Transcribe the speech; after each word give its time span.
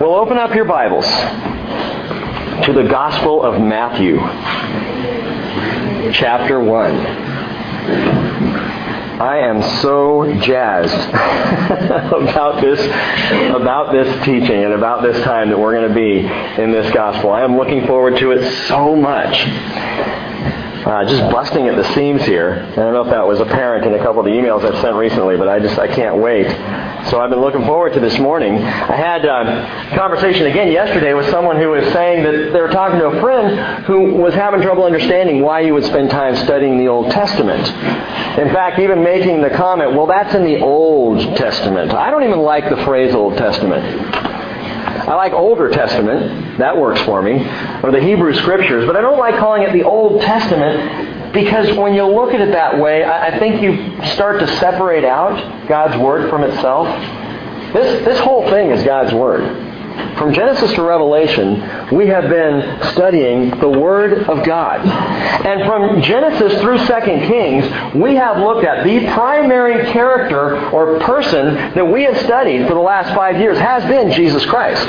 Well, 0.00 0.14
open 0.14 0.38
up 0.38 0.54
your 0.54 0.64
Bibles 0.64 1.06
to 1.06 2.72
the 2.72 2.86
Gospel 2.88 3.42
of 3.42 3.60
Matthew, 3.60 4.18
chapter 6.12 6.60
1. 6.60 6.94
I 9.20 9.38
am 9.38 9.60
so 9.82 10.32
jazzed 10.40 10.94
about 12.12 12.62
this 12.62 12.78
about 13.56 13.90
this 13.90 14.24
teaching 14.24 14.62
and 14.62 14.74
about 14.74 15.02
this 15.02 15.20
time 15.24 15.48
that 15.48 15.58
we're 15.58 15.74
going 15.74 15.88
to 15.88 15.94
be 15.94 16.18
in 16.62 16.70
this 16.70 16.94
gospel. 16.94 17.32
I 17.32 17.42
am 17.42 17.56
looking 17.56 17.84
forward 17.84 18.18
to 18.18 18.30
it 18.30 18.52
so 18.68 18.94
much 18.94 19.46
uh, 20.86 21.04
just 21.04 21.20
busting 21.32 21.66
at 21.66 21.76
the 21.76 21.92
seams 21.92 22.22
here. 22.22 22.64
I 22.70 22.76
don't 22.76 22.94
know 22.94 23.02
if 23.02 23.10
that 23.10 23.26
was 23.26 23.40
apparent 23.40 23.84
in 23.84 23.94
a 23.94 23.98
couple 23.98 24.20
of 24.20 24.26
the 24.26 24.30
emails 24.30 24.64
I've 24.64 24.80
sent 24.80 24.94
recently, 24.94 25.36
but 25.36 25.48
I 25.48 25.58
just 25.58 25.76
I 25.76 25.88
can't 25.92 26.18
wait. 26.18 26.46
So 27.10 27.20
I've 27.20 27.30
been 27.30 27.40
looking 27.40 27.64
forward 27.64 27.94
to 27.94 28.00
this 28.00 28.18
morning. 28.18 28.62
I 28.62 28.94
had 28.94 29.24
a 29.24 29.96
conversation 29.96 30.46
again 30.46 30.70
yesterday 30.70 31.14
with 31.14 31.30
someone 31.30 31.56
who 31.56 31.70
was 31.70 31.90
saying 31.94 32.22
that 32.22 32.52
they 32.52 32.60
were 32.60 32.68
talking 32.68 32.98
to 32.98 33.06
a 33.06 33.20
friend 33.20 33.86
who 33.86 34.14
was 34.16 34.34
having 34.34 34.60
trouble 34.60 34.84
understanding 34.84 35.40
why 35.40 35.60
you 35.60 35.72
would 35.72 35.86
spend 35.86 36.10
time 36.10 36.36
studying 36.36 36.76
the 36.76 36.88
Old 36.88 37.10
Testament. 37.10 37.66
In 38.38 38.52
fact, 38.52 38.78
even 38.78 39.02
making 39.02 39.40
the 39.40 39.48
comment, 39.48 39.94
well, 39.94 40.06
that's 40.06 40.34
in 40.34 40.44
the 40.44 40.60
Old 40.60 41.34
Testament. 41.38 41.94
I 41.94 42.10
don't 42.10 42.24
even 42.24 42.40
like 42.40 42.68
the 42.68 42.84
phrase 42.84 43.14
Old 43.14 43.38
Testament. 43.38 43.84
I 45.08 45.14
like 45.14 45.32
Older 45.32 45.70
Testament. 45.70 46.58
That 46.58 46.76
works 46.76 47.00
for 47.02 47.22
me. 47.22 47.36
Or 47.82 47.90
the 47.90 48.02
Hebrew 48.02 48.34
Scriptures. 48.34 48.84
But 48.86 48.96
I 48.96 49.00
don't 49.00 49.18
like 49.18 49.36
calling 49.36 49.62
it 49.62 49.72
the 49.72 49.84
Old 49.84 50.20
Testament 50.20 51.07
because 51.44 51.76
when 51.76 51.94
you 51.94 52.04
look 52.04 52.34
at 52.34 52.40
it 52.40 52.50
that 52.50 52.78
way, 52.78 53.04
I 53.04 53.38
think 53.38 53.62
you 53.62 54.04
start 54.06 54.40
to 54.40 54.46
separate 54.58 55.04
out 55.04 55.68
God's 55.68 55.96
Word 55.96 56.28
from 56.28 56.42
itself. 56.42 56.88
This, 57.72 58.04
this 58.04 58.18
whole 58.20 58.48
thing 58.50 58.70
is 58.70 58.82
God's 58.82 59.14
Word. 59.14 59.66
From 60.18 60.34
Genesis 60.34 60.72
to 60.72 60.82
Revelation, 60.82 61.94
we 61.94 62.08
have 62.08 62.28
been 62.28 62.92
studying 62.92 63.50
the 63.60 63.68
Word 63.68 64.24
of 64.24 64.44
God. 64.44 64.84
And 64.84 65.64
from 65.64 66.02
Genesis 66.02 66.60
through 66.60 66.78
2 66.78 66.84
Kings, 67.28 67.94
we 67.94 68.16
have 68.16 68.38
looked 68.38 68.64
at 68.64 68.84
the 68.84 69.06
primary 69.12 69.92
character 69.92 70.68
or 70.70 70.98
person 71.00 71.54
that 71.74 71.86
we 71.86 72.02
have 72.02 72.18
studied 72.18 72.66
for 72.66 72.74
the 72.74 72.80
last 72.80 73.14
five 73.14 73.38
years 73.38 73.58
has 73.58 73.84
been 73.84 74.10
Jesus 74.10 74.44
Christ. 74.46 74.84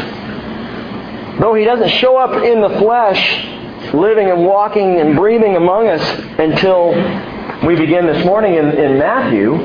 Though 1.40 1.54
he 1.54 1.64
doesn't 1.64 1.90
show 1.90 2.18
up 2.18 2.44
in 2.44 2.60
the 2.60 2.80
flesh, 2.80 3.59
living 3.94 4.30
and 4.30 4.46
walking 4.46 5.00
and 5.00 5.16
breathing 5.16 5.56
among 5.56 5.88
us 5.88 6.02
until 6.40 6.92
we 7.66 7.76
begin 7.76 8.06
this 8.06 8.26
morning 8.26 8.56
in, 8.56 8.70
in 8.70 8.98
Matthew, 8.98 9.58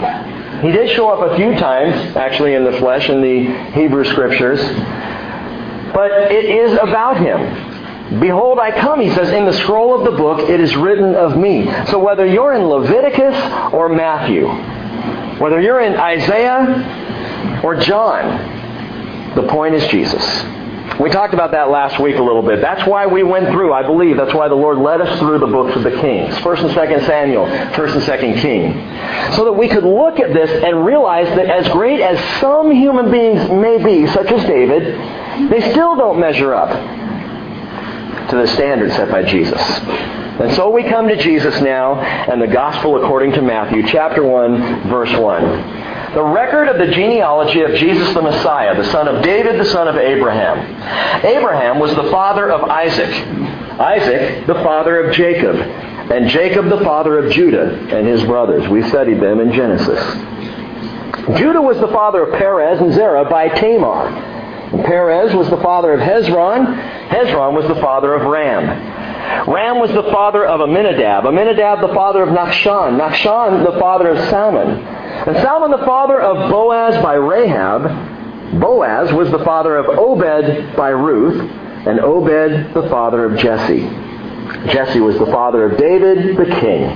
he 0.61 0.72
did 0.72 0.91
show 0.97 1.08
up 1.08 1.30
a 1.30 1.36
few 1.36 1.55
times, 1.56 2.17
actually, 2.17 2.55
in 2.55 2.64
the 2.64 2.72
flesh 2.78 3.08
in 3.08 3.20
the 3.20 3.45
Hebrew 3.72 4.05
Scriptures. 4.05 4.61
But 5.92 6.33
it 6.33 6.45
is 6.45 6.72
about 6.78 7.19
him. 7.19 8.20
Behold, 8.20 8.58
I 8.58 8.70
come, 8.70 9.00
he 9.00 9.11
says, 9.11 9.30
in 9.30 9.45
the 9.45 9.52
scroll 9.52 9.98
of 9.98 10.11
the 10.11 10.17
book 10.17 10.48
it 10.48 10.61
is 10.61 10.77
written 10.77 11.14
of 11.14 11.36
me. 11.36 11.64
So 11.86 11.98
whether 11.98 12.27
you're 12.27 12.55
in 12.55 12.62
Leviticus 12.64 13.34
or 13.72 13.89
Matthew, 13.89 14.48
whether 15.39 15.61
you're 15.61 15.80
in 15.80 15.95
Isaiah 15.95 17.61
or 17.62 17.77
John, 17.77 19.34
the 19.34 19.47
point 19.48 19.75
is 19.75 19.86
Jesus. 19.89 20.22
We 21.00 21.11
talked 21.11 21.34
about 21.34 21.50
that 21.50 21.70
last 21.70 22.00
week 22.00 22.17
a 22.17 22.23
little 22.23 22.42
bit. 22.42 22.61
That's 22.61 22.87
why 22.89 23.06
we 23.06 23.25
went 23.25 23.48
through, 23.48 23.73
I 23.73 23.83
believe, 23.83 24.17
that's 24.17 24.33
why 24.33 24.47
the 24.47 24.55
Lord 24.55 24.78
led 24.78 25.01
us 25.01 25.19
through 25.19 25.41
the 25.41 25.47
books 25.47 25.75
of 25.75 25.83
the 25.83 25.91
kings. 25.91 26.39
First 26.39 26.62
and 26.62 26.73
second 26.73 27.01
Samuel, 27.05 27.47
first 27.75 27.97
and 27.97 28.05
second 28.05 28.34
King. 28.36 28.75
So 29.34 29.45
that 29.45 29.53
we 29.53 29.69
could 29.69 29.83
look 29.83 30.20
at 30.20 30.33
this 30.33 30.51
and 30.62 30.86
realize 30.86 31.27
that 31.36 31.47
as 31.47 31.69
great 31.73 32.01
as 32.01 32.41
some 32.41 32.70
human 32.70 33.11
beings 33.11 33.51
may 33.51 33.83
be, 33.83 34.06
such 34.12 34.31
as 34.31 34.45
David, 34.45 35.51
they 35.51 35.73
still 35.73 35.97
don't 35.97 36.20
measure 36.20 36.55
up 36.55 36.70
to 38.31 38.36
the 38.36 38.47
standard 38.47 38.92
set 38.92 39.11
by 39.11 39.25
Jesus. 39.25 39.61
And 39.61 40.53
so 40.55 40.70
we 40.70 40.84
come 40.84 41.08
to 41.08 41.17
Jesus 41.17 41.61
now 41.61 41.96
and 41.96 42.40
the 42.40 42.46
gospel 42.46 43.02
according 43.02 43.33
to 43.33 43.42
Matthew, 43.42 43.85
chapter 43.89 44.23
1, 44.23 44.89
verse 44.89 45.13
1 45.13 45.94
the 46.14 46.23
record 46.23 46.69
of 46.69 46.79
the 46.79 46.92
genealogy 46.92 47.61
of 47.63 47.75
Jesus 47.75 48.14
the 48.14 48.23
Messiah, 48.23 48.75
the 48.77 48.91
son 48.91 49.08
of 49.08 49.23
David, 49.23 49.61
the 49.61 49.64
son 49.64 49.89
of 49.89 49.97
Abraham. 49.97 50.58
Abraham 51.25 51.79
was 51.79 51.95
the 51.95 52.11
father 52.11 52.51
of 52.51 52.69
Isaac, 52.70 53.11
Isaac 53.80 54.47
the 54.47 54.55
father 54.55 55.05
of 55.05 55.14
Jacob, 55.14 55.57
and 55.57 56.29
Jacob 56.29 56.69
the 56.69 56.80
father 56.85 57.19
of 57.19 57.33
Judah 57.33 57.75
and 57.95 58.07
his 58.07 58.23
brothers. 58.25 58.69
We 58.69 58.83
studied 58.89 59.20
them 59.20 59.41
in 59.41 59.52
Genesis. 59.52 59.98
Judah 61.39 61.63
was 61.63 61.79
the 61.80 61.89
father 61.89 62.25
of 62.25 62.39
Perez 62.39 62.81
and 62.81 62.92
Zerah 62.92 63.29
by 63.29 63.48
Tamar. 63.48 64.08
And 64.08 64.85
Perez 64.85 65.35
was 65.35 65.48
the 65.48 65.57
father 65.58 65.95
of 65.95 66.01
Hezron. 66.01 67.08
Hezron 67.08 67.55
was 67.55 67.67
the 67.67 67.81
father 67.81 68.14
of 68.14 68.23
Ram. 68.27 69.04
Ram 69.46 69.79
was 69.79 69.90
the 69.90 70.02
father 70.05 70.45
of 70.45 70.61
Aminadab. 70.61 71.27
Aminadab, 71.27 71.80
the 71.80 71.95
father 71.95 72.23
of 72.23 72.30
Nachshon. 72.30 72.98
Nachshon 72.98 73.64
the 73.64 73.79
father 73.79 74.11
of 74.11 74.29
Salmon. 74.30 74.68
And 74.68 75.36
Salmon 75.39 75.70
the 75.70 75.85
father 75.85 76.20
of 76.20 76.51
Boaz 76.51 77.02
by 77.02 77.14
Rahab. 77.14 78.61
Boaz 78.61 79.13
was 79.13 79.30
the 79.30 79.45
father 79.45 79.77
of 79.77 79.86
Obed 79.98 80.77
by 80.77 80.89
Ruth, 80.90 81.40
and 81.86 82.01
Obed 82.01 82.74
the 82.74 82.89
father 82.89 83.24
of 83.24 83.39
Jesse. 83.39 83.83
Jesse 84.73 85.01
was 85.01 85.18
the 85.18 85.27
father 85.27 85.70
of 85.70 85.79
David 85.79 86.36
the 86.36 86.45
king. 86.61 86.89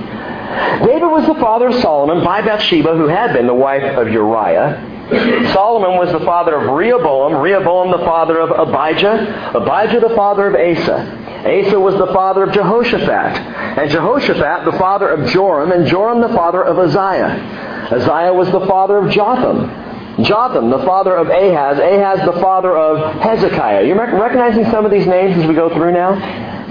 David 0.85 1.07
was 1.07 1.27
the 1.27 1.35
father 1.35 1.67
of 1.67 1.75
Solomon 1.75 2.23
by 2.23 2.41
Bathsheba, 2.41 2.95
who 2.95 3.07
had 3.07 3.33
been 3.33 3.47
the 3.47 3.53
wife 3.53 3.97
of 3.97 4.09
Uriah. 4.09 4.88
Solomon 5.09 5.97
was 5.97 6.11
the 6.11 6.19
father 6.19 6.55
of 6.55 6.69
Rehoboam, 6.75 7.41
Rehoboam 7.41 7.89
the 7.89 8.05
father 8.05 8.39
of 8.39 8.51
Abijah, 8.51 9.53
Abijah 9.55 9.99
the 10.01 10.15
father 10.15 10.47
of 10.47 10.53
Asa. 10.53 11.29
Asa 11.45 11.79
was 11.79 11.95
the 11.95 12.13
father 12.13 12.43
of 12.43 12.53
Jehoshaphat, 12.53 13.79
and 13.79 13.89
Jehoshaphat 13.89 14.65
the 14.65 14.77
father 14.77 15.09
of 15.09 15.27
Joram, 15.29 15.71
and 15.71 15.87
Joram 15.87 16.21
the 16.21 16.29
father 16.29 16.61
of 16.61 16.77
Uzziah. 16.77 17.89
Uzziah 17.91 18.33
was 18.33 18.51
the 18.51 18.65
father 18.67 18.97
of 18.97 19.11
Jotham. 19.11 20.23
Jotham, 20.23 20.69
the 20.69 20.83
father 20.85 21.15
of 21.15 21.29
Ahaz. 21.29 21.79
Ahaz, 21.79 22.19
the 22.25 22.39
father 22.41 22.75
of 22.77 23.21
Hezekiah. 23.21 23.87
You're 23.87 23.95
recognizing 23.95 24.65
some 24.65 24.85
of 24.85 24.91
these 24.91 25.07
names 25.07 25.41
as 25.41 25.47
we 25.47 25.55
go 25.55 25.73
through 25.73 25.93
now? 25.93 26.19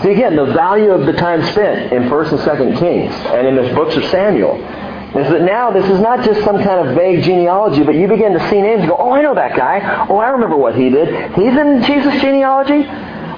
See, 0.03 0.11
again, 0.11 0.37
the 0.37 0.53
value 0.53 0.93
of 0.93 1.07
the 1.07 1.13
time 1.15 1.43
spent 1.47 1.93
in 1.93 2.05
1st 2.05 2.33
and 2.33 2.41
2nd 2.41 2.79
Kings 2.79 3.15
and 3.33 3.49
in 3.49 3.57
the 3.57 3.75
books 3.75 3.97
of 3.97 4.05
Samuel 4.05 4.63
is 5.09 5.31
that 5.31 5.43
now 5.43 5.71
this 5.71 5.89
is 5.89 6.01
not 6.01 6.23
just 6.25 6.45
some 6.45 6.63
kind 6.63 6.87
of 6.87 6.95
vague 6.95 7.25
genealogy, 7.25 7.83
but 7.83 7.95
you 7.95 8.07
begin 8.07 8.35
to 8.35 8.51
see 8.51 8.61
names 8.61 8.81
and 8.81 8.91
go, 8.91 8.97
oh, 8.99 9.13
I 9.13 9.23
know 9.23 9.35
that 9.35 9.57
guy. 9.57 10.07
Oh, 10.09 10.19
I 10.19 10.29
remember 10.29 10.57
what 10.57 10.75
he 10.77 10.91
did. 10.91 11.33
He's 11.33 11.57
in 11.57 11.83
Jesus' 11.83 12.21
genealogy? 12.21 12.83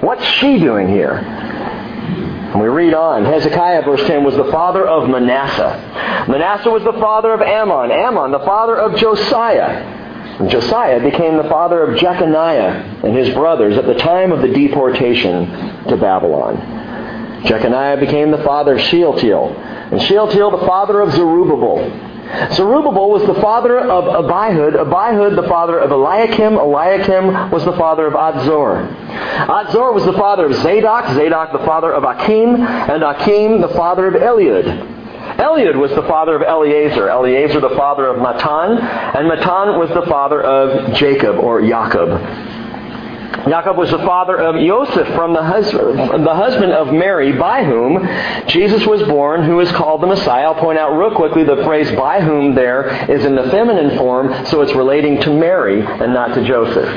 What's 0.04 0.24
she 0.24 0.58
doing 0.58 0.88
here? 0.88 1.18
And 1.18 2.60
we 2.60 2.66
read 2.66 2.92
on. 2.92 3.24
Hezekiah, 3.24 3.82
verse 3.82 4.04
10, 4.08 4.24
was 4.24 4.34
the 4.34 4.50
father 4.50 4.84
of 4.84 5.08
Manasseh. 5.08 6.26
Manasseh 6.28 6.70
was 6.70 6.82
the 6.82 6.94
father 6.94 7.32
of 7.32 7.40
Amon. 7.40 7.92
Amon, 7.92 8.32
the 8.32 8.40
father 8.40 8.76
of 8.76 8.98
Josiah. 8.98 9.98
And 10.40 10.50
Josiah 10.50 11.00
became 11.00 11.36
the 11.36 11.48
father 11.48 11.82
of 11.82 12.00
Jeconiah 12.00 13.04
and 13.04 13.16
his 13.16 13.32
brothers 13.34 13.76
at 13.76 13.86
the 13.86 13.94
time 13.94 14.32
of 14.32 14.40
the 14.40 14.48
deportation 14.48 15.46
to 15.86 15.96
Babylon. 15.96 16.79
Jeconiah 17.44 17.98
became 17.98 18.30
the 18.30 18.42
father 18.44 18.74
of 18.76 18.80
Shealtiel. 18.80 19.54
And 19.56 20.00
Shealtiel 20.02 20.50
the 20.50 20.66
father 20.66 21.00
of 21.00 21.12
Zerubbabel. 21.12 22.08
Zerubbabel 22.52 23.10
was 23.10 23.26
the 23.26 23.34
father 23.40 23.80
of 23.80 24.04
Abihud, 24.04 24.74
Abihud 24.74 25.34
the 25.34 25.48
father 25.48 25.78
of 25.78 25.90
Eliakim, 25.90 26.54
Eliakim 26.54 27.50
was 27.50 27.64
the 27.64 27.72
father 27.72 28.06
of 28.06 28.14
Azor. 28.14 28.86
Azor 29.50 29.92
was 29.92 30.04
the 30.04 30.12
father 30.12 30.46
of 30.46 30.54
Zadok, 30.54 31.08
Zadok 31.14 31.52
the 31.52 31.66
father 31.66 31.92
of 31.92 32.04
Achim, 32.04 32.54
and 32.54 33.02
Achim 33.02 33.60
the 33.60 33.68
father 33.68 34.06
of 34.06 34.14
Eliud. 34.14 34.98
Eliud 35.38 35.76
was 35.76 35.90
the 35.92 36.02
father 36.02 36.36
of 36.36 36.42
Eleazar, 36.42 37.08
Eleazar 37.08 37.60
the 37.60 37.70
father 37.70 38.06
of 38.06 38.18
Matan, 38.18 38.78
and 38.78 39.26
Matan 39.26 39.78
was 39.78 39.88
the 39.90 40.06
father 40.06 40.40
of 40.40 40.94
Jacob 40.94 41.36
or 41.36 41.60
Jacob. 41.60 42.10
Jacob 43.48 43.76
was 43.76 43.90
the 43.90 43.98
father 43.98 44.36
of 44.36 44.56
Joseph 44.56 45.08
from 45.14 45.32
the 45.32 45.42
husband, 45.42 46.26
the 46.26 46.34
husband 46.34 46.72
of 46.72 46.92
Mary, 46.92 47.32
by 47.32 47.64
whom 47.64 48.06
Jesus 48.48 48.86
was 48.86 49.02
born, 49.04 49.44
who 49.44 49.60
is 49.60 49.70
called 49.72 50.02
the 50.02 50.06
Messiah. 50.06 50.46
I'll 50.46 50.54
point 50.54 50.78
out 50.78 50.96
real 50.96 51.14
quickly 51.14 51.44
the 51.44 51.62
phrase 51.64 51.90
by 51.92 52.20
whom 52.20 52.54
there 52.54 53.10
is 53.10 53.24
in 53.24 53.36
the 53.36 53.44
feminine 53.50 53.96
form, 53.96 54.46
so 54.46 54.62
it's 54.62 54.74
relating 54.74 55.20
to 55.22 55.32
Mary 55.32 55.80
and 55.80 56.12
not 56.12 56.34
to 56.34 56.44
Joseph. 56.44 56.88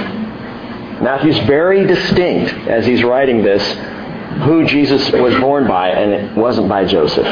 Matthew's 1.01 1.39
very 1.39 1.85
distinct 1.85 2.51
as 2.67 2.85
he's 2.85 3.03
writing 3.03 3.43
this 3.43 3.63
who 4.45 4.65
Jesus 4.65 5.11
was 5.11 5.35
born 5.39 5.67
by, 5.67 5.89
and 5.89 6.11
it 6.11 6.35
wasn't 6.35 6.67
by 6.67 6.85
Joseph. 6.85 7.27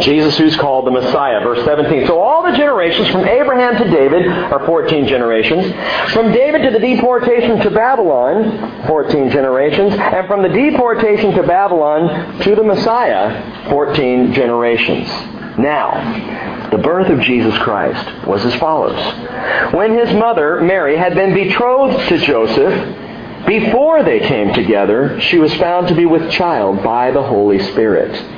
Jesus 0.00 0.36
who's 0.38 0.56
called 0.56 0.86
the 0.86 0.90
Messiah. 0.90 1.40
Verse 1.40 1.64
17. 1.64 2.06
So 2.06 2.20
all 2.20 2.42
the 2.42 2.56
generations 2.56 3.08
from 3.08 3.26
Abraham 3.26 3.76
to 3.76 3.90
David 3.90 4.26
are 4.26 4.64
14 4.66 5.06
generations. 5.06 5.72
From 6.12 6.32
David 6.32 6.62
to 6.62 6.70
the 6.70 6.78
deportation 6.78 7.58
to 7.60 7.70
Babylon, 7.70 8.86
14 8.86 9.30
generations. 9.30 9.94
And 9.94 10.26
from 10.26 10.42
the 10.42 10.48
deportation 10.48 11.32
to 11.32 11.42
Babylon 11.42 12.40
to 12.40 12.54
the 12.54 12.62
Messiah, 12.62 13.70
14 13.70 14.32
generations. 14.32 15.08
Now, 15.58 16.70
the 16.70 16.78
birth 16.78 17.08
of 17.08 17.20
Jesus 17.20 17.56
Christ 17.58 18.26
was 18.26 18.44
as 18.44 18.54
follows. 18.56 18.98
When 19.74 19.98
his 19.98 20.14
mother, 20.14 20.60
Mary, 20.60 20.96
had 20.96 21.14
been 21.14 21.34
betrothed 21.34 22.08
to 22.08 22.18
Joseph, 22.18 23.46
before 23.46 24.02
they 24.02 24.20
came 24.20 24.52
together, 24.52 25.20
she 25.20 25.38
was 25.38 25.52
found 25.54 25.88
to 25.88 25.94
be 25.94 26.06
with 26.06 26.30
child 26.30 26.82
by 26.82 27.10
the 27.10 27.22
Holy 27.22 27.58
Spirit. 27.58 28.37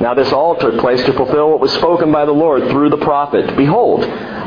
Now 0.00 0.14
this 0.14 0.32
all 0.32 0.56
took 0.56 0.78
place 0.78 1.04
to 1.04 1.12
fulfill 1.12 1.50
what 1.50 1.60
was 1.60 1.72
spoken 1.72 2.10
by 2.10 2.24
the 2.24 2.32
Lord 2.32 2.70
through 2.70 2.88
the 2.88 2.96
prophet. 2.96 3.54
Behold, 3.56 4.00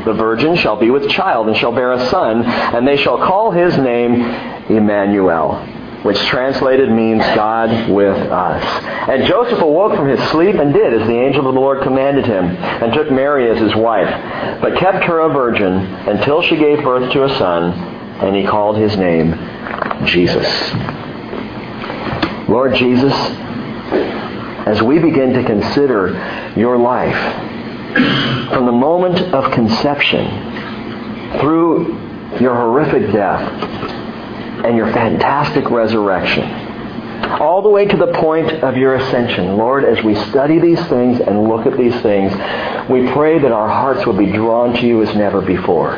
the 0.04 0.12
virgin 0.12 0.56
shall 0.56 0.76
be 0.76 0.90
with 0.90 1.08
child 1.08 1.46
and 1.46 1.56
shall 1.56 1.72
bear 1.72 1.92
a 1.92 2.10
son, 2.10 2.44
and 2.44 2.86
they 2.86 2.96
shall 2.96 3.18
call 3.18 3.52
his 3.52 3.76
name 3.78 4.20
Emmanuel, 4.68 5.54
which 6.02 6.18
translated 6.26 6.90
means 6.90 7.22
God 7.36 7.88
with 7.88 8.16
us. 8.16 8.64
And 9.08 9.26
Joseph 9.26 9.60
awoke 9.60 9.94
from 9.94 10.08
his 10.08 10.28
sleep 10.30 10.56
and 10.56 10.74
did 10.74 10.92
as 10.92 11.06
the 11.06 11.14
angel 11.14 11.46
of 11.46 11.54
the 11.54 11.60
Lord 11.60 11.82
commanded 11.84 12.26
him, 12.26 12.44
and 12.46 12.92
took 12.92 13.12
Mary 13.12 13.48
as 13.48 13.58
his 13.58 13.76
wife, 13.76 14.10
but 14.60 14.76
kept 14.76 15.04
her 15.04 15.20
a 15.20 15.28
virgin 15.32 15.72
until 15.72 16.42
she 16.42 16.56
gave 16.56 16.82
birth 16.82 17.12
to 17.12 17.24
a 17.24 17.38
son, 17.38 17.72
and 18.24 18.34
he 18.34 18.44
called 18.44 18.76
his 18.76 18.96
name 18.96 19.34
Jesus. 20.04 20.48
Lord 22.48 22.74
Jesus, 22.74 23.14
as 24.66 24.82
we 24.82 24.98
begin 24.98 25.32
to 25.34 25.44
consider 25.44 26.52
your 26.56 26.76
life 26.78 27.16
from 28.48 28.66
the 28.66 28.72
moment 28.72 29.20
of 29.34 29.52
conception 29.52 30.26
through 31.40 31.98
your 32.40 32.54
horrific 32.54 33.12
death 33.12 33.42
and 34.64 34.76
your 34.76 34.90
fantastic 34.92 35.70
resurrection, 35.70 36.44
all 37.40 37.62
the 37.62 37.68
way 37.68 37.84
to 37.84 37.96
the 37.96 38.12
point 38.14 38.50
of 38.62 38.76
your 38.76 38.94
ascension. 38.94 39.56
Lord, 39.56 39.84
as 39.84 40.02
we 40.02 40.14
study 40.14 40.58
these 40.58 40.82
things 40.86 41.20
and 41.20 41.48
look 41.48 41.66
at 41.66 41.76
these 41.76 41.94
things, 42.00 42.32
we 42.88 43.10
pray 43.12 43.38
that 43.38 43.52
our 43.52 43.68
hearts 43.68 44.06
will 44.06 44.16
be 44.16 44.32
drawn 44.32 44.72
to 44.74 44.86
you 44.86 45.02
as 45.02 45.14
never 45.14 45.40
before. 45.40 45.96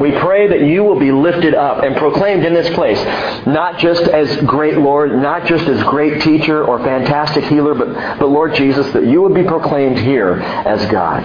We 0.00 0.10
pray 0.10 0.48
that 0.48 0.62
you 0.62 0.82
will 0.82 0.98
be 0.98 1.12
lifted 1.12 1.54
up 1.54 1.84
and 1.84 1.96
proclaimed 1.96 2.44
in 2.44 2.52
this 2.52 2.74
place, 2.74 2.98
not 3.46 3.78
just 3.78 4.02
as 4.02 4.36
great 4.44 4.78
Lord, 4.78 5.12
not 5.12 5.46
just 5.46 5.66
as 5.66 5.82
great 5.84 6.22
teacher 6.22 6.64
or 6.64 6.78
fantastic 6.80 7.44
healer, 7.44 7.74
but, 7.74 8.18
but 8.18 8.28
Lord 8.28 8.54
Jesus, 8.54 8.90
that 8.92 9.06
you 9.06 9.22
would 9.22 9.34
be 9.34 9.44
proclaimed 9.44 9.98
here 9.98 10.32
as 10.32 10.84
God. 10.90 11.24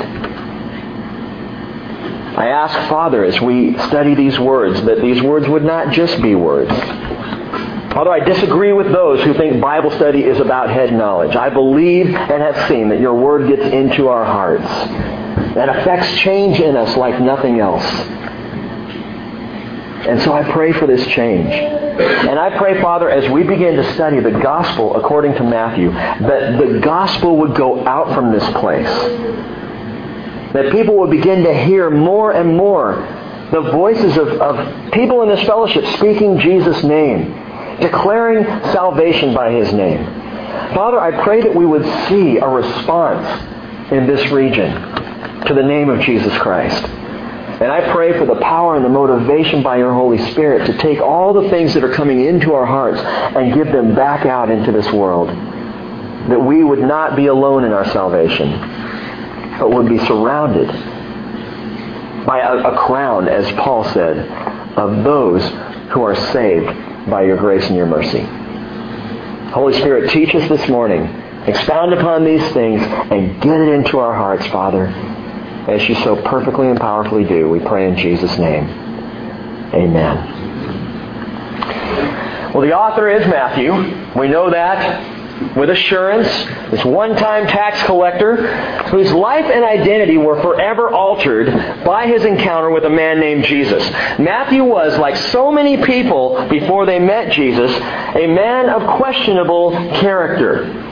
I 2.37 2.47
ask, 2.47 2.89
Father, 2.89 3.25
as 3.25 3.41
we 3.41 3.77
study 3.89 4.13
these 4.13 4.39
words, 4.39 4.81
that 4.83 5.01
these 5.01 5.21
words 5.21 5.47
would 5.47 5.65
not 5.65 5.91
just 5.91 6.21
be 6.21 6.35
words. 6.35 6.71
Although 6.71 8.13
I 8.13 8.19
disagree 8.19 8.71
with 8.71 8.91
those 8.91 9.21
who 9.23 9.33
think 9.33 9.59
Bible 9.59 9.89
study 9.91 10.23
is 10.23 10.39
about 10.39 10.69
head 10.69 10.93
knowledge, 10.93 11.35
I 11.35 11.49
believe 11.49 12.05
and 12.05 12.41
have 12.41 12.69
seen 12.69 12.89
that 12.89 12.99
your 12.99 13.15
word 13.15 13.47
gets 13.47 13.63
into 13.73 14.09
our 14.09 14.23
hearts 14.23 14.63
and 14.63 15.69
affects 15.71 16.15
change 16.19 16.59
in 16.59 16.77
us 16.77 16.95
like 16.95 17.19
nothing 17.19 17.59
else. 17.59 17.83
And 20.07 20.21
so 20.21 20.33
I 20.33 20.49
pray 20.51 20.71
for 20.71 20.87
this 20.87 21.05
change. 21.07 21.49
And 21.49 22.39
I 22.39 22.57
pray, 22.57 22.81
Father, 22.81 23.09
as 23.09 23.29
we 23.29 23.43
begin 23.43 23.75
to 23.75 23.93
study 23.93 24.19
the 24.19 24.31
gospel 24.31 24.95
according 24.95 25.35
to 25.35 25.43
Matthew, 25.43 25.91
that 25.91 26.57
the 26.57 26.79
gospel 26.79 27.37
would 27.37 27.55
go 27.55 27.85
out 27.85 28.13
from 28.13 28.31
this 28.31 28.43
place. 28.59 28.87
That 30.53 30.71
people 30.71 30.97
would 30.99 31.11
begin 31.11 31.43
to 31.43 31.53
hear 31.53 31.89
more 31.89 32.31
and 32.31 32.55
more 32.55 32.95
the 33.51 33.61
voices 33.71 34.15
of, 34.17 34.27
of 34.29 34.93
people 34.93 35.21
in 35.23 35.29
this 35.29 35.45
fellowship 35.45 35.85
speaking 35.97 36.39
Jesus' 36.39 36.83
name, 36.83 37.33
declaring 37.81 38.45
salvation 38.71 39.33
by 39.33 39.51
His 39.51 39.73
name. 39.73 40.03
Father, 40.73 40.99
I 40.99 41.23
pray 41.23 41.41
that 41.41 41.53
we 41.53 41.65
would 41.65 41.85
see 42.07 42.37
a 42.37 42.47
response 42.47 43.91
in 43.91 44.07
this 44.07 44.31
region 44.31 44.71
to 45.45 45.53
the 45.53 45.63
name 45.63 45.89
of 45.89 45.99
Jesus 46.01 46.35
Christ. 46.37 46.83
And 47.59 47.73
I 47.73 47.91
pray 47.91 48.17
for 48.17 48.25
the 48.25 48.39
power 48.39 48.77
and 48.77 48.85
the 48.85 48.89
motivation 48.89 49.61
by 49.61 49.77
your 49.77 49.93
Holy 49.93 50.17
Spirit 50.31 50.65
to 50.67 50.77
take 50.77 51.01
all 51.01 51.33
the 51.33 51.49
things 51.49 51.73
that 51.73 51.83
are 51.83 51.91
coming 51.91 52.23
into 52.23 52.53
our 52.53 52.65
hearts 52.65 53.01
and 53.01 53.53
give 53.53 53.67
them 53.67 53.93
back 53.93 54.25
out 54.25 54.49
into 54.49 54.71
this 54.71 54.89
world. 54.93 55.27
That 55.27 56.39
we 56.39 56.63
would 56.63 56.79
not 56.79 57.17
be 57.17 57.25
alone 57.25 57.65
in 57.65 57.73
our 57.73 57.83
salvation, 57.91 58.49
but 59.59 59.71
would 59.71 59.89
be 59.89 59.97
surrounded 60.05 60.69
by 62.25 62.39
a, 62.39 62.71
a 62.71 62.77
crown, 62.77 63.27
as 63.27 63.51
Paul 63.57 63.83
said, 63.91 64.17
of 64.77 65.03
those 65.03 65.43
who 65.91 66.01
are 66.03 66.15
saved 66.15 67.09
by 67.09 67.23
your 67.23 67.35
grace 67.35 67.65
and 67.67 67.75
your 67.75 67.87
mercy. 67.87 68.21
Holy 69.51 69.73
Spirit, 69.73 70.11
teach 70.11 70.33
us 70.33 70.47
this 70.47 70.69
morning. 70.69 71.01
Expound 71.45 71.93
upon 71.93 72.23
these 72.23 72.53
things 72.53 72.81
and 72.81 73.41
get 73.41 73.59
it 73.59 73.67
into 73.67 73.99
our 73.99 74.13
hearts, 74.13 74.47
Father 74.47 75.17
as 75.69 75.87
you 75.87 75.95
so 75.95 76.15
perfectly 76.23 76.67
and 76.67 76.79
powerfully 76.79 77.23
do. 77.23 77.49
We 77.49 77.59
pray 77.59 77.87
in 77.87 77.95
Jesus' 77.95 78.37
name. 78.37 78.67
Amen. 79.73 80.37
Well, 82.53 82.61
the 82.61 82.75
author 82.75 83.07
is 83.09 83.27
Matthew. 83.27 83.73
We 84.19 84.27
know 84.27 84.49
that 84.49 85.55
with 85.55 85.69
assurance. 85.69 86.27
This 86.71 86.83
one-time 86.83 87.47
tax 87.47 87.81
collector 87.83 88.35
whose 88.89 89.11
life 89.11 89.45
and 89.45 89.63
identity 89.63 90.17
were 90.17 90.41
forever 90.41 90.89
altered 90.89 91.47
by 91.85 92.07
his 92.07 92.25
encounter 92.25 92.69
with 92.71 92.83
a 92.85 92.89
man 92.89 93.19
named 93.19 93.45
Jesus. 93.45 93.87
Matthew 94.19 94.63
was, 94.63 94.97
like 94.97 95.15
so 95.15 95.51
many 95.51 95.83
people 95.83 96.47
before 96.49 96.85
they 96.85 96.99
met 96.99 97.31
Jesus, 97.33 97.71
a 97.71 98.27
man 98.27 98.69
of 98.69 98.97
questionable 98.97 99.71
character. 99.99 100.88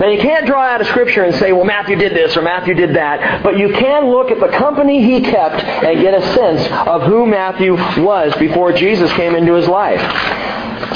Now 0.00 0.08
you 0.08 0.18
can't 0.18 0.46
draw 0.46 0.62
out 0.62 0.80
of 0.80 0.86
Scripture 0.86 1.24
and 1.24 1.34
say, 1.34 1.52
well, 1.52 1.66
Matthew 1.66 1.94
did 1.96 2.12
this 2.12 2.34
or 2.34 2.40
Matthew 2.40 2.72
did 2.72 2.96
that, 2.96 3.42
but 3.42 3.58
you 3.58 3.68
can 3.74 4.06
look 4.08 4.30
at 4.30 4.40
the 4.40 4.48
company 4.56 5.02
he 5.04 5.20
kept 5.20 5.62
and 5.62 6.00
get 6.00 6.14
a 6.14 6.22
sense 6.34 6.66
of 6.88 7.02
who 7.02 7.26
Matthew 7.26 7.74
was 8.02 8.34
before 8.36 8.72
Jesus 8.72 9.12
came 9.12 9.34
into 9.34 9.52
his 9.52 9.68
life. 9.68 10.00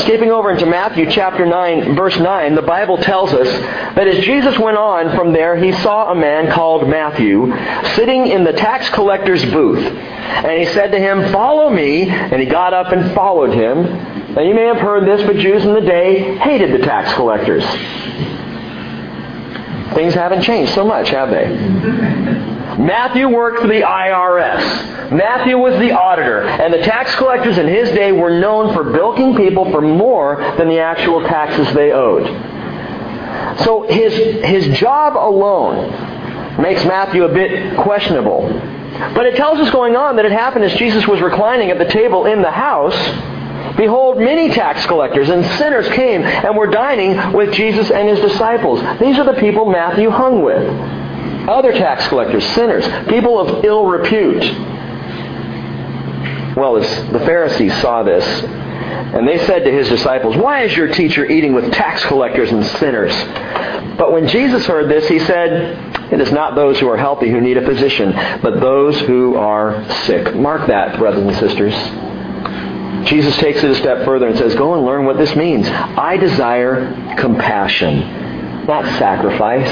Skipping 0.00 0.30
over 0.30 0.50
into 0.50 0.66
Matthew 0.66 1.10
chapter 1.10 1.44
9, 1.44 1.94
verse 1.94 2.18
9, 2.18 2.54
the 2.54 2.62
Bible 2.62 2.96
tells 2.96 3.32
us 3.34 3.46
that 3.94 4.08
as 4.08 4.24
Jesus 4.24 4.58
went 4.58 4.78
on 4.78 5.14
from 5.14 5.32
there, 5.32 5.56
he 5.56 5.72
saw 5.72 6.10
a 6.10 6.14
man 6.14 6.50
called 6.50 6.88
Matthew 6.88 7.52
sitting 7.94 8.26
in 8.26 8.42
the 8.42 8.52
tax 8.52 8.88
collector's 8.90 9.44
booth. 9.44 9.84
And 9.84 10.58
he 10.58 10.66
said 10.72 10.92
to 10.92 10.98
him, 10.98 11.30
Follow 11.30 11.70
me. 11.70 12.08
And 12.08 12.40
he 12.40 12.46
got 12.46 12.72
up 12.72 12.92
and 12.92 13.14
followed 13.14 13.52
him. 13.52 14.34
Now 14.34 14.42
you 14.42 14.54
may 14.54 14.64
have 14.64 14.78
heard 14.78 15.06
this, 15.06 15.24
but 15.26 15.36
Jews 15.36 15.64
in 15.64 15.74
the 15.74 15.80
day 15.80 16.38
hated 16.38 16.72
the 16.72 16.84
tax 16.84 17.12
collectors. 17.14 17.64
Things 19.92 20.14
haven't 20.14 20.42
changed 20.42 20.72
so 20.74 20.84
much, 20.84 21.10
have 21.10 21.30
they? 21.30 21.48
Matthew 22.78 23.28
worked 23.28 23.60
for 23.60 23.68
the 23.68 23.82
IRS. 23.82 25.12
Matthew 25.12 25.58
was 25.58 25.78
the 25.78 25.92
auditor, 25.92 26.42
and 26.42 26.72
the 26.72 26.78
tax 26.78 27.14
collectors 27.16 27.58
in 27.58 27.68
his 27.68 27.90
day 27.90 28.10
were 28.10 28.30
known 28.40 28.72
for 28.72 28.84
bilking 28.84 29.36
people 29.36 29.70
for 29.70 29.80
more 29.80 30.36
than 30.56 30.68
the 30.68 30.80
actual 30.80 31.20
taxes 31.22 31.72
they 31.74 31.92
owed. 31.92 32.26
So 33.60 33.86
his, 33.88 34.14
his 34.44 34.78
job 34.78 35.16
alone 35.16 36.60
makes 36.60 36.84
Matthew 36.84 37.24
a 37.24 37.32
bit 37.32 37.76
questionable. 37.76 38.48
But 39.14 39.26
it 39.26 39.36
tells 39.36 39.58
us 39.58 39.70
going 39.70 39.96
on 39.96 40.16
that 40.16 40.24
it 40.24 40.32
happened 40.32 40.64
as 40.64 40.74
Jesus 40.74 41.06
was 41.06 41.20
reclining 41.20 41.70
at 41.70 41.78
the 41.78 41.84
table 41.84 42.26
in 42.26 42.42
the 42.42 42.50
house 42.50 42.94
Behold, 43.76 44.18
many 44.18 44.50
tax 44.50 44.86
collectors 44.86 45.28
and 45.28 45.44
sinners 45.58 45.88
came 45.88 46.22
and 46.22 46.56
were 46.56 46.68
dining 46.68 47.32
with 47.32 47.52
Jesus 47.52 47.90
and 47.90 48.08
his 48.08 48.20
disciples. 48.20 48.80
These 49.00 49.18
are 49.18 49.24
the 49.24 49.40
people 49.40 49.66
Matthew 49.66 50.10
hung 50.10 50.42
with. 50.42 50.68
Other 51.48 51.72
tax 51.72 52.06
collectors, 52.08 52.44
sinners, 52.54 52.86
people 53.08 53.38
of 53.38 53.64
ill 53.64 53.86
repute. 53.86 54.42
Well, 56.56 56.74
the 56.74 57.22
Pharisees 57.26 57.74
saw 57.80 58.04
this, 58.04 58.24
and 58.24 59.26
they 59.26 59.38
said 59.44 59.64
to 59.64 59.72
his 59.72 59.88
disciples, 59.88 60.36
Why 60.36 60.62
is 60.62 60.76
your 60.76 60.88
teacher 60.88 61.26
eating 61.26 61.52
with 61.52 61.72
tax 61.72 62.04
collectors 62.04 62.52
and 62.52 62.64
sinners? 62.64 63.12
But 63.98 64.12
when 64.12 64.28
Jesus 64.28 64.64
heard 64.66 64.88
this, 64.88 65.08
he 65.08 65.18
said, 65.18 66.12
It 66.12 66.20
is 66.20 66.30
not 66.30 66.54
those 66.54 66.78
who 66.78 66.88
are 66.88 66.96
healthy 66.96 67.28
who 67.28 67.40
need 67.40 67.56
a 67.56 67.66
physician, 67.66 68.12
but 68.40 68.60
those 68.60 69.00
who 69.00 69.34
are 69.34 69.84
sick. 70.04 70.34
Mark 70.36 70.68
that, 70.68 70.96
brothers 70.96 71.26
and 71.26 71.36
sisters. 71.36 71.74
Jesus 73.06 73.36
takes 73.38 73.62
it 73.62 73.70
a 73.70 73.74
step 73.74 74.04
further 74.04 74.28
and 74.28 74.38
says, 74.38 74.54
Go 74.54 74.74
and 74.74 74.84
learn 74.84 75.04
what 75.04 75.18
this 75.18 75.34
means. 75.36 75.68
I 75.68 76.16
desire 76.16 77.16
compassion, 77.16 78.66
not 78.66 78.84
sacrifice. 78.98 79.68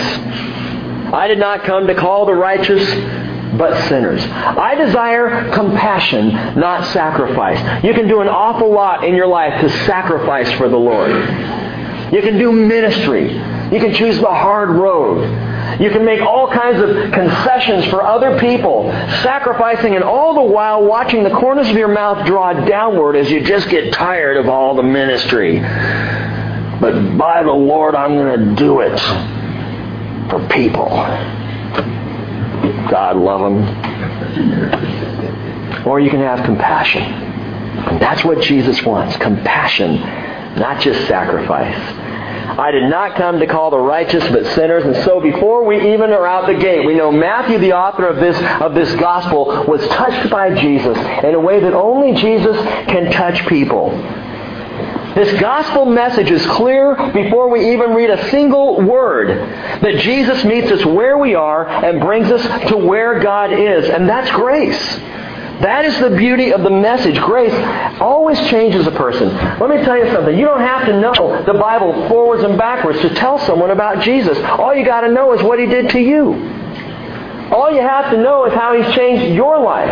I 1.13 1.29
did 1.29 1.39
not 1.39 1.65
come 1.65 1.87
to 1.87 1.95
call 1.95 2.27
the 2.27 2.35
righteous, 2.35 2.83
but 3.59 3.89
sinners. 3.89 4.23
I 4.25 4.75
desire 4.75 5.53
compassion, 5.53 6.31
not 6.59 6.87
sacrifice. 6.93 7.85
You 7.85 7.93
can 7.93 8.09
do 8.09 8.21
an 8.21 8.29
awful 8.29 8.73
lot 8.73 9.05
in 9.05 9.15
your 9.15 9.27
life 9.27 9.61
to 9.61 9.69
sacrifice 9.87 10.51
for 10.53 10.69
the 10.69 10.79
Lord. 10.79 11.11
You 12.13 12.23
can 12.23 12.39
do 12.39 12.53
ministry. 12.53 13.33
You 13.33 13.81
can 13.81 13.95
choose 13.95 14.19
the 14.19 14.27
hard 14.27 14.71
road. 14.71 15.52
You 15.81 15.91
can 15.91 16.05
make 16.05 16.21
all 16.21 16.51
kinds 16.51 16.81
of 16.81 17.13
concessions 17.13 17.87
for 17.87 18.03
other 18.03 18.39
people, 18.39 18.91
sacrificing 19.23 19.95
and 19.95 20.05
all 20.05 20.35
the 20.35 20.43
while 20.43 20.85
watching 20.85 21.23
the 21.25 21.31
corners 21.31 21.69
of 21.69 21.77
your 21.77 21.89
mouth 21.89 22.27
draw 22.27 22.53
downward 22.53 23.17
as 23.17 23.31
you 23.31 23.43
just 23.43 23.69
get 23.69 23.93
tired 23.93 24.37
of 24.37 24.49
all 24.49 24.75
the 24.75 24.83
ministry. 24.83 25.61
But 26.81 27.17
by 27.17 27.43
the 27.43 27.53
Lord, 27.53 27.95
I'm 27.95 28.17
going 28.17 28.39
to 28.39 28.55
do 28.57 28.81
it 28.81 28.99
for 30.31 30.47
people. 30.49 30.89
God 32.91 33.17
love 33.17 33.41
them. 33.41 33.63
Or 35.87 36.01
you 36.01 36.11
can 36.11 36.21
have 36.21 36.45
compassion. 36.45 37.03
And 37.03 38.01
that's 38.01 38.25
what 38.25 38.41
Jesus 38.41 38.83
wants 38.83 39.17
compassion, 39.17 39.97
not 40.57 40.81
just 40.81 41.07
sacrifice. 41.09 42.12
I 42.59 42.71
did 42.71 42.89
not 42.91 43.17
come 43.17 43.39
to 43.41 43.47
call 43.47 43.71
the 43.71 43.79
righteous 43.79 44.27
but 44.29 44.47
sinners. 44.55 44.85
And 44.85 44.97
so 45.05 45.21
before 45.21 45.65
we 45.65 45.95
even 45.95 46.11
are 46.11 46.27
out 46.27 46.47
the 46.47 46.55
gate, 46.55 46.85
we 46.85 46.95
know 46.95 47.11
Matthew, 47.11 47.59
the 47.59 47.73
author 47.73 48.07
of 48.07 48.17
this, 48.17 48.37
of 48.61 48.75
this 48.75 48.95
gospel, 48.97 49.65
was 49.67 49.87
touched 49.89 50.31
by 50.31 50.55
Jesus 50.55 50.97
in 51.25 51.35
a 51.35 51.41
way 51.41 51.61
that 51.61 51.73
only 51.73 52.21
Jesus 52.21 52.57
can 52.87 53.11
touch 53.13 53.47
people. 53.47 53.91
This 55.15 55.39
gospel 55.41 55.85
message 55.85 56.31
is 56.31 56.45
clear 56.47 56.95
before 57.13 57.51
we 57.51 57.75
even 57.75 57.91
read 57.91 58.09
a 58.09 58.31
single 58.31 58.81
word 58.81 59.29
that 59.29 59.99
Jesus 59.99 60.43
meets 60.43 60.73
us 60.73 60.87
where 60.87 61.19
we 61.19 61.35
are 61.35 61.69
and 61.69 62.01
brings 62.01 62.33
us 62.33 62.71
to 62.71 62.79
where 62.79 63.21
God 63.21 63.53
is. 63.53 63.91
And 63.91 64.09
that's 64.09 64.31
grace. 64.31 64.83
That 65.63 65.85
is 65.85 65.99
the 66.01 66.11
beauty 66.11 66.53
of 66.53 66.63
the 66.63 66.71
message. 66.71 67.19
Grace 67.21 67.55
always 68.01 68.39
changes 68.49 68.87
a 68.87 68.91
person. 68.91 69.29
Let 69.61 69.71
me 69.71 69.77
tell 69.85 69.97
you 69.97 70.11
something. 70.13 70.37
You 70.37 70.45
don't 70.45 70.61
have 70.61 70.87
to 70.87 71.01
know 71.01 71.45
the 71.45 71.55
Bible 71.55 72.09
forwards 72.09 72.43
and 72.43 72.59
backwards 72.59 73.01
to 73.03 73.15
tell 73.15 73.39
someone 73.39 73.71
about 73.71 74.03
Jesus. 74.03 74.37
All 74.39 74.75
you 74.75 74.85
got 74.85 75.03
to 75.03 75.09
know 75.13 75.33
is 75.35 75.43
what 75.43 75.61
he 75.61 75.67
did 75.67 75.91
to 75.91 76.01
you. 76.01 76.35
All 77.53 77.71
you 77.73 77.81
have 77.81 78.11
to 78.11 78.17
know 78.17 78.45
is 78.47 78.53
how 78.55 78.75
he's 78.75 78.93
changed 78.95 79.35
your 79.35 79.61
life. 79.61 79.89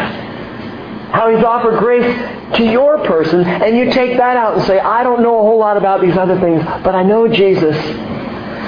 How 1.12 1.34
he's 1.34 1.44
offered 1.44 1.78
grace 1.78 2.56
to 2.56 2.64
your 2.64 3.04
person, 3.04 3.44
and 3.44 3.76
you 3.76 3.92
take 3.92 4.16
that 4.16 4.36
out 4.36 4.56
and 4.56 4.64
say, 4.64 4.78
I 4.78 5.02
don't 5.02 5.22
know 5.22 5.38
a 5.38 5.42
whole 5.42 5.58
lot 5.58 5.76
about 5.76 6.00
these 6.00 6.16
other 6.16 6.38
things, 6.40 6.62
but 6.84 6.94
I 6.94 7.02
know 7.02 7.28
Jesus, 7.28 7.76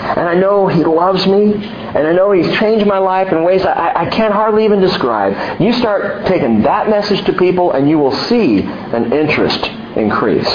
and 0.03 0.29
I 0.29 0.35
know 0.35 0.67
he 0.67 0.85
loves 0.85 1.27
me, 1.27 1.55
and 1.55 2.07
I 2.07 2.13
know 2.13 2.33
he's 2.33 2.51
changed 2.59 2.87
my 2.87 2.99
life 2.99 3.33
in 3.33 3.45
ways 3.45 3.65
I, 3.65 3.93
I 3.95 4.11
can't 4.11 4.35
hardly 4.35 4.65
even 4.65 4.81
describe. 4.81 5.61
You 5.61 5.73
start 5.73 6.27
taking 6.27 6.63
that 6.63 6.89
message 6.89 7.25
to 7.27 7.33
people, 7.33 7.73
and 7.73 7.89
you 7.89 7.99
will 7.99 8.15
see 8.27 8.61
an 8.61 9.13
interest 9.13 9.65
increase. 9.97 10.49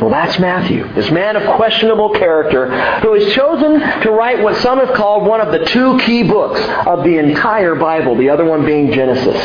Well, 0.00 0.08
that's 0.08 0.38
Matthew, 0.38 0.90
this 0.94 1.10
man 1.10 1.36
of 1.36 1.56
questionable 1.56 2.14
character 2.14 2.70
who 3.00 3.12
has 3.12 3.34
chosen 3.34 3.78
to 4.00 4.10
write 4.10 4.42
what 4.42 4.56
some 4.62 4.78
have 4.78 4.94
called 4.94 5.26
one 5.26 5.42
of 5.42 5.52
the 5.52 5.66
two 5.66 5.98
key 5.98 6.22
books 6.22 6.58
of 6.86 7.04
the 7.04 7.18
entire 7.18 7.74
Bible, 7.74 8.16
the 8.16 8.30
other 8.30 8.46
one 8.46 8.64
being 8.64 8.92
Genesis. 8.92 9.36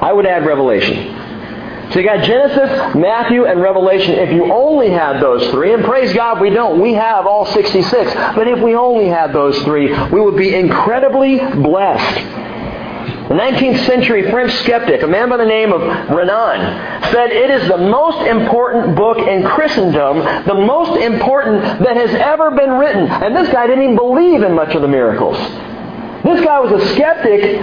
I 0.00 0.10
would 0.10 0.24
add 0.24 0.46
Revelation. 0.46 1.21
So 1.92 2.00
you 2.00 2.06
got 2.06 2.24
Genesis, 2.24 2.94
Matthew, 2.94 3.44
and 3.44 3.60
Revelation. 3.60 4.14
If 4.14 4.32
you 4.32 4.50
only 4.50 4.88
had 4.88 5.20
those 5.20 5.46
three, 5.50 5.74
and 5.74 5.84
praise 5.84 6.12
God 6.14 6.40
we 6.40 6.48
don't, 6.48 6.80
we 6.80 6.94
have 6.94 7.26
all 7.26 7.44
66. 7.44 8.14
But 8.34 8.48
if 8.48 8.60
we 8.60 8.74
only 8.74 9.08
had 9.08 9.34
those 9.34 9.58
three, 9.62 9.92
we 10.08 10.20
would 10.20 10.36
be 10.36 10.54
incredibly 10.54 11.38
blessed. 11.38 12.42
The 13.28 13.34
19th 13.38 13.86
century 13.86 14.30
French 14.30 14.52
skeptic, 14.60 15.02
a 15.02 15.06
man 15.06 15.28
by 15.28 15.36
the 15.36 15.44
name 15.44 15.72
of 15.72 15.80
Renan, 15.82 17.12
said 17.12 17.30
it 17.30 17.50
is 17.50 17.68
the 17.68 17.76
most 17.76 18.26
important 18.26 18.96
book 18.96 19.18
in 19.18 19.42
Christendom, 19.44 20.18
the 20.46 20.54
most 20.54 20.98
important 20.98 21.62
that 21.84 21.96
has 21.96 22.14
ever 22.14 22.50
been 22.50 22.70
written. 22.72 23.06
And 23.06 23.36
this 23.36 23.52
guy 23.52 23.66
didn't 23.66 23.84
even 23.84 23.96
believe 23.96 24.42
in 24.42 24.54
much 24.54 24.74
of 24.74 24.80
the 24.80 24.88
miracles. 24.88 25.36
This 26.24 26.42
guy 26.44 26.58
was 26.60 26.82
a 26.82 26.94
skeptic 26.94 27.60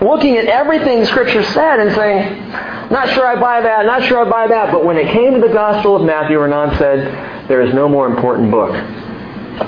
looking 0.00 0.36
at 0.36 0.46
everything 0.46 1.04
Scripture 1.04 1.42
said 1.42 1.80
and 1.80 1.94
saying, 1.94 2.50
not 2.90 3.08
sure 3.10 3.26
I 3.26 3.40
buy 3.40 3.60
that, 3.60 3.86
not 3.86 4.02
sure 4.04 4.26
I 4.26 4.28
buy 4.28 4.48
that. 4.48 4.72
But 4.72 4.84
when 4.84 4.96
it 4.96 5.12
came 5.12 5.34
to 5.34 5.40
the 5.40 5.52
Gospel 5.52 5.96
of 5.96 6.02
Matthew, 6.02 6.38
Renan 6.38 6.76
said, 6.78 7.48
there 7.48 7.62
is 7.62 7.74
no 7.74 7.88
more 7.88 8.06
important 8.06 8.50
book 8.50 8.74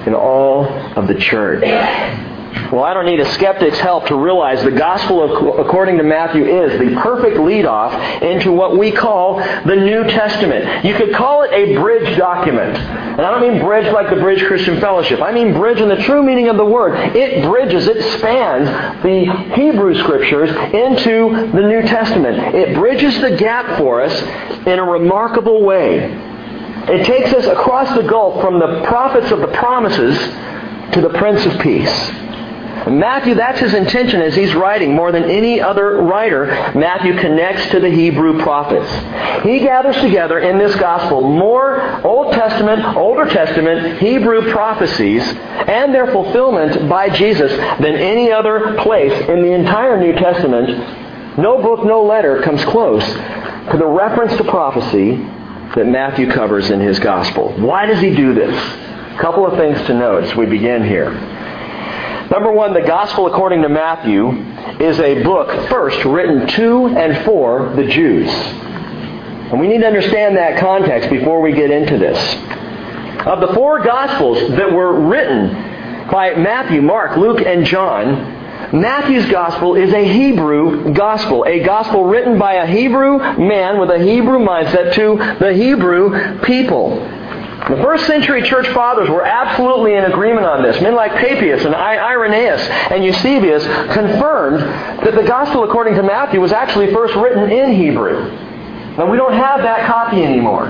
in 0.07 0.15
all 0.15 0.67
of 0.97 1.07
the 1.07 1.15
church. 1.15 1.63
Well, 2.71 2.85
I 2.85 2.93
don't 2.93 3.07
need 3.07 3.21
a 3.21 3.33
skeptic's 3.33 3.79
help 3.79 4.07
to 4.07 4.17
realize 4.17 4.63
the 4.63 4.71
gospel 4.71 5.59
according 5.59 5.97
to 5.99 6.03
Matthew 6.03 6.45
is 6.45 6.79
the 6.79 7.01
perfect 7.01 7.37
leadoff 7.37 8.23
into 8.23 8.53
what 8.53 8.77
we 8.77 8.93
call 8.93 9.39
the 9.39 9.77
New 9.77 10.05
Testament. 10.05 10.85
You 10.85 10.95
could 10.95 11.15
call 11.15 11.43
it 11.45 11.53
a 11.53 11.75
bridge 11.77 12.17
document. 12.19 12.77
And 12.77 13.21
I 13.21 13.31
don't 13.31 13.41
mean 13.41 13.63
bridge 13.63 13.91
like 13.93 14.11
the 14.11 14.21
Bridge 14.21 14.45
Christian 14.45 14.81
Fellowship. 14.81 15.21
I 15.23 15.33
mean 15.33 15.55
bridge 15.55 15.81
in 15.81 15.89
the 15.89 15.97
true 15.97 16.23
meaning 16.23 16.49
of 16.49 16.57
the 16.57 16.65
word. 16.65 16.95
It 17.17 17.43
bridges, 17.45 17.89
it 17.89 18.03
spans 18.19 18.67
the 19.03 19.55
Hebrew 19.55 19.99
Scriptures 19.99 20.51
into 20.51 21.53
the 21.53 21.63
New 21.63 21.83
Testament. 21.83 22.55
It 22.55 22.75
bridges 22.75 23.19
the 23.21 23.37
gap 23.37 23.79
for 23.79 24.03
us 24.03 24.13
in 24.67 24.79
a 24.79 24.85
remarkable 24.85 25.63
way. 25.63 26.01
It 26.89 27.07
takes 27.07 27.33
us 27.33 27.47
across 27.47 27.95
the 27.97 28.03
gulf 28.03 28.43
from 28.43 28.59
the 28.59 28.83
prophets 28.87 29.31
of 29.31 29.41
the 29.41 29.49
promises 29.49 30.19
to 30.93 31.01
the 31.01 31.11
Prince 31.19 31.47
of 31.47 31.59
Peace. 31.61 32.13
Matthew, 32.89 33.35
that's 33.35 33.61
his 33.61 33.75
intention 33.75 34.21
as 34.21 34.35
he's 34.35 34.55
writing. 34.55 34.95
More 34.95 35.13
than 35.13 35.25
any 35.25 35.61
other 35.61 36.03
writer, 36.03 36.47
Matthew 36.75 37.17
connects 37.19 37.71
to 37.71 37.81
the 37.81 37.91
Hebrew 37.91 38.43
prophets. 38.43 38.91
He 39.45 39.61
gathers 39.61 39.97
together 39.97 40.39
in 40.39 40.59
this 40.59 40.75
gospel 40.77 41.23
more 41.23 42.05
Old 42.07 42.33
Testament, 42.33 42.85
Older 42.97 43.27
Testament, 43.27 43.99
Hebrew 43.99 44.53
prophecies 44.53 45.23
and 45.23 45.95
their 45.95 46.11
fulfillment 46.13 46.89
by 46.89 47.09
Jesus 47.11 47.53
than 47.53 47.95
any 47.95 48.31
other 48.31 48.77
place 48.79 49.13
in 49.29 49.43
the 49.43 49.53
entire 49.53 49.99
New 49.99 50.13
Testament. 50.13 51.39
No 51.39 51.63
book, 51.63 51.85
no 51.85 52.03
letter 52.03 52.43
comes 52.43 52.65
close 52.65 53.05
to 53.05 53.77
the 53.79 53.87
reference 53.87 54.37
to 54.37 54.45
prophecy 54.45 55.17
that 55.75 55.87
Matthew 55.87 56.31
covers 56.31 56.71
in 56.71 56.81
his 56.81 56.99
gospel. 56.99 57.53
Why 57.59 57.87
does 57.87 58.01
he 58.01 58.15
do 58.15 58.35
this? 58.35 58.55
A 58.55 59.19
couple 59.19 59.47
of 59.47 59.59
things 59.59 59.81
to 59.87 59.95
note 59.95 60.25
as 60.25 60.37
we 60.37 60.47
begin 60.47 60.85
here. 60.85 61.11
Number 62.33 62.51
one, 62.51 62.73
the 62.73 62.81
Gospel 62.81 63.27
according 63.27 63.61
to 63.61 63.69
Matthew 63.69 64.31
is 64.81 64.99
a 64.99 65.23
book 65.23 65.69
first 65.69 66.03
written 66.07 66.47
to 66.47 66.87
and 66.87 67.27
for 67.27 67.75
the 67.77 67.85
Jews. 67.85 68.31
And 68.31 69.61
we 69.61 69.69
need 69.69 69.83
to 69.83 69.87
understand 69.87 70.39
that 70.39 70.59
context 70.59 71.11
before 71.11 71.43
we 71.43 71.53
get 71.53 71.71
into 71.71 71.99
this. 71.99 72.17
Of 73.27 73.47
the 73.47 73.53
four 73.53 73.85
Gospels 73.85 74.57
that 74.57 74.73
were 74.73 74.99
written 74.99 75.51
by 76.11 76.35
Matthew, 76.37 76.81
Mark, 76.81 77.19
Luke, 77.19 77.43
and 77.43 77.67
John, 77.67 78.41
Matthew's 78.81 79.31
gospel 79.31 79.77
is 79.77 79.93
a 79.93 80.03
Hebrew 80.03 80.95
gospel, 80.95 81.45
a 81.47 81.63
gospel 81.63 82.07
written 82.07 82.39
by 82.39 82.55
a 82.55 82.67
Hebrew 82.67 83.19
man 83.19 83.79
with 83.79 83.91
a 83.91 83.99
Hebrew 83.99 84.39
mindset 84.39 84.95
to 84.95 85.37
the 85.39 85.53
Hebrew 85.53 86.41
people. 86.41 87.07
The 87.69 87.77
first 87.77 88.07
century 88.07 88.43
church 88.43 88.67
fathers 88.69 89.09
were 89.09 89.25
absolutely 89.25 89.95
in 89.95 90.05
agreement 90.05 90.47
on 90.47 90.63
this. 90.63 90.81
Men 90.81 90.97
like 90.97 91.13
Papias 91.13 91.65
and 91.65 91.75
Irenaeus 91.75 92.61
and 92.91 93.05
Eusebius 93.05 93.65
confirmed 93.95 94.61
that 95.05 95.15
the 95.15 95.23
gospel 95.23 95.63
according 95.63 95.95
to 95.95 96.03
Matthew 96.03 96.41
was 96.41 96.53
actually 96.53 96.93
first 96.93 97.15
written 97.15 97.51
in 97.51 97.73
Hebrew. 97.73 98.31
Now 98.97 99.09
we 99.09 99.17
don't 99.17 99.35
have 99.35 99.63
that 99.63 99.87
copy 99.87 100.25
anymore. 100.25 100.69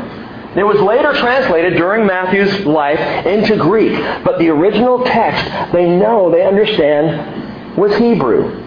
It 0.55 0.65
was 0.65 0.79
later 0.81 1.15
translated 1.15 1.79
during 1.79 2.07
Matthew's 2.07 2.67
life 2.67 3.01
into 3.25 3.57
Greek, 3.57 3.99
but 4.23 4.39
the 4.39 4.51
original 4.51 5.03
text, 5.03 5.73
they 5.73 5.89
know, 5.89 6.31
they 6.31 6.47
understand, 6.47 7.77
was 7.77 7.97
Hebrew. 7.97 8.61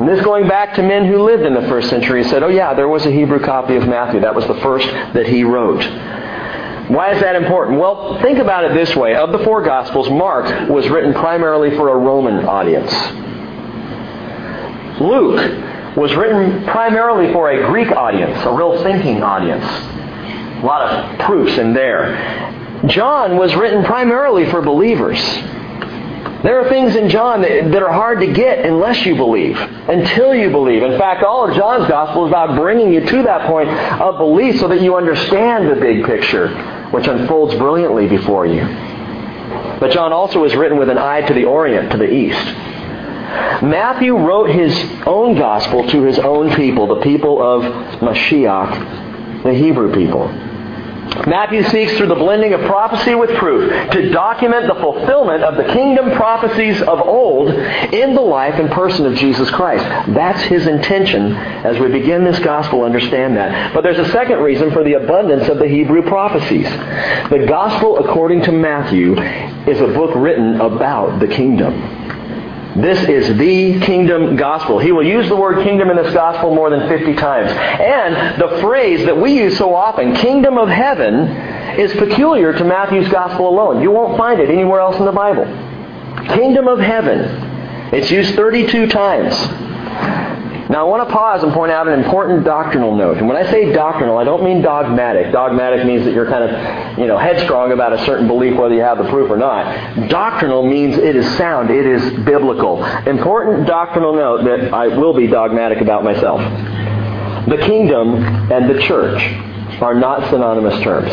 And 0.00 0.06
this 0.06 0.22
going 0.22 0.48
back 0.48 0.74
to 0.74 0.82
men 0.82 1.06
who 1.06 1.22
lived 1.22 1.44
in 1.44 1.54
the 1.54 1.62
first 1.62 1.88
century 1.88 2.24
said, 2.24 2.42
oh 2.42 2.48
yeah, 2.48 2.74
there 2.74 2.88
was 2.88 3.06
a 3.06 3.10
Hebrew 3.10 3.40
copy 3.40 3.76
of 3.76 3.88
Matthew. 3.88 4.20
That 4.20 4.34
was 4.34 4.46
the 4.46 4.60
first 4.60 4.86
that 5.14 5.26
he 5.26 5.42
wrote. 5.44 5.80
Why 6.90 7.12
is 7.12 7.20
that 7.20 7.36
important? 7.36 7.78
Well, 7.78 8.20
think 8.20 8.38
about 8.38 8.64
it 8.64 8.74
this 8.74 8.96
way. 8.96 9.14
Of 9.14 9.30
the 9.30 9.38
four 9.44 9.62
Gospels, 9.62 10.10
Mark 10.10 10.68
was 10.68 10.88
written 10.88 11.14
primarily 11.14 11.76
for 11.76 11.90
a 11.90 11.96
Roman 11.96 12.44
audience. 12.46 12.90
Luke 15.00 15.96
was 15.96 16.12
written 16.16 16.64
primarily 16.64 17.32
for 17.32 17.50
a 17.50 17.64
Greek 17.68 17.92
audience, 17.92 18.44
a 18.44 18.52
real 18.52 18.82
thinking 18.82 19.22
audience. 19.22 19.64
A 19.64 20.66
lot 20.66 20.82
of 20.82 21.18
proofs 21.20 21.58
in 21.58 21.72
there. 21.74 22.50
John 22.86 23.36
was 23.36 23.54
written 23.54 23.84
primarily 23.84 24.50
for 24.50 24.60
believers. 24.60 25.20
There 26.42 26.58
are 26.58 26.68
things 26.70 26.96
in 26.96 27.10
John 27.10 27.42
that, 27.42 27.70
that, 27.70 27.82
are 27.82 27.92
hard 27.92 28.20
to 28.20 28.32
get 28.32 28.64
unless 28.64 29.04
you 29.04 29.14
believe, 29.14 29.58
until 29.58 30.34
you 30.34 30.50
believe. 30.50 30.82
In 30.82 30.98
fact, 30.98 31.22
all 31.22 31.48
of 31.48 31.54
John's 31.54 31.86
gospel 31.86 32.24
is 32.24 32.30
about 32.30 32.56
bringing 32.56 32.92
you 32.94 33.04
to 33.04 33.22
that 33.24 33.46
point 33.46 33.68
of 33.68 34.16
belief 34.16 34.58
so 34.58 34.68
that 34.68 34.80
you 34.80 34.96
understand 34.96 35.70
the 35.70 35.74
big 35.74 36.04
picture 36.06 36.48
which 36.92 37.06
unfolds 37.06 37.54
brilliantly 37.56 38.08
before 38.08 38.46
you. 38.46 38.62
But 39.80 39.90
John 39.92 40.12
also 40.12 40.40
was 40.40 40.54
written 40.54 40.78
with 40.78 40.88
an 40.88 40.98
eye 40.98 41.20
to 41.22 41.34
the 41.34 41.44
Orient, 41.44 41.92
to 41.92 41.98
the 41.98 42.10
East. 42.10 42.44
Matthew 43.62 44.16
wrote 44.16 44.50
his 44.50 44.74
own 45.06 45.36
gospel 45.36 45.86
to 45.88 46.02
his 46.02 46.18
own 46.18 46.54
people, 46.56 46.86
the 46.86 47.02
people 47.02 47.40
of 47.40 47.62
Mashiach, 48.00 49.42
the 49.42 49.52
Hebrew 49.52 49.94
people. 49.94 50.49
Matthew 51.26 51.62
seeks 51.64 51.96
through 51.96 52.08
the 52.08 52.14
blending 52.14 52.54
of 52.54 52.60
prophecy 52.62 53.14
with 53.14 53.30
proof 53.36 53.70
to 53.92 54.10
document 54.10 54.66
the 54.66 54.80
fulfillment 54.80 55.42
of 55.42 55.56
the 55.56 55.72
kingdom 55.72 56.12
prophecies 56.12 56.80
of 56.82 57.00
old 57.00 57.50
in 57.50 58.14
the 58.14 58.20
life 58.20 58.54
and 58.58 58.70
person 58.70 59.06
of 59.06 59.14
Jesus 59.14 59.50
Christ. 59.50 59.84
That's 60.14 60.42
his 60.42 60.66
intention 60.66 61.32
as 61.32 61.78
we 61.78 61.88
begin 61.88 62.24
this 62.24 62.38
gospel, 62.38 62.84
understand 62.84 63.36
that. 63.36 63.74
But 63.74 63.82
there's 63.82 63.98
a 63.98 64.10
second 64.10 64.38
reason 64.38 64.70
for 64.72 64.82
the 64.82 64.94
abundance 64.94 65.48
of 65.48 65.58
the 65.58 65.68
Hebrew 65.68 66.02
prophecies. 66.02 66.68
The 67.30 67.44
gospel 67.48 67.98
according 67.98 68.42
to 68.42 68.52
Matthew 68.52 69.18
is 69.66 69.80
a 69.80 69.88
book 69.88 70.14
written 70.14 70.60
about 70.60 71.20
the 71.20 71.28
kingdom. 71.28 72.19
This 72.76 73.08
is 73.08 73.36
the 73.36 73.80
kingdom 73.80 74.36
gospel. 74.36 74.78
He 74.78 74.92
will 74.92 75.06
use 75.06 75.28
the 75.28 75.36
word 75.36 75.64
kingdom 75.64 75.90
in 75.90 75.96
this 75.96 76.14
gospel 76.14 76.54
more 76.54 76.70
than 76.70 76.88
50 76.88 77.14
times. 77.14 77.50
And 77.50 78.40
the 78.40 78.60
phrase 78.60 79.04
that 79.06 79.16
we 79.16 79.38
use 79.38 79.58
so 79.58 79.74
often, 79.74 80.14
kingdom 80.14 80.56
of 80.56 80.68
heaven, 80.68 81.26
is 81.80 81.92
peculiar 81.94 82.52
to 82.52 82.64
Matthew's 82.64 83.08
gospel 83.08 83.48
alone. 83.48 83.82
You 83.82 83.90
won't 83.90 84.16
find 84.16 84.40
it 84.40 84.50
anywhere 84.50 84.80
else 84.80 84.96
in 84.96 85.04
the 85.04 85.12
Bible. 85.12 85.46
Kingdom 86.34 86.68
of 86.68 86.78
heaven. 86.78 87.18
It's 87.92 88.10
used 88.10 88.36
32 88.36 88.86
times. 88.86 89.34
Now 90.70 90.86
I 90.86 90.88
want 90.88 91.08
to 91.08 91.12
pause 91.12 91.42
and 91.42 91.52
point 91.52 91.72
out 91.72 91.88
an 91.88 91.98
important 91.98 92.44
doctrinal 92.44 92.94
note. 92.94 93.18
And 93.18 93.26
when 93.26 93.36
I 93.36 93.50
say 93.50 93.72
doctrinal, 93.72 94.18
I 94.18 94.24
don't 94.24 94.44
mean 94.44 94.62
dogmatic. 94.62 95.32
Dogmatic 95.32 95.84
means 95.84 96.04
that 96.04 96.14
you're 96.14 96.30
kind 96.30 96.44
of, 96.44 96.96
you 96.96 97.08
know, 97.08 97.18
headstrong 97.18 97.72
about 97.72 97.92
a 97.92 97.98
certain 98.04 98.28
belief 98.28 98.56
whether 98.56 98.76
you 98.76 98.82
have 98.82 98.98
the 98.98 99.08
proof 99.10 99.28
or 99.32 99.36
not. 99.36 100.08
Doctrinal 100.08 100.64
means 100.64 100.96
it 100.96 101.16
is 101.16 101.26
sound, 101.36 101.70
it 101.70 101.86
is 101.86 102.24
biblical. 102.24 102.84
Important 102.84 103.66
doctrinal 103.66 104.14
note 104.14 104.44
that 104.44 104.72
I 104.72 104.86
will 104.86 105.12
be 105.12 105.26
dogmatic 105.26 105.80
about 105.80 106.04
myself. 106.04 106.40
The 107.48 107.58
kingdom 107.66 108.22
and 108.52 108.70
the 108.70 108.80
church 108.82 109.20
are 109.82 109.94
not 109.94 110.30
synonymous 110.30 110.80
terms. 110.84 111.10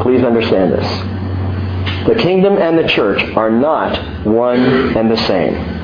Please 0.00 0.24
understand 0.24 0.72
this. 0.72 2.06
The 2.06 2.14
kingdom 2.14 2.56
and 2.56 2.78
the 2.78 2.88
church 2.88 3.22
are 3.36 3.50
not 3.50 4.24
one 4.24 4.96
and 4.96 5.10
the 5.10 5.18
same. 5.26 5.75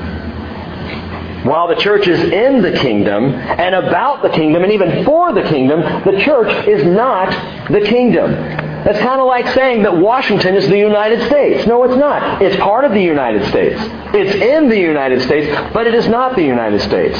While 1.43 1.67
the 1.67 1.75
church 1.75 2.07
is 2.07 2.19
in 2.19 2.61
the 2.61 2.71
kingdom 2.71 3.33
and 3.33 3.75
about 3.75 4.21
the 4.21 4.29
kingdom 4.29 4.63
and 4.63 4.71
even 4.71 5.03
for 5.03 5.33
the 5.33 5.43
kingdom, 5.43 5.81
the 6.03 6.21
church 6.21 6.67
is 6.67 6.85
not 6.85 7.29
the 7.69 7.81
kingdom. 7.81 8.31
That's 8.83 8.99
kind 8.99 9.21
of 9.21 9.27
like 9.27 9.47
saying 9.53 9.83
that 9.83 9.97
Washington 9.97 10.55
is 10.55 10.67
the 10.67 10.77
United 10.77 11.25
States. 11.27 11.65
No, 11.67 11.83
it's 11.83 11.95
not. 11.95 12.41
It's 12.41 12.55
part 12.57 12.83
of 12.83 12.91
the 12.91 13.01
United 13.01 13.47
States. 13.47 13.79
It's 14.13 14.35
in 14.35 14.67
the 14.67 14.77
United 14.77 15.21
States, 15.21 15.47
but 15.73 15.87
it 15.87 15.93
is 15.93 16.07
not 16.07 16.35
the 16.35 16.43
United 16.43 16.81
States. 16.81 17.17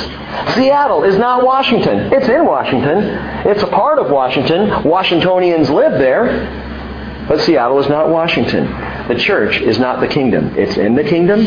Seattle 0.55 1.03
is 1.03 1.17
not 1.17 1.43
Washington. 1.43 2.11
It's 2.11 2.27
in 2.27 2.45
Washington. 2.45 3.03
It's 3.47 3.63
a 3.63 3.67
part 3.67 3.97
of 3.97 4.09
Washington. 4.09 4.83
Washingtonians 4.83 5.69
live 5.69 5.93
there, 5.99 7.25
but 7.29 7.39
Seattle 7.41 7.79
is 7.79 7.87
not 7.87 8.09
Washington. 8.09 8.65
The 9.07 9.15
church 9.15 9.61
is 9.61 9.79
not 9.79 10.01
the 10.01 10.07
kingdom. 10.07 10.57
It's 10.57 10.77
in 10.77 10.95
the 10.95 11.03
kingdom, 11.03 11.45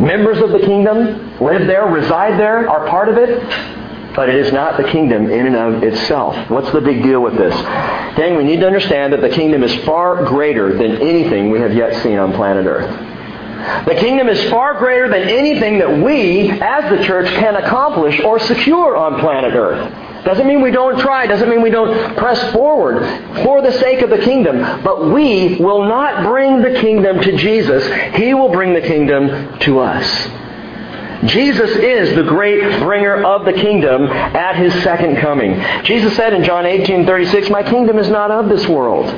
Members 0.00 0.38
of 0.38 0.50
the 0.50 0.60
kingdom 0.60 1.38
live 1.40 1.66
there, 1.66 1.86
reside 1.86 2.38
there, 2.38 2.68
are 2.68 2.88
part 2.88 3.08
of 3.08 3.16
it, 3.16 3.42
but 4.14 4.28
it 4.28 4.36
is 4.36 4.52
not 4.52 4.76
the 4.76 4.84
kingdom 4.84 5.30
in 5.30 5.46
and 5.46 5.56
of 5.56 5.82
itself. 5.82 6.50
What's 6.50 6.70
the 6.72 6.80
big 6.80 7.02
deal 7.02 7.20
with 7.20 7.36
this? 7.36 7.54
Gang, 8.16 8.36
we 8.36 8.44
need 8.44 8.60
to 8.60 8.66
understand 8.66 9.12
that 9.12 9.20
the 9.20 9.28
kingdom 9.28 9.62
is 9.62 9.74
far 9.84 10.24
greater 10.24 10.72
than 10.72 11.02
anything 11.02 11.50
we 11.50 11.60
have 11.60 11.74
yet 11.74 12.00
seen 12.02 12.18
on 12.18 12.32
planet 12.32 12.66
Earth. 12.66 12.88
The 13.86 13.94
kingdom 13.94 14.28
is 14.28 14.48
far 14.50 14.78
greater 14.78 15.08
than 15.08 15.28
anything 15.28 15.78
that 15.78 15.98
we, 15.98 16.50
as 16.50 16.96
the 16.96 17.04
church, 17.04 17.28
can 17.34 17.56
accomplish 17.56 18.20
or 18.20 18.38
secure 18.38 18.96
on 18.96 19.18
planet 19.20 19.54
Earth. 19.54 19.92
Doesn't 20.24 20.46
mean 20.46 20.60
we 20.60 20.70
don't 20.70 20.98
try, 20.98 21.26
doesn't 21.26 21.48
mean 21.48 21.62
we 21.62 21.70
don't 21.70 22.16
press 22.16 22.52
forward 22.52 23.02
for 23.44 23.62
the 23.62 23.72
sake 23.72 24.02
of 24.02 24.10
the 24.10 24.18
kingdom. 24.18 24.82
But 24.82 25.10
we 25.10 25.56
will 25.56 25.84
not 25.84 26.24
bring 26.24 26.60
the 26.62 26.80
kingdom 26.80 27.20
to 27.20 27.36
Jesus. 27.36 27.86
He 28.16 28.34
will 28.34 28.50
bring 28.50 28.74
the 28.74 28.80
kingdom 28.80 29.58
to 29.60 29.78
us. 29.78 30.28
Jesus 31.24 31.70
is 31.70 32.14
the 32.14 32.22
great 32.22 32.80
bringer 32.80 33.24
of 33.24 33.44
the 33.44 33.52
kingdom 33.52 34.06
at 34.06 34.56
his 34.56 34.72
second 34.84 35.16
coming. 35.16 35.60
Jesus 35.82 36.14
said 36.14 36.32
in 36.32 36.44
John 36.44 36.64
18:36, 36.64 37.50
"My 37.50 37.62
kingdom 37.62 37.98
is 37.98 38.08
not 38.08 38.30
of 38.30 38.48
this 38.48 38.68
world." 38.68 39.12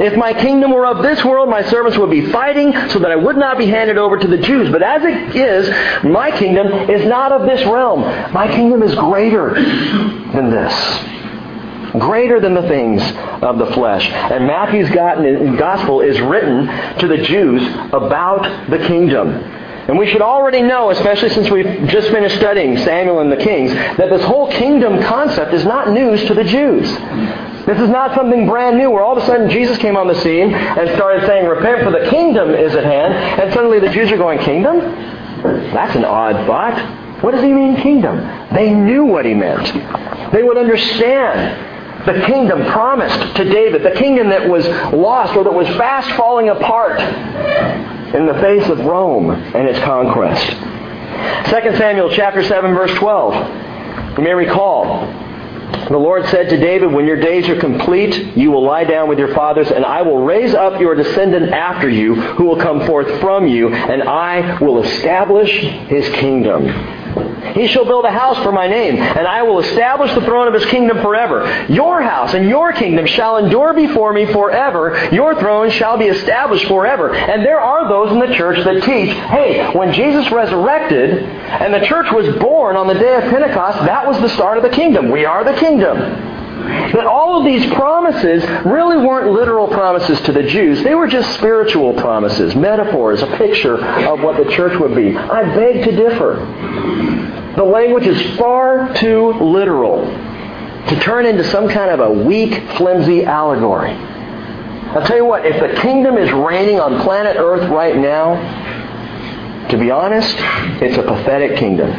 If 0.00 0.16
my 0.16 0.32
kingdom 0.32 0.72
were 0.72 0.86
of 0.86 1.02
this 1.02 1.24
world, 1.24 1.48
my 1.48 1.62
servants 1.62 1.96
would 1.98 2.10
be 2.10 2.26
fighting 2.32 2.72
so 2.90 2.98
that 2.98 3.10
I 3.10 3.16
would 3.16 3.36
not 3.36 3.58
be 3.58 3.66
handed 3.66 3.96
over 3.96 4.18
to 4.18 4.26
the 4.26 4.38
Jews. 4.38 4.70
But 4.70 4.82
as 4.82 5.02
it 5.04 5.36
is, 5.36 5.68
my 6.04 6.30
kingdom 6.36 6.66
is 6.90 7.06
not 7.06 7.30
of 7.32 7.42
this 7.42 7.64
realm. 7.66 8.00
My 8.32 8.48
kingdom 8.48 8.82
is 8.82 8.94
greater 8.94 9.54
than 9.54 10.50
this. 10.50 10.74
Greater 11.92 12.40
than 12.40 12.54
the 12.54 12.66
things 12.66 13.02
of 13.40 13.58
the 13.58 13.66
flesh. 13.66 14.10
And 14.10 14.48
Matthew's 14.48 14.90
gospel 14.90 16.00
is 16.00 16.20
written 16.20 16.66
to 16.98 17.06
the 17.06 17.18
Jews 17.18 17.62
about 17.92 18.68
the 18.70 18.78
kingdom. 18.78 19.28
And 19.86 19.98
we 19.98 20.10
should 20.10 20.22
already 20.22 20.62
know, 20.62 20.90
especially 20.90 21.28
since 21.28 21.50
we've 21.50 21.86
just 21.88 22.08
finished 22.08 22.36
studying 22.36 22.78
Samuel 22.78 23.20
and 23.20 23.30
the 23.30 23.36
Kings, 23.36 23.70
that 23.72 24.08
this 24.08 24.24
whole 24.24 24.50
kingdom 24.50 25.02
concept 25.02 25.52
is 25.52 25.64
not 25.66 25.90
news 25.90 26.24
to 26.24 26.32
the 26.34 26.42
Jews. 26.42 26.90
This 27.66 27.80
is 27.80 27.88
not 27.88 28.14
something 28.14 28.46
brand 28.46 28.76
new 28.76 28.90
where 28.90 29.02
all 29.02 29.16
of 29.16 29.22
a 29.22 29.26
sudden 29.26 29.48
Jesus 29.48 29.78
came 29.78 29.96
on 29.96 30.06
the 30.06 30.20
scene 30.20 30.52
and 30.52 30.88
started 30.96 31.26
saying, 31.26 31.46
Repent 31.46 31.82
for 31.82 31.90
the 31.90 32.10
kingdom 32.10 32.50
is 32.50 32.74
at 32.74 32.84
hand, 32.84 33.14
and 33.14 33.52
suddenly 33.54 33.80
the 33.80 33.88
Jews 33.88 34.12
are 34.12 34.18
going, 34.18 34.38
Kingdom? 34.40 34.80
That's 35.72 35.96
an 35.96 36.04
odd 36.04 36.46
thought. 36.46 37.22
What 37.22 37.30
does 37.30 37.42
he 37.42 37.52
mean, 37.52 37.76
kingdom? 37.76 38.18
They 38.54 38.74
knew 38.74 39.04
what 39.04 39.24
he 39.24 39.34
meant. 39.34 39.64
They 40.32 40.42
would 40.42 40.58
understand 40.58 42.06
the 42.06 42.26
kingdom 42.26 42.66
promised 42.66 43.36
to 43.36 43.44
David, 43.44 43.82
the 43.82 43.98
kingdom 43.98 44.28
that 44.28 44.46
was 44.46 44.66
lost 44.92 45.34
or 45.36 45.44
that 45.44 45.52
was 45.52 45.66
fast 45.68 46.10
falling 46.18 46.50
apart 46.50 47.00
in 48.14 48.26
the 48.26 48.34
face 48.34 48.68
of 48.68 48.80
Rome 48.80 49.30
and 49.30 49.68
its 49.68 49.78
conquest. 49.80 50.46
2 51.48 51.76
Samuel 51.78 52.10
chapter 52.10 52.42
7 52.42 52.74
verse 52.74 52.92
12. 52.98 54.18
You 54.18 54.24
may 54.24 54.34
recall 54.34 55.23
the 55.88 55.98
Lord 55.98 56.26
said 56.26 56.48
to 56.48 56.56
David, 56.56 56.92
When 56.92 57.06
your 57.06 57.20
days 57.20 57.48
are 57.48 57.58
complete, 57.58 58.36
you 58.36 58.50
will 58.50 58.64
lie 58.64 58.84
down 58.84 59.08
with 59.08 59.18
your 59.18 59.34
fathers, 59.34 59.70
and 59.70 59.84
I 59.84 60.02
will 60.02 60.18
raise 60.18 60.54
up 60.54 60.80
your 60.80 60.94
descendant 60.94 61.52
after 61.52 61.88
you, 61.88 62.14
who 62.14 62.44
will 62.44 62.56
come 62.56 62.86
forth 62.86 63.20
from 63.20 63.46
you, 63.46 63.72
and 63.72 64.02
I 64.02 64.58
will 64.60 64.82
establish 64.82 65.50
his 65.50 66.08
kingdom. 66.16 66.68
He 67.54 67.68
shall 67.68 67.84
build 67.84 68.04
a 68.04 68.10
house 68.10 68.42
for 68.42 68.50
my 68.50 68.66
name, 68.66 68.96
and 68.96 69.26
I 69.26 69.42
will 69.42 69.60
establish 69.60 70.12
the 70.14 70.22
throne 70.22 70.48
of 70.48 70.54
his 70.54 70.64
kingdom 70.66 71.00
forever. 71.02 71.66
Your 71.68 72.02
house 72.02 72.34
and 72.34 72.48
your 72.48 72.72
kingdom 72.72 73.06
shall 73.06 73.36
endure 73.36 73.72
before 73.74 74.12
me 74.12 74.26
forever. 74.26 75.08
Your 75.12 75.38
throne 75.38 75.70
shall 75.70 75.96
be 75.96 76.06
established 76.06 76.66
forever. 76.66 77.14
And 77.14 77.44
there 77.44 77.60
are 77.60 77.88
those 77.88 78.10
in 78.10 78.18
the 78.18 78.34
church 78.34 78.64
that 78.64 78.82
teach, 78.82 79.14
hey, 79.28 79.70
when 79.72 79.92
Jesus 79.92 80.30
resurrected 80.32 81.22
and 81.44 81.74
the 81.74 81.86
church 81.86 82.10
was 82.12 82.34
born 82.36 82.76
on 82.76 82.86
the 82.86 82.94
day 82.94 83.14
of 83.16 83.22
Pentecost, 83.24 83.78
that 83.86 84.06
was 84.06 84.18
the 84.20 84.28
start 84.30 84.56
of 84.56 84.62
the 84.62 84.70
kingdom. 84.70 85.10
We 85.10 85.24
are 85.24 85.44
the 85.44 85.58
kingdom. 85.58 85.98
That 85.98 87.06
all 87.06 87.38
of 87.38 87.44
these 87.44 87.66
promises 87.74 88.42
really 88.64 88.96
weren't 88.96 89.32
literal 89.32 89.68
promises 89.68 90.20
to 90.22 90.32
the 90.32 90.44
Jews. 90.44 90.82
They 90.82 90.94
were 90.94 91.08
just 91.08 91.34
spiritual 91.34 91.92
promises, 91.94 92.54
metaphors, 92.54 93.22
a 93.22 93.26
picture 93.36 93.76
of 93.76 94.20
what 94.20 94.42
the 94.42 94.50
church 94.52 94.78
would 94.80 94.94
be. 94.94 95.16
I 95.16 95.42
beg 95.54 95.84
to 95.84 95.92
differ. 95.92 96.36
The 97.56 97.64
language 97.64 98.06
is 98.06 98.36
far 98.38 98.94
too 98.94 99.32
literal 99.34 100.06
to 100.88 101.00
turn 101.00 101.26
into 101.26 101.44
some 101.44 101.68
kind 101.68 101.90
of 101.90 102.00
a 102.00 102.10
weak, 102.10 102.62
flimsy 102.76 103.24
allegory. 103.24 103.90
I'll 103.90 105.04
tell 105.06 105.16
you 105.16 105.24
what, 105.24 105.44
if 105.44 105.60
the 105.60 105.80
kingdom 105.80 106.16
is 106.16 106.32
reigning 106.32 106.78
on 106.78 107.00
planet 107.02 107.36
Earth 107.36 107.68
right 107.70 107.96
now, 107.96 108.34
to 109.70 109.78
be 109.78 109.90
honest, 109.90 110.34
it's 110.82 110.96
a 110.98 111.02
pathetic 111.02 111.56
kingdom. 111.58 111.90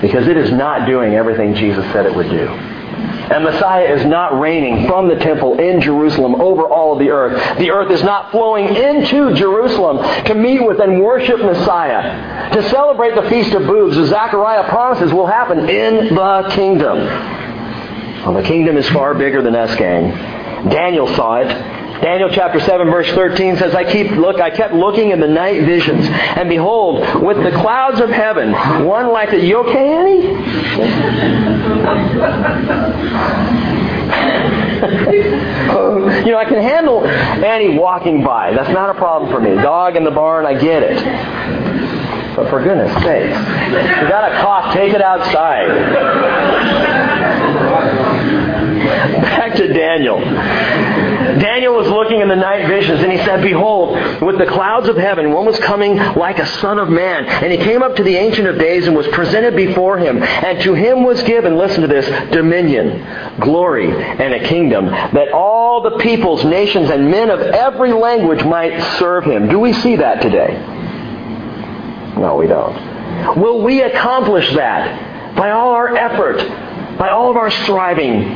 Because 0.00 0.28
it 0.28 0.36
is 0.36 0.52
not 0.52 0.86
doing 0.86 1.14
everything 1.14 1.54
Jesus 1.54 1.84
said 1.92 2.06
it 2.06 2.14
would 2.14 2.30
do. 2.30 2.46
And 2.48 3.44
Messiah 3.44 3.94
is 3.94 4.06
not 4.06 4.40
reigning 4.40 4.86
from 4.86 5.08
the 5.08 5.16
temple 5.16 5.58
in 5.58 5.82
Jerusalem 5.82 6.40
over 6.40 6.62
all 6.62 6.94
of 6.94 6.98
the 6.98 7.10
earth. 7.10 7.58
The 7.58 7.70
earth 7.70 7.90
is 7.90 8.02
not 8.02 8.30
flowing 8.30 8.74
into 8.74 9.34
Jerusalem 9.34 9.98
to 10.24 10.34
meet 10.34 10.64
with 10.64 10.80
and 10.80 11.02
worship 11.02 11.38
Messiah. 11.40 12.52
To 12.54 12.70
celebrate 12.70 13.14
the 13.14 13.28
Feast 13.28 13.52
of 13.52 13.66
Booths, 13.66 13.98
as 13.98 14.08
Zechariah 14.08 14.68
promises 14.70 15.12
will 15.12 15.26
happen 15.26 15.68
in 15.68 16.14
the 16.14 16.50
kingdom. 16.54 16.98
Well, 18.24 18.32
the 18.32 18.42
kingdom 18.42 18.78
is 18.78 18.88
far 18.90 19.14
bigger 19.14 19.42
than 19.42 19.54
us, 19.54 19.74
gang. 19.76 20.10
Daniel 20.70 21.06
saw 21.14 21.36
it. 21.36 21.77
Daniel 22.00 22.30
chapter 22.32 22.60
7 22.60 22.90
verse 22.90 23.08
13 23.08 23.56
says, 23.56 23.74
I 23.74 23.90
keep 23.90 24.12
look 24.12 24.40
I 24.40 24.50
kept 24.50 24.72
looking 24.72 25.10
in 25.10 25.18
the 25.20 25.26
night 25.26 25.64
visions, 25.64 26.06
and 26.06 26.48
behold, 26.48 27.00
with 27.22 27.42
the 27.42 27.50
clouds 27.50 28.00
of 28.00 28.10
heaven, 28.10 28.52
one 28.86 29.12
like 29.12 29.30
the 29.30 29.44
you 29.44 29.58
okay, 29.58 29.92
Annie? 29.92 30.22
you 34.78 36.30
know, 36.32 36.38
I 36.38 36.44
can 36.44 36.62
handle 36.62 37.04
Annie 37.04 37.76
walking 37.76 38.22
by. 38.22 38.52
That's 38.52 38.70
not 38.70 38.90
a 38.90 38.94
problem 38.94 39.32
for 39.32 39.40
me. 39.40 39.56
Dog 39.56 39.96
in 39.96 40.04
the 40.04 40.10
barn, 40.10 40.46
I 40.46 40.54
get 40.54 40.84
it. 40.84 40.96
But 42.36 42.48
for 42.50 42.62
goodness 42.62 42.92
sakes, 43.02 43.36
you 43.36 44.08
got 44.08 44.30
a 44.30 44.40
cough, 44.40 44.72
take 44.72 44.92
it 44.92 45.02
outside. 45.02 45.68
Back 49.38 49.56
to 49.56 49.72
Daniel. 49.72 50.18
Daniel 51.40 51.74
was 51.74 51.88
looking 51.88 52.20
in 52.20 52.28
the 52.28 52.36
night 52.36 52.66
visions, 52.68 53.00
and 53.00 53.12
he 53.12 53.18
said, 53.18 53.42
Behold, 53.42 54.22
with 54.22 54.38
the 54.38 54.46
clouds 54.46 54.88
of 54.88 54.96
heaven, 54.96 55.32
one 55.32 55.46
was 55.46 55.58
coming 55.58 55.96
like 55.96 56.38
a 56.38 56.46
son 56.60 56.78
of 56.78 56.88
man. 56.88 57.26
And 57.26 57.52
he 57.52 57.58
came 57.58 57.82
up 57.82 57.96
to 57.96 58.02
the 58.02 58.16
Ancient 58.16 58.48
of 58.48 58.58
Days 58.58 58.86
and 58.86 58.96
was 58.96 59.06
presented 59.08 59.56
before 59.56 59.98
him. 59.98 60.22
And 60.22 60.60
to 60.62 60.74
him 60.74 61.04
was 61.04 61.22
given, 61.22 61.56
listen 61.56 61.82
to 61.82 61.88
this, 61.88 62.06
dominion, 62.30 63.38
glory, 63.40 63.90
and 63.90 64.34
a 64.34 64.48
kingdom, 64.48 64.86
that 64.86 65.32
all 65.32 65.82
the 65.82 65.98
peoples, 65.98 66.44
nations, 66.44 66.90
and 66.90 67.10
men 67.10 67.30
of 67.30 67.40
every 67.40 67.92
language 67.92 68.44
might 68.44 68.98
serve 68.98 69.24
him. 69.24 69.48
Do 69.48 69.58
we 69.58 69.72
see 69.72 69.96
that 69.96 70.22
today? 70.22 70.54
No, 72.16 72.36
we 72.36 72.46
don't. 72.46 73.38
Will 73.38 73.62
we 73.62 73.82
accomplish 73.82 74.52
that 74.54 75.36
by 75.36 75.50
all 75.50 75.72
our 75.72 75.96
effort, 75.96 76.38
by 76.98 77.10
all 77.10 77.30
of 77.30 77.36
our 77.36 77.50
striving, 77.50 78.34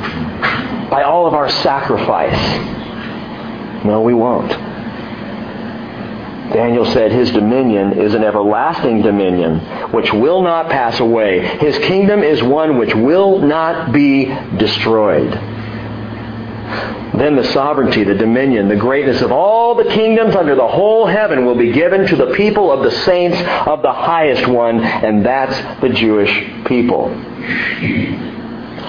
by 0.88 1.02
all 1.02 1.26
of 1.26 1.34
our 1.34 1.48
sacrifice? 1.48 2.81
No, 3.84 4.00
we 4.02 4.14
won't. 4.14 4.50
Daniel 6.52 6.84
said 6.84 7.12
his 7.12 7.30
dominion 7.30 7.98
is 7.98 8.14
an 8.14 8.22
everlasting 8.22 9.02
dominion 9.02 9.58
which 9.90 10.12
will 10.12 10.42
not 10.42 10.68
pass 10.68 11.00
away. 11.00 11.40
His 11.58 11.78
kingdom 11.78 12.22
is 12.22 12.42
one 12.42 12.78
which 12.78 12.94
will 12.94 13.38
not 13.38 13.92
be 13.92 14.26
destroyed. 14.56 15.32
Then 17.14 17.36
the 17.36 17.44
sovereignty, 17.52 18.04
the 18.04 18.14
dominion, 18.14 18.68
the 18.68 18.76
greatness 18.76 19.20
of 19.20 19.32
all 19.32 19.74
the 19.74 19.84
kingdoms 19.84 20.34
under 20.34 20.54
the 20.54 20.66
whole 20.66 21.06
heaven 21.06 21.44
will 21.44 21.56
be 21.56 21.72
given 21.72 22.06
to 22.06 22.16
the 22.16 22.32
people 22.34 22.72
of 22.72 22.82
the 22.82 22.90
saints 23.02 23.38
of 23.66 23.82
the 23.82 23.92
highest 23.92 24.46
one, 24.46 24.82
and 24.82 25.24
that's 25.24 25.80
the 25.80 25.90
Jewish 25.90 26.30
people. 26.64 27.08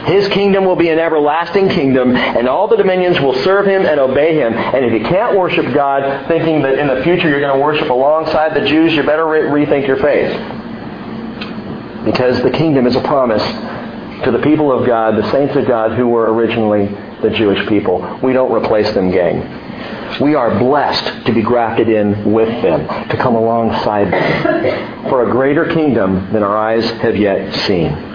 His 0.05 0.27
kingdom 0.29 0.65
will 0.65 0.75
be 0.75 0.89
an 0.89 0.99
everlasting 0.99 1.69
kingdom, 1.69 2.15
and 2.15 2.47
all 2.47 2.67
the 2.67 2.75
dominions 2.75 3.19
will 3.21 3.35
serve 3.43 3.65
him 3.65 3.85
and 3.85 3.99
obey 3.99 4.35
him. 4.35 4.53
And 4.53 4.85
if 4.85 4.91
you 4.91 5.07
can't 5.07 5.37
worship 5.37 5.73
God 5.73 6.27
thinking 6.27 6.61
that 6.63 6.77
in 6.77 6.87
the 6.87 7.03
future 7.03 7.29
you're 7.29 7.39
going 7.39 7.57
to 7.57 7.63
worship 7.63 7.89
alongside 7.89 8.53
the 8.53 8.67
Jews, 8.67 8.93
you 8.93 9.03
better 9.03 9.25
re- 9.25 9.65
rethink 9.65 9.87
your 9.87 9.97
faith. 9.97 10.31
Because 12.05 12.41
the 12.43 12.51
kingdom 12.51 12.85
is 12.85 12.97
a 12.97 13.01
promise 13.01 13.43
to 14.25 14.31
the 14.31 14.39
people 14.39 14.71
of 14.71 14.85
God, 14.85 15.15
the 15.15 15.31
saints 15.31 15.55
of 15.55 15.65
God 15.67 15.97
who 15.97 16.07
were 16.07 16.33
originally 16.33 16.87
the 17.21 17.29
Jewish 17.29 17.65
people. 17.69 18.19
We 18.21 18.33
don't 18.33 18.51
replace 18.51 18.91
them, 18.93 19.09
gang. 19.09 20.19
We 20.19 20.35
are 20.35 20.59
blessed 20.59 21.25
to 21.25 21.33
be 21.33 21.41
grafted 21.41 21.87
in 21.87 22.31
with 22.31 22.49
them, 22.61 22.87
to 23.07 23.17
come 23.17 23.35
alongside 23.35 24.11
them 24.11 25.09
for 25.09 25.27
a 25.27 25.31
greater 25.31 25.65
kingdom 25.73 26.31
than 26.33 26.43
our 26.43 26.57
eyes 26.57 26.89
have 27.01 27.15
yet 27.15 27.55
seen. 27.65 28.12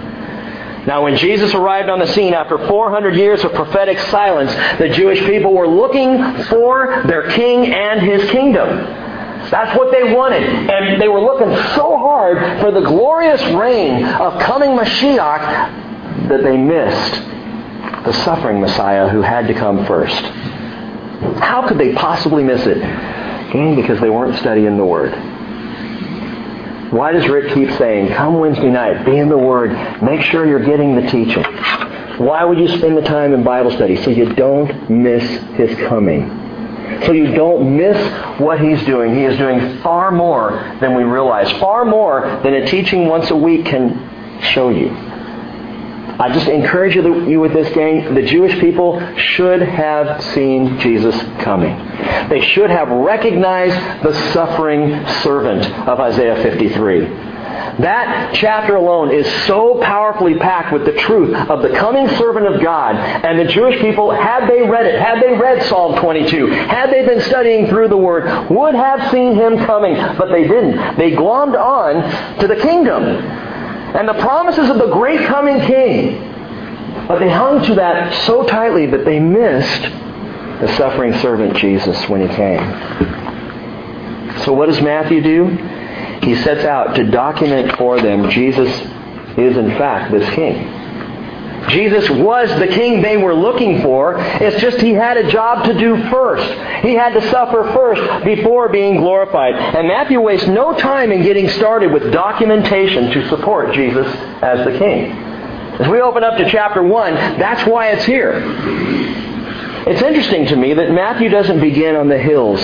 Now, 0.87 1.03
when 1.03 1.17
Jesus 1.17 1.53
arrived 1.53 1.89
on 1.89 1.99
the 1.99 2.07
scene 2.07 2.33
after 2.33 2.57
400 2.57 3.15
years 3.15 3.43
of 3.43 3.53
prophetic 3.53 3.99
silence, 3.99 4.51
the 4.79 4.89
Jewish 4.89 5.19
people 5.25 5.53
were 5.53 5.67
looking 5.67 6.43
for 6.45 7.03
their 7.05 7.29
king 7.31 7.73
and 7.73 8.01
his 8.01 8.29
kingdom. 8.31 8.67
That's 9.49 9.77
what 9.77 9.91
they 9.91 10.13
wanted. 10.13 10.43
And 10.43 11.01
they 11.01 11.07
were 11.07 11.21
looking 11.21 11.51
so 11.75 11.97
hard 11.97 12.61
for 12.61 12.71
the 12.71 12.81
glorious 12.81 13.41
reign 13.53 14.05
of 14.05 14.39
coming 14.41 14.71
Mashiach 14.71 16.27
that 16.29 16.43
they 16.43 16.57
missed 16.57 17.13
the 18.05 18.13
suffering 18.23 18.61
Messiah 18.61 19.09
who 19.09 19.21
had 19.21 19.47
to 19.47 19.53
come 19.53 19.85
first. 19.85 20.21
How 21.41 21.67
could 21.67 21.77
they 21.77 21.93
possibly 21.93 22.43
miss 22.43 22.65
it? 22.65 22.79
Because 23.75 23.99
they 23.99 24.09
weren't 24.09 24.37
studying 24.39 24.77
the 24.77 24.85
Word. 24.85 25.13
Why 26.91 27.11
does 27.11 27.27
Rick 27.27 27.53
keep 27.53 27.69
saying, 27.77 28.13
come 28.13 28.39
Wednesday 28.39 28.69
night, 28.69 29.05
be 29.05 29.17
in 29.17 29.29
the 29.29 29.37
Word, 29.37 29.71
make 30.01 30.21
sure 30.21 30.47
you're 30.47 30.65
getting 30.65 30.95
the 30.95 31.03
teaching? 31.03 31.43
Why 32.17 32.43
would 32.43 32.59
you 32.59 32.67
spend 32.79 32.97
the 32.97 33.01
time 33.01 33.33
in 33.33 33.43
Bible 33.43 33.71
study? 33.71 33.95
So 34.03 34.09
you 34.09 34.33
don't 34.33 34.89
miss 34.89 35.23
His 35.55 35.77
coming. 35.87 36.27
So 37.05 37.11
you 37.11 37.33
don't 37.33 37.77
miss 37.77 38.39
what 38.39 38.59
He's 38.59 38.83
doing. 38.85 39.13
He 39.15 39.23
is 39.23 39.37
doing 39.37 39.77
far 39.79 40.11
more 40.11 40.77
than 40.81 40.95
we 40.95 41.03
realize, 41.03 41.51
far 41.59 41.85
more 41.85 42.41
than 42.43 42.55
a 42.55 42.65
teaching 42.65 43.07
once 43.07 43.29
a 43.29 43.35
week 43.35 43.67
can 43.67 44.41
show 44.41 44.69
you. 44.69 45.08
I 46.19 46.33
just 46.33 46.49
encourage 46.49 46.95
you, 46.95 47.39
with 47.39 47.53
this, 47.53 47.73
gang. 47.73 48.13
The 48.13 48.23
Jewish 48.23 48.59
people 48.59 48.99
should 49.15 49.61
have 49.61 50.21
seen 50.21 50.77
Jesus 50.79 51.15
coming. 51.41 51.77
They 52.27 52.41
should 52.41 52.69
have 52.69 52.89
recognized 52.89 54.03
the 54.03 54.13
suffering 54.33 55.07
servant 55.23 55.65
of 55.87 55.97
Isaiah 56.01 56.35
53. 56.43 57.05
That 57.79 58.35
chapter 58.35 58.75
alone 58.75 59.13
is 59.13 59.25
so 59.45 59.79
powerfully 59.81 60.37
packed 60.37 60.73
with 60.73 60.83
the 60.83 60.91
truth 60.91 61.33
of 61.49 61.61
the 61.61 61.69
coming 61.69 62.09
servant 62.17 62.53
of 62.53 62.61
God. 62.61 62.95
And 62.95 63.39
the 63.39 63.45
Jewish 63.45 63.79
people, 63.79 64.11
had 64.11 64.49
they 64.49 64.61
read 64.61 64.87
it, 64.87 64.99
had 64.99 65.23
they 65.23 65.31
read 65.31 65.63
Psalm 65.67 65.97
22, 66.01 66.47
had 66.47 66.91
they 66.91 67.05
been 67.05 67.21
studying 67.21 67.69
through 67.69 67.87
the 67.87 67.97
Word, 67.97 68.49
would 68.49 68.75
have 68.75 69.09
seen 69.09 69.35
him 69.35 69.57
coming. 69.65 69.95
But 70.17 70.31
they 70.31 70.45
didn't. 70.45 70.97
They 70.97 71.11
glommed 71.11 71.57
on 71.57 72.39
to 72.39 72.47
the 72.47 72.57
kingdom 72.57 73.48
and 73.95 74.07
the 74.07 74.13
promises 74.13 74.69
of 74.69 74.77
the 74.77 74.87
great 74.87 75.25
coming 75.27 75.59
king. 75.61 76.25
But 77.07 77.19
they 77.19 77.29
hung 77.29 77.63
to 77.65 77.75
that 77.75 78.13
so 78.25 78.43
tightly 78.45 78.85
that 78.87 79.05
they 79.05 79.19
missed 79.19 79.81
the 80.61 80.75
suffering 80.75 81.13
servant 81.19 81.57
Jesus 81.57 82.07
when 82.07 82.21
he 82.27 82.35
came. 82.35 82.59
So 84.43 84.53
what 84.53 84.67
does 84.67 84.81
Matthew 84.81 85.21
do? 85.21 85.45
He 86.21 86.35
sets 86.35 86.65
out 86.65 86.95
to 86.95 87.03
document 87.09 87.77
for 87.77 87.99
them 87.99 88.29
Jesus 88.29 88.69
is 89.37 89.57
in 89.57 89.69
fact 89.77 90.11
this 90.11 90.29
king. 90.35 90.78
Jesus 91.67 92.09
was 92.09 92.49
the 92.59 92.67
king 92.67 93.01
they 93.01 93.17
were 93.17 93.33
looking 93.33 93.81
for. 93.81 94.15
It's 94.17 94.61
just 94.61 94.77
he 94.77 94.93
had 94.93 95.17
a 95.17 95.29
job 95.29 95.65
to 95.65 95.77
do 95.77 96.09
first. 96.09 96.47
He 96.83 96.93
had 96.93 97.13
to 97.13 97.29
suffer 97.29 97.71
first 97.73 98.23
before 98.23 98.69
being 98.69 98.97
glorified. 98.97 99.55
And 99.55 99.87
Matthew 99.87 100.21
wastes 100.21 100.47
no 100.47 100.73
time 100.77 101.11
in 101.11 101.21
getting 101.21 101.49
started 101.49 101.91
with 101.91 102.11
documentation 102.11 103.11
to 103.11 103.29
support 103.29 103.73
Jesus 103.73 104.07
as 104.41 104.65
the 104.65 104.77
king. 104.77 105.11
As 105.11 105.87
we 105.89 106.01
open 106.01 106.23
up 106.23 106.37
to 106.37 106.49
chapter 106.49 106.81
1, 106.81 107.13
that's 107.39 107.69
why 107.69 107.89
it's 107.89 108.05
here. 108.05 108.41
It's 109.87 110.01
interesting 110.01 110.45
to 110.47 110.55
me 110.55 110.73
that 110.73 110.91
Matthew 110.91 111.29
doesn't 111.29 111.59
begin 111.59 111.95
on 111.95 112.09
the 112.09 112.17
hills 112.17 112.59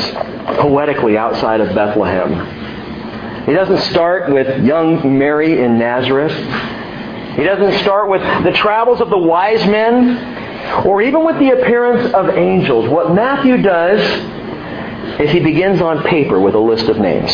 poetically 0.59 1.17
outside 1.17 1.59
of 1.61 1.73
Bethlehem. 1.73 3.45
He 3.45 3.53
doesn't 3.53 3.81
start 3.91 4.31
with 4.31 4.65
young 4.65 5.17
Mary 5.17 5.61
in 5.61 5.77
Nazareth. 5.77 6.33
He 7.35 7.43
doesn't 7.43 7.81
start 7.81 8.09
with 8.09 8.21
the 8.43 8.51
travels 8.53 9.01
of 9.01 9.09
the 9.09 9.17
wise 9.17 9.65
men 9.67 10.85
or 10.85 11.01
even 11.01 11.25
with 11.25 11.37
the 11.37 11.51
appearance 11.51 12.13
of 12.13 12.29
angels. 12.29 12.87
What 12.89 13.13
Matthew 13.13 13.61
does 13.61 13.99
is 15.19 15.31
he 15.31 15.39
begins 15.41 15.81
on 15.81 16.03
paper 16.03 16.39
with 16.39 16.55
a 16.55 16.59
list 16.59 16.87
of 16.87 16.97
names. 16.97 17.31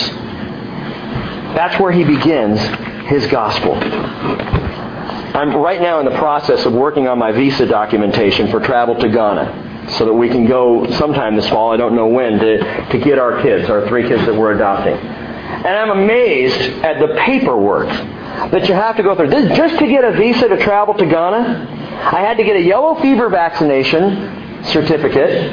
That's 1.56 1.80
where 1.80 1.92
he 1.92 2.04
begins 2.04 2.60
his 3.08 3.28
gospel. 3.28 3.76
I'm 3.76 5.56
right 5.56 5.82
now 5.82 6.00
in 6.00 6.06
the 6.06 6.18
process 6.18 6.66
of 6.66 6.74
working 6.74 7.08
on 7.08 7.20
my 7.20 7.32
visa 7.32 7.66
documentation 7.66 8.50
for 8.50 8.60
travel 8.60 8.96
to 8.96 9.08
Ghana 9.08 9.90
so 9.98 10.06
that 10.06 10.14
we 10.14 10.30
can 10.30 10.46
go 10.46 10.90
sometime 10.92 11.36
this 11.36 11.48
fall, 11.50 11.72
I 11.72 11.78
don't 11.78 11.96
know 11.96 12.08
when, 12.08 12.40
to, 12.40 12.90
to 12.90 12.98
get 12.98 13.20
our 13.20 13.42
kids, 13.42 13.70
our 13.70 13.88
three 13.88 14.08
kids 14.08 14.26
that 14.26 14.36
we're 14.36 14.54
adopting. 14.54 15.20
And 15.63 15.78
I'm 15.78 15.91
amazed 15.91 16.60
at 16.84 17.00
the 17.00 17.15
paperwork 17.19 17.88
that 17.88 18.67
you 18.67 18.74
have 18.74 18.97
to 18.97 19.04
go 19.04 19.15
through. 19.15 19.30
This, 19.30 19.56
just 19.56 19.78
to 19.78 19.88
get 19.88 20.04
a 20.04 20.12
visa 20.13 20.47
to 20.47 20.58
travel 20.58 20.95
to 20.95 21.06
Ghana, 21.06 22.10
I 22.12 22.21
had 22.21 22.38
to 22.38 22.43
get 22.43 22.56
a 22.56 22.62
yellow 22.62 23.00
fever 23.00 23.30
vaccination 23.30 24.63
certificate, 24.65 25.52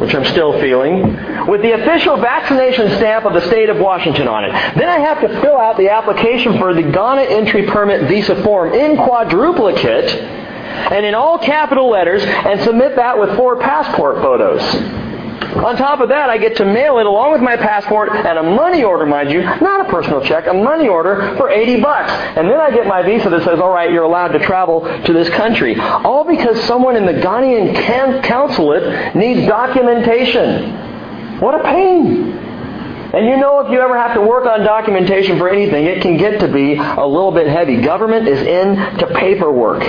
which 0.00 0.14
I'm 0.14 0.24
still 0.24 0.60
feeling, 0.60 1.02
with 1.46 1.62
the 1.62 1.72
official 1.72 2.16
vaccination 2.16 2.88
stamp 2.96 3.24
of 3.24 3.34
the 3.34 3.46
state 3.46 3.68
of 3.68 3.78
Washington 3.78 4.26
on 4.26 4.44
it. 4.44 4.50
Then 4.76 4.88
I 4.88 4.98
have 4.98 5.20
to 5.20 5.28
fill 5.40 5.56
out 5.56 5.76
the 5.76 5.90
application 5.90 6.58
for 6.58 6.74
the 6.74 6.82
Ghana 6.82 7.22
entry 7.22 7.66
permit 7.66 8.08
visa 8.08 8.42
form 8.42 8.72
in 8.72 8.96
quadruplicate 8.96 10.10
and 10.90 11.06
in 11.06 11.14
all 11.14 11.38
capital 11.38 11.88
letters 11.90 12.24
and 12.24 12.60
submit 12.62 12.96
that 12.96 13.18
with 13.18 13.36
four 13.36 13.60
passport 13.60 14.16
photos. 14.16 14.62
On 15.56 15.76
top 15.76 16.00
of 16.00 16.08
that, 16.08 16.30
I 16.30 16.38
get 16.38 16.56
to 16.56 16.64
mail 16.64 16.98
it 16.98 17.06
along 17.06 17.32
with 17.32 17.42
my 17.42 17.56
passport 17.56 18.10
and 18.10 18.38
a 18.38 18.42
money 18.42 18.82
order, 18.82 19.04
mind 19.04 19.30
you, 19.30 19.42
not 19.42 19.86
a 19.86 19.90
personal 19.90 20.22
check, 20.22 20.46
a 20.46 20.54
money 20.54 20.88
order 20.88 21.36
for 21.36 21.50
80 21.50 21.80
bucks. 21.80 22.10
And 22.10 22.48
then 22.48 22.58
I 22.58 22.70
get 22.70 22.86
my 22.86 23.02
visa 23.02 23.28
that 23.28 23.44
says, 23.44 23.60
all 23.60 23.70
right, 23.70 23.92
you're 23.92 24.04
allowed 24.04 24.28
to 24.28 24.38
travel 24.38 24.80
to 24.80 25.12
this 25.12 25.28
country. 25.30 25.78
All 25.78 26.24
because 26.24 26.62
someone 26.64 26.96
in 26.96 27.04
the 27.04 27.12
Ghanaian 27.12 28.24
consulate 28.24 29.14
needs 29.14 29.46
documentation. 29.46 31.38
What 31.38 31.60
a 31.60 31.64
pain. 31.64 32.32
And 33.12 33.26
you 33.26 33.36
know 33.36 33.60
if 33.60 33.70
you 33.70 33.78
ever 33.78 33.96
have 33.96 34.14
to 34.14 34.22
work 34.22 34.46
on 34.46 34.60
documentation 34.60 35.36
for 35.36 35.50
anything, 35.50 35.84
it 35.84 36.00
can 36.00 36.16
get 36.16 36.40
to 36.40 36.48
be 36.48 36.76
a 36.76 37.06
little 37.06 37.30
bit 37.32 37.46
heavy. 37.46 37.82
Government 37.82 38.26
is 38.26 38.40
into 38.40 39.06
paperwork. 39.18 39.82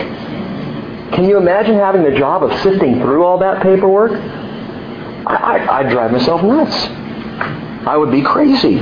Can 1.13 1.23
you 1.25 1.37
imagine 1.37 1.75
having 1.75 2.03
the 2.03 2.17
job 2.17 2.43
of 2.43 2.51
sifting 2.61 2.99
through 2.99 3.23
all 3.23 3.37
that 3.37 3.63
paperwork? 3.63 4.11
I, 5.25 5.67
I'd 5.69 5.89
drive 5.89 6.11
myself 6.11 6.43
nuts. 6.43 6.75
I 7.87 7.97
would 7.97 8.11
be 8.11 8.21
crazy. 8.21 8.77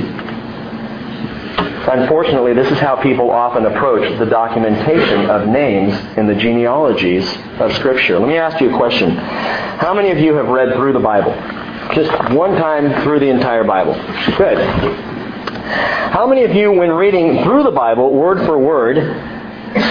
Unfortunately, 1.84 2.54
this 2.54 2.70
is 2.70 2.78
how 2.78 2.96
people 3.02 3.30
often 3.30 3.66
approach 3.66 4.18
the 4.18 4.26
documentation 4.26 5.28
of 5.28 5.48
names 5.48 5.92
in 6.16 6.26
the 6.28 6.34
genealogies 6.34 7.26
of 7.58 7.72
Scripture. 7.74 8.18
Let 8.20 8.28
me 8.28 8.36
ask 8.36 8.60
you 8.60 8.72
a 8.72 8.76
question. 8.76 9.10
How 9.16 9.92
many 9.92 10.10
of 10.10 10.18
you 10.18 10.34
have 10.34 10.48
read 10.48 10.74
through 10.74 10.92
the 10.92 11.00
Bible? 11.00 11.32
Just 11.94 12.10
one 12.32 12.56
time 12.56 13.02
through 13.02 13.18
the 13.18 13.28
entire 13.28 13.64
Bible. 13.64 13.94
Good. 14.36 14.58
How 16.12 16.26
many 16.26 16.44
of 16.44 16.52
you, 16.54 16.70
when 16.72 16.90
reading 16.92 17.42
through 17.42 17.64
the 17.64 17.72
Bible, 17.72 18.12
word 18.12 18.46
for 18.46 18.58
word, 18.58 18.96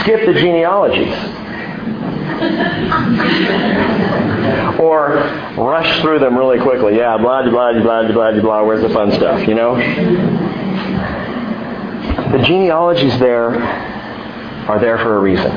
skip 0.01 0.25
the 0.25 0.33
genealogies? 0.33 1.13
or 4.79 5.15
rush 5.57 6.01
through 6.01 6.19
them 6.19 6.37
really 6.37 6.59
quickly. 6.59 6.97
Yeah, 6.97 7.17
blah, 7.17 7.49
blah, 7.49 7.73
blah, 7.81 8.11
blah, 8.11 8.11
blah, 8.11 8.41
blah. 8.41 8.63
Where's 8.63 8.81
the 8.81 8.89
fun 8.89 9.11
stuff, 9.11 9.47
you 9.47 9.53
know? 9.53 9.75
The 12.31 12.43
genealogies 12.45 13.17
there 13.19 13.61
are 14.67 14.79
there 14.79 14.97
for 14.97 15.17
a 15.17 15.19
reason. 15.19 15.51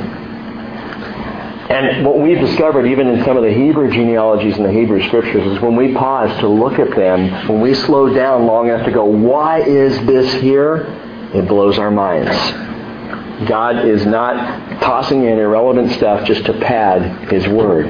And 1.71 2.05
what 2.05 2.19
we've 2.19 2.39
discovered, 2.39 2.87
even 2.87 3.09
in 3.09 3.25
some 3.25 3.39
of 3.39 3.43
the 3.43 3.53
Hebrew 3.53 3.91
genealogies 3.91 4.59
in 4.59 4.63
the 4.63 4.73
Hebrew 4.73 5.03
scriptures, 5.09 5.47
is 5.47 5.63
when 5.63 5.77
we 5.77 5.95
pause 5.95 6.39
to 6.41 6.49
look 6.49 6.79
at 6.79 6.95
them, 6.95 7.49
when 7.49 7.61
we 7.61 7.75
slow 7.75 8.13
down 8.13 8.47
long 8.47 8.69
enough 8.69 8.85
to 8.85 8.93
go, 8.93 9.05
why 9.05 9.61
is 9.61 9.99
this 10.07 10.33
here? 10.35 10.87
It 11.33 11.49
blows 11.49 11.79
our 11.79 11.91
minds. 11.91 12.74
God 13.47 13.85
is 13.85 14.07
not 14.07 14.81
tossing 14.81 15.25
in 15.25 15.39
irrelevant 15.39 15.93
stuff 15.93 16.27
just 16.27 16.45
to 16.47 16.53
pad 16.53 17.31
His 17.33 17.47
Word. 17.49 17.87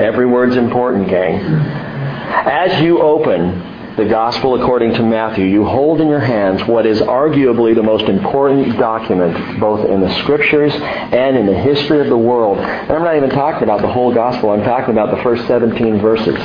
Every 0.00 0.26
word's 0.26 0.56
important, 0.56 1.08
gang. 1.08 1.40
As 1.40 2.82
you 2.82 3.00
open 3.00 3.96
the 3.96 4.04
Gospel 4.04 4.60
according 4.60 4.94
to 4.94 5.02
Matthew, 5.02 5.44
you 5.44 5.64
hold 5.64 6.00
in 6.00 6.08
your 6.08 6.20
hands 6.20 6.64
what 6.64 6.86
is 6.86 7.00
arguably 7.00 7.74
the 7.74 7.82
most 7.82 8.04
important 8.04 8.78
document 8.78 9.60
both 9.60 9.88
in 9.88 10.00
the 10.00 10.12
Scriptures 10.22 10.72
and 10.74 11.36
in 11.36 11.46
the 11.46 11.54
history 11.54 12.00
of 12.00 12.08
the 12.08 12.18
world. 12.18 12.58
And 12.58 12.90
I'm 12.90 13.04
not 13.04 13.16
even 13.16 13.30
talking 13.30 13.62
about 13.62 13.82
the 13.82 13.92
whole 13.92 14.12
Gospel, 14.12 14.50
I'm 14.50 14.64
talking 14.64 14.90
about 14.90 15.16
the 15.16 15.22
first 15.22 15.46
17 15.46 16.00
verses. 16.00 16.36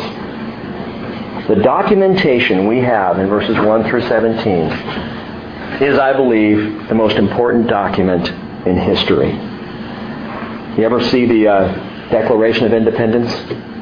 The 1.47 1.61
documentation 1.63 2.67
we 2.67 2.79
have 2.79 3.19
in 3.19 3.27
verses 3.27 3.55
1 3.57 3.89
through 3.89 4.01
17 4.07 5.24
is, 5.81 5.97
I 5.99 6.13
believe, 6.13 6.87
the 6.87 6.95
most 6.95 7.17
important 7.17 7.67
document 7.67 8.27
in 8.67 8.77
history. 8.77 9.31
You 10.77 10.83
ever 10.83 11.01
see 11.09 11.25
the 11.25 11.47
uh, 11.47 12.09
Declaration 12.09 12.65
of 12.65 12.73
Independence? 12.73 13.31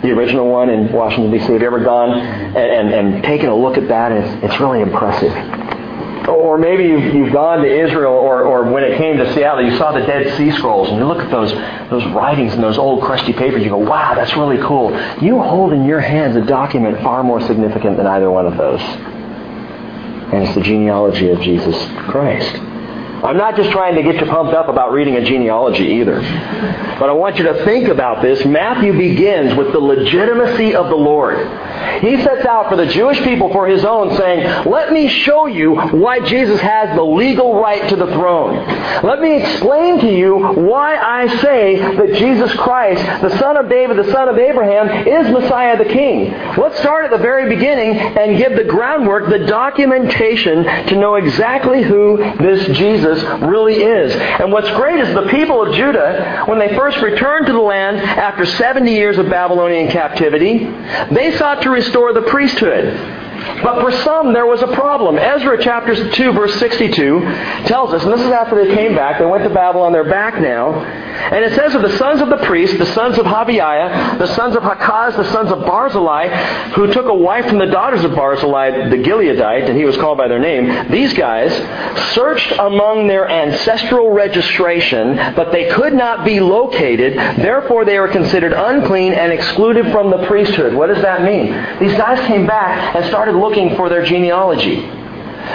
the 0.04 0.12
original 0.12 0.50
one 0.50 0.70
in 0.70 0.92
Washington, 0.92 1.32
D.C. 1.32 1.46
Have 1.46 1.62
you 1.62 1.68
ever 1.68 1.82
gone 1.82 2.12
and, 2.12 2.58
and, 2.58 2.94
and 2.94 3.24
taken 3.24 3.48
a 3.48 3.56
look 3.56 3.78
at 3.78 3.88
that? 3.88 4.12
It's, 4.12 4.44
it's 4.44 4.60
really 4.60 4.82
impressive. 4.82 5.32
Or 6.28 6.58
maybe 6.58 6.84
you've, 6.84 7.14
you've 7.14 7.34
gone 7.34 7.60
to 7.60 7.84
Israel, 7.86 8.12
or, 8.12 8.44
or 8.44 8.64
when 8.70 8.84
it 8.84 8.98
came 8.98 9.18
to 9.18 9.34
Seattle, 9.34 9.64
you 9.64 9.78
saw 9.78 9.94
the 9.94 10.06
Dead 10.06 10.38
Sea 10.38 10.52
Scrolls, 10.52 10.90
and 10.90 10.98
you 10.98 11.06
look 11.06 11.20
at 11.20 11.32
those, 11.32 11.52
those 11.90 12.06
writings 12.14 12.54
and 12.54 12.62
those 12.62 12.78
old 12.78 13.02
crusty 13.02 13.32
papers, 13.32 13.64
you 13.64 13.70
go, 13.70 13.78
wow, 13.78 14.14
that's 14.14 14.36
really 14.36 14.58
cool. 14.58 14.92
You 15.22 15.42
hold 15.42 15.72
in 15.72 15.86
your 15.86 16.02
hands 16.02 16.36
a 16.36 16.42
document 16.42 17.02
far 17.02 17.24
more 17.24 17.40
significant 17.42 17.96
than 17.96 18.06
either 18.08 18.30
one 18.30 18.46
of 18.46 18.58
those. 18.58 18.82
And 20.34 20.46
it's 20.46 20.56
the 20.56 20.62
genealogy 20.62 21.30
of 21.30 21.40
Jesus 21.42 21.76
Christ. 21.96 22.73
I'm 23.24 23.38
not 23.38 23.56
just 23.56 23.72
trying 23.72 23.96
to 23.96 24.04
get 24.04 24.16
you 24.16 24.26
pumped 24.26 24.54
up 24.54 24.68
about 24.68 24.92
reading 24.92 25.16
a 25.16 25.24
genealogy 25.24 25.86
either. 26.02 26.20
But 27.00 27.10
I 27.10 27.14
want 27.14 27.38
you 27.38 27.46
to 27.46 27.64
think 27.64 27.88
about 27.88 28.22
this. 28.22 28.44
Matthew 28.46 28.92
begins 28.98 29.56
with 29.56 29.72
the 29.72 29.80
legitimacy 29.80 30.76
of 30.76 30.90
the 30.90 30.96
Lord. 30.96 31.38
He 32.02 32.22
sets 32.22 32.46
out 32.46 32.70
for 32.70 32.76
the 32.76 32.86
Jewish 32.88 33.18
people 33.24 33.50
for 33.52 33.66
his 33.66 33.86
own, 33.86 34.16
saying, 34.18 34.70
Let 34.70 34.92
me 34.92 35.08
show 35.08 35.46
you 35.46 35.74
why 35.74 36.20
Jesus 36.20 36.60
has 36.60 36.96
the 36.98 37.04
legal 37.04 37.62
right 37.62 37.88
to 37.90 37.96
the 37.96 38.08
throne. 38.08 38.56
Let 39.04 39.22
me 39.22 39.42
explain 39.42 40.02
to 40.02 40.14
you 40.14 40.38
why 40.38 40.98
I 40.98 41.28
say 41.42 41.78
that 41.78 42.16
Jesus 42.16 42.54
Christ, 42.56 43.04
the 43.22 43.38
son 43.38 43.56
of 43.56 43.70
David, 43.70 43.98
the 43.98 44.12
son 44.12 44.28
of 44.28 44.38
Abraham, 44.38 45.08
is 45.08 45.32
Messiah 45.32 45.78
the 45.78 45.90
King. 45.90 46.32
Let's 46.58 46.78
start 46.80 47.06
at 47.06 47.12
the 47.12 47.18
very 47.18 47.54
beginning 47.54 47.98
and 47.98 48.38
give 48.38 48.58
the 48.58 48.66
groundwork, 48.66 49.30
the 49.30 49.46
documentation 49.46 50.64
to 50.64 50.96
know 50.98 51.16
exactly 51.16 51.84
who 51.84 52.18
this 52.38 52.66
Jesus 52.78 53.13
Jesus 53.14 53.42
really 53.42 53.76
is. 53.76 54.14
And 54.14 54.52
what's 54.52 54.70
great 54.72 55.00
is 55.00 55.14
the 55.14 55.28
people 55.30 55.66
of 55.66 55.74
Judah, 55.74 56.44
when 56.46 56.60
they 56.60 56.76
first 56.76 57.02
returned 57.02 57.48
to 57.48 57.54
the 57.54 57.60
land 57.60 57.98
after 57.98 58.46
70 58.46 58.92
years 58.92 59.18
of 59.18 59.30
Babylonian 59.30 59.92
captivity, 59.92 60.66
they 61.12 61.36
sought 61.38 61.62
to 61.64 61.70
restore 61.70 62.14
the 62.14 62.24
priesthood. 62.24 63.23
But 63.64 63.82
for 63.82 63.92
some, 64.04 64.34
there 64.34 64.46
was 64.46 64.62
a 64.62 64.68
problem. 64.68 65.18
Ezra 65.18 65.62
chapter 65.62 66.12
2, 66.12 66.32
verse 66.34 66.54
62 66.60 67.20
tells 67.66 67.94
us, 67.94 68.04
and 68.04 68.14
this 68.14 68.22
is 68.22 68.28
after 68.28 68.64
they 68.64 68.76
came 68.76 68.96
back, 68.96 69.20
they 69.20 69.26
went 69.26 69.44
to 69.44 69.50
Babylon, 69.50 69.92
they're 69.92 70.10
back 70.10 70.40
now, 70.40 70.74
and 70.74 71.44
it 71.44 71.54
says 71.56 71.76
of 71.76 71.82
the 71.82 71.98
sons 71.98 72.22
of 72.22 72.30
the 72.30 72.38
priests, 72.46 72.78
the 72.78 72.86
sons 72.94 73.18
of 73.18 73.26
Habaiah, 73.26 74.18
the 74.18 74.34
sons 74.36 74.56
of 74.56 74.64
Hakkoz, 74.64 75.16
the 75.16 75.32
sons 75.32 75.52
of 75.52 75.60
Barzillai, 75.60 76.28
who 76.74 76.92
took 76.92 77.06
a 77.06 77.14
wife 77.14 77.46
from 77.48 77.60
the 77.60 77.68
daughters 77.68 78.04
of 78.04 78.12
Barzillai, 78.12 78.90
the 78.90 78.98
Gileadite, 78.98 79.70
and 79.70 79.78
he 79.78 79.86
was 79.86 79.96
called 79.98 80.18
by 80.18 80.28
their 80.28 80.40
name, 80.40 80.92
these 80.92 81.14
guys 81.14 81.54
searched 82.14 82.52
among 82.54 83.08
their 83.08 83.30
ancestral 83.30 84.12
registration, 84.12 85.16
but 85.36 85.52
they 85.52 85.70
could 85.70 85.94
not 85.94 86.26
be 86.26 86.40
located, 86.40 87.18
therefore 87.38 87.86
they 87.86 88.00
were 88.00 88.08
considered 88.10 88.54
unclean 88.54 89.14
and 89.14 89.32
excluded 89.32 89.92
from 89.92 90.10
the 90.10 90.26
priesthood. 90.28 90.74
What 90.74 90.88
does 90.88 91.02
that 91.02 91.24
mean? 91.24 91.52
These 91.80 91.98
guys 91.98 92.20
came 92.28 92.46
back 92.46 92.96
and 92.96 93.06
started 93.06 93.33
looking 93.38 93.76
for 93.76 93.90
their 93.90 94.04
genealogy. 94.06 94.82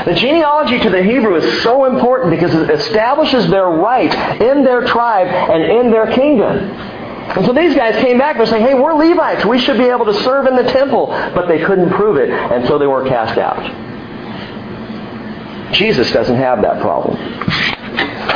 The 0.05 0.14
genealogy 0.14 0.79
to 0.81 0.91
the 0.91 1.03
Hebrew 1.03 1.37
is 1.37 1.62
so 1.62 1.87
important 1.87 2.31
because 2.31 2.55
it 2.55 2.71
establishes 2.71 3.49
their 3.49 3.69
right 3.69 4.41
in 4.41 4.62
their 4.62 4.83
tribe 4.87 5.27
and 5.27 5.62
in 5.62 5.91
their 5.91 6.12
kingdom. 6.12 6.59
And 6.59 7.45
so 7.45 7.53
these 7.53 7.75
guys 7.75 7.95
came 8.03 8.19
back 8.19 8.37
and 8.37 8.49
saying, 8.49 8.64
hey, 8.64 8.75
we're 8.75 8.95
Levites. 8.95 9.45
We 9.45 9.59
should 9.59 9.79
be 9.79 9.85
able 9.85 10.05
to 10.07 10.14
serve 10.23 10.47
in 10.47 10.57
the 10.57 10.64
temple. 10.64 11.07
But 11.07 11.47
they 11.49 11.59
couldn't 11.64 11.91
prove 11.91 12.17
it, 12.17 12.31
and 12.31 12.67
so 12.67 12.79
they 12.79 12.87
were 12.87 13.07
cast 13.09 13.38
out. 13.38 13.62
Jesus 15.73 16.11
doesn't 16.12 16.37
have 16.37 16.62
that 16.62 16.81
problem. 16.81 17.17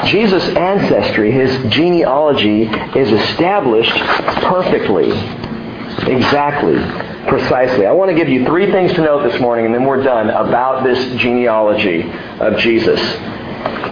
Jesus' 0.07 0.45
ancestry, 0.57 1.31
his 1.31 1.73
genealogy, 1.73 2.65
is 2.65 3.11
established 3.13 3.97
perfectly, 4.43 5.11
exactly, 6.13 6.77
precisely. 7.29 7.87
I 7.87 7.93
want 7.93 8.11
to 8.11 8.17
give 8.17 8.29
you 8.29 8.45
three 8.45 8.71
things 8.71 8.93
to 8.95 9.03
note 9.03 9.31
this 9.31 9.41
morning, 9.41 9.67
and 9.67 9.75
then 9.75 9.85
we're 9.85 10.03
done, 10.03 10.31
about 10.31 10.85
this 10.85 11.21
genealogy 11.21 12.03
of 12.41 12.59
Jesus. 12.59 13.01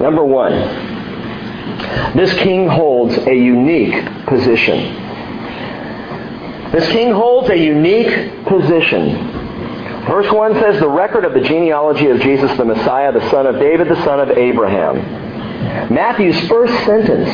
Number 0.00 0.24
one, 0.24 0.52
this 2.16 2.32
king 2.38 2.68
holds 2.68 3.16
a 3.16 3.34
unique 3.34 4.26
position. 4.26 4.96
This 6.72 6.88
king 6.88 7.12
holds 7.12 7.50
a 7.50 7.56
unique 7.56 8.44
position. 8.46 9.40
Verse 10.06 10.30
1 10.32 10.54
says, 10.54 10.80
The 10.80 10.88
record 10.88 11.24
of 11.24 11.34
the 11.34 11.40
genealogy 11.40 12.06
of 12.06 12.20
Jesus 12.20 12.56
the 12.56 12.64
Messiah, 12.64 13.12
the 13.12 13.28
son 13.30 13.46
of 13.46 13.56
David, 13.56 13.88
the 13.88 14.02
son 14.04 14.20
of 14.20 14.30
Abraham. 14.30 15.92
Matthew's 15.92 16.38
first 16.48 16.72
sentence 16.84 17.28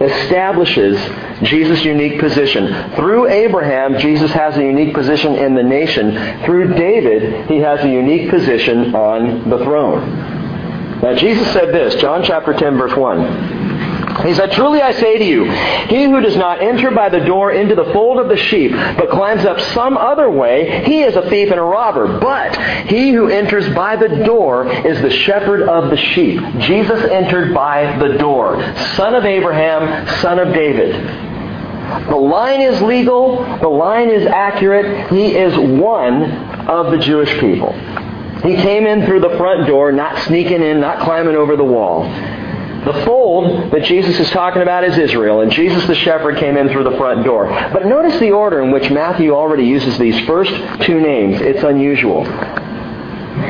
establishes 0.00 0.96
Jesus' 1.42 1.84
unique 1.84 2.20
position. 2.20 2.94
Through 2.94 3.28
Abraham, 3.28 3.98
Jesus 3.98 4.30
has 4.32 4.56
a 4.56 4.62
unique 4.62 4.94
position 4.94 5.34
in 5.34 5.54
the 5.54 5.62
nation. 5.62 6.44
Through 6.44 6.74
David, 6.74 7.48
he 7.50 7.58
has 7.58 7.84
a 7.84 7.88
unique 7.88 8.30
position 8.30 8.94
on 8.94 9.48
the 9.50 9.58
throne. 9.58 10.38
Now, 11.02 11.14
Jesus 11.14 11.52
said 11.52 11.72
this, 11.72 12.00
John 12.00 12.24
chapter 12.24 12.52
10, 12.52 12.76
verse 12.76 12.96
1. 12.96 13.57
He 14.24 14.34
said, 14.34 14.52
Truly 14.52 14.82
I 14.82 14.92
say 14.92 15.18
to 15.18 15.24
you, 15.24 15.44
he 15.44 16.04
who 16.04 16.20
does 16.20 16.36
not 16.36 16.60
enter 16.60 16.90
by 16.90 17.08
the 17.08 17.20
door 17.20 17.52
into 17.52 17.74
the 17.74 17.84
fold 17.92 18.18
of 18.18 18.28
the 18.28 18.36
sheep, 18.36 18.72
but 18.72 19.10
climbs 19.10 19.44
up 19.44 19.60
some 19.60 19.96
other 19.96 20.30
way, 20.30 20.84
he 20.84 21.02
is 21.02 21.16
a 21.16 21.28
thief 21.28 21.50
and 21.50 21.60
a 21.60 21.62
robber. 21.62 22.18
But 22.18 22.56
he 22.86 23.12
who 23.12 23.28
enters 23.28 23.72
by 23.74 23.96
the 23.96 24.08
door 24.24 24.66
is 24.66 25.00
the 25.02 25.10
shepherd 25.10 25.68
of 25.68 25.90
the 25.90 25.96
sheep. 25.96 26.40
Jesus 26.60 27.00
entered 27.10 27.54
by 27.54 27.96
the 27.98 28.18
door. 28.18 28.60
Son 28.96 29.14
of 29.14 29.24
Abraham, 29.24 30.06
son 30.20 30.38
of 30.38 30.52
David. 30.52 30.94
The 32.08 32.16
line 32.16 32.60
is 32.60 32.82
legal. 32.82 33.36
The 33.60 33.68
line 33.68 34.10
is 34.10 34.26
accurate. 34.26 35.10
He 35.10 35.36
is 35.36 35.56
one 35.56 36.24
of 36.68 36.90
the 36.90 36.98
Jewish 36.98 37.30
people. 37.40 37.72
He 38.42 38.54
came 38.56 38.86
in 38.86 39.06
through 39.06 39.20
the 39.20 39.36
front 39.36 39.66
door, 39.66 39.90
not 39.90 40.18
sneaking 40.24 40.62
in, 40.62 40.80
not 40.80 41.00
climbing 41.00 41.34
over 41.34 41.56
the 41.56 41.64
wall. 41.64 42.04
The 42.88 43.04
fold 43.04 43.70
that 43.72 43.84
Jesus 43.84 44.18
is 44.18 44.30
talking 44.30 44.62
about 44.62 44.82
is 44.82 44.96
Israel, 44.96 45.42
and 45.42 45.52
Jesus 45.52 45.86
the 45.86 45.94
shepherd 45.94 46.38
came 46.38 46.56
in 46.56 46.70
through 46.70 46.84
the 46.84 46.96
front 46.96 47.22
door. 47.22 47.46
But 47.46 47.84
notice 47.84 48.18
the 48.18 48.30
order 48.30 48.62
in 48.62 48.70
which 48.70 48.90
Matthew 48.90 49.34
already 49.34 49.64
uses 49.64 49.98
these 49.98 50.18
first 50.24 50.50
two 50.86 50.98
names. 50.98 51.38
It's 51.38 51.62
unusual. 51.62 52.24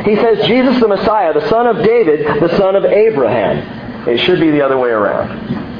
He 0.03 0.17
says, 0.17 0.45
Jesus 0.49 0.81
the 0.81 0.89
Messiah, 0.89 1.33
the 1.33 1.49
son 1.49 1.69
of 1.69 1.85
David, 1.85 2.43
the 2.43 2.57
son 2.57 2.75
of 2.75 2.85
Abraham. 2.85 4.09
It 4.09 4.19
should 4.19 4.41
be 4.41 4.51
the 4.51 4.61
other 4.61 4.77
way 4.77 4.91
around. 4.91 5.31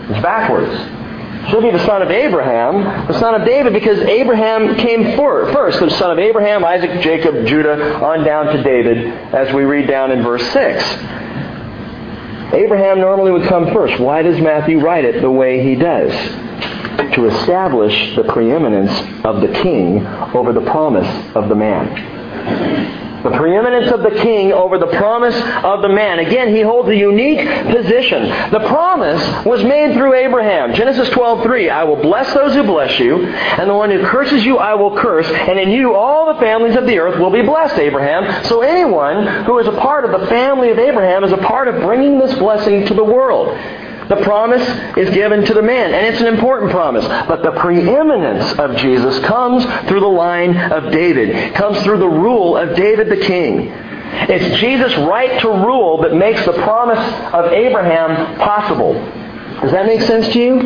It's 0.09 0.23
backwards. 0.23 1.51
She'll 1.51 1.61
be 1.61 1.73
the 1.73 1.85
son 1.85 2.01
of 2.01 2.13
Abraham, 2.13 3.09
the 3.09 3.19
son 3.19 3.35
of 3.35 3.45
David, 3.45 3.73
because 3.73 3.99
Abraham 3.99 4.77
came 4.77 5.17
first. 5.17 5.81
The 5.81 5.91
son 5.91 6.13
of 6.13 6.21
Abraham, 6.21 6.65
Isaac, 6.65 7.01
Jacob, 7.01 7.45
Judah, 7.45 7.97
on 8.05 8.23
down 8.23 8.47
to 8.55 8.63
David, 8.63 9.09
as 9.35 9.53
we 9.53 9.65
read 9.65 9.89
down 9.89 10.13
in 10.13 10.23
verse 10.23 10.47
6. 10.53 10.85
Abraham 12.53 13.01
normally 13.01 13.31
would 13.31 13.47
come 13.49 13.73
first. 13.73 14.01
Why 14.01 14.23
does 14.23 14.41
Matthew 14.41 14.81
write 14.81 15.05
it 15.05 15.21
the 15.21 15.31
way 15.31 15.63
he 15.63 15.75
does? 15.75 16.13
To 17.15 17.27
establish 17.27 18.17
the 18.17 18.25
preeminence 18.25 18.93
of 19.25 19.41
the 19.41 19.49
king 19.63 20.07
over 20.35 20.53
the 20.53 20.63
promise 20.63 21.09
of 21.35 21.49
the 21.49 21.55
man. 21.55 23.08
The 23.23 23.31
preeminence 23.31 23.91
of 23.91 24.03
the 24.03 24.11
king 24.11 24.53
over 24.53 24.79
the 24.79 24.87
promise 24.87 25.35
of 25.65 25.83
the 25.83 25.89
man. 25.89 26.21
Again, 26.21 26.55
he 26.55 26.61
holds 26.61 26.89
a 26.89 26.97
unique 26.97 27.41
position. 27.67 28.29
The 28.51 28.65
promise 28.69 29.45
was 29.45 29.65
made 29.65 29.95
through 29.95 30.15
Abraham. 30.15 30.75
Genesis 30.75 31.09
12:3, 31.11 31.71
I 31.71 31.85
will 31.85 31.97
bless 31.97 32.33
those 32.33 32.55
who 32.55 32.63
bless 32.63 32.99
you, 33.01 33.27
and 33.27 33.69
the 33.69 33.75
one 33.75 33.91
who 33.91 34.05
curses 34.07 34.45
you 34.45 34.59
I 34.59 34.75
will 34.75 34.97
curse, 34.97 35.29
and 35.29 35.59
in 35.59 35.71
you 35.71 35.95
all 35.95 36.33
the 36.33 36.41
families 36.41 36.77
of 36.77 36.87
the 36.87 36.99
earth 36.99 37.19
will 37.19 37.31
be 37.31 37.43
blessed, 37.43 37.79
Abraham. 37.79 38.45
So 38.45 38.61
anyone 38.63 39.27
who 39.45 39.59
is 39.59 39.67
a 39.67 39.73
part 39.73 40.05
of 40.05 40.21
the 40.21 40.27
family 40.29 40.71
of 40.71 40.79
Abraham 40.79 41.25
is 41.25 41.33
a 41.33 41.39
part 41.39 41.69
of 41.69 41.83
bringing 41.83 42.19
this 42.19 42.35
blessing 42.39 42.87
to 42.87 42.95
the 42.95 43.05
world. 43.05 43.57
The 44.09 44.17
promise 44.23 44.67
is 44.97 45.11
given 45.11 45.45
to 45.45 45.55
the 45.55 45.63
man, 45.63 45.93
and 45.93 46.07
it's 46.07 46.21
an 46.21 46.29
important 46.29 46.71
promise. 46.71 47.07
But 47.07 47.43
the 47.43 47.53
preeminence 47.53 48.59
of 48.59 48.77
Jesus 48.77 49.19
comes 49.27 49.65
through 49.87 50.01
the 50.01 50.07
line 50.07 50.57
of 50.57 50.91
David, 50.93 51.55
comes 51.55 51.83
through 51.83 51.99
the 51.99 52.09
rule 52.09 52.57
of 52.57 52.75
David 52.75 53.11
the 53.11 53.25
king. 53.25 53.71
It's 54.31 54.61
Jesus' 54.61 54.97
right 54.97 55.41
to 55.43 55.49
rule 55.49 56.01
that 56.03 56.15
makes 56.15 56.45
the 56.47 56.55
promise 56.55 56.99
of 57.35 57.53
Abraham 57.53 58.39
possible. 58.39 58.95
Does 59.61 59.73
that 59.73 59.87
make 59.87 60.01
sense 60.03 60.29
to 60.29 60.39
you? 60.39 60.63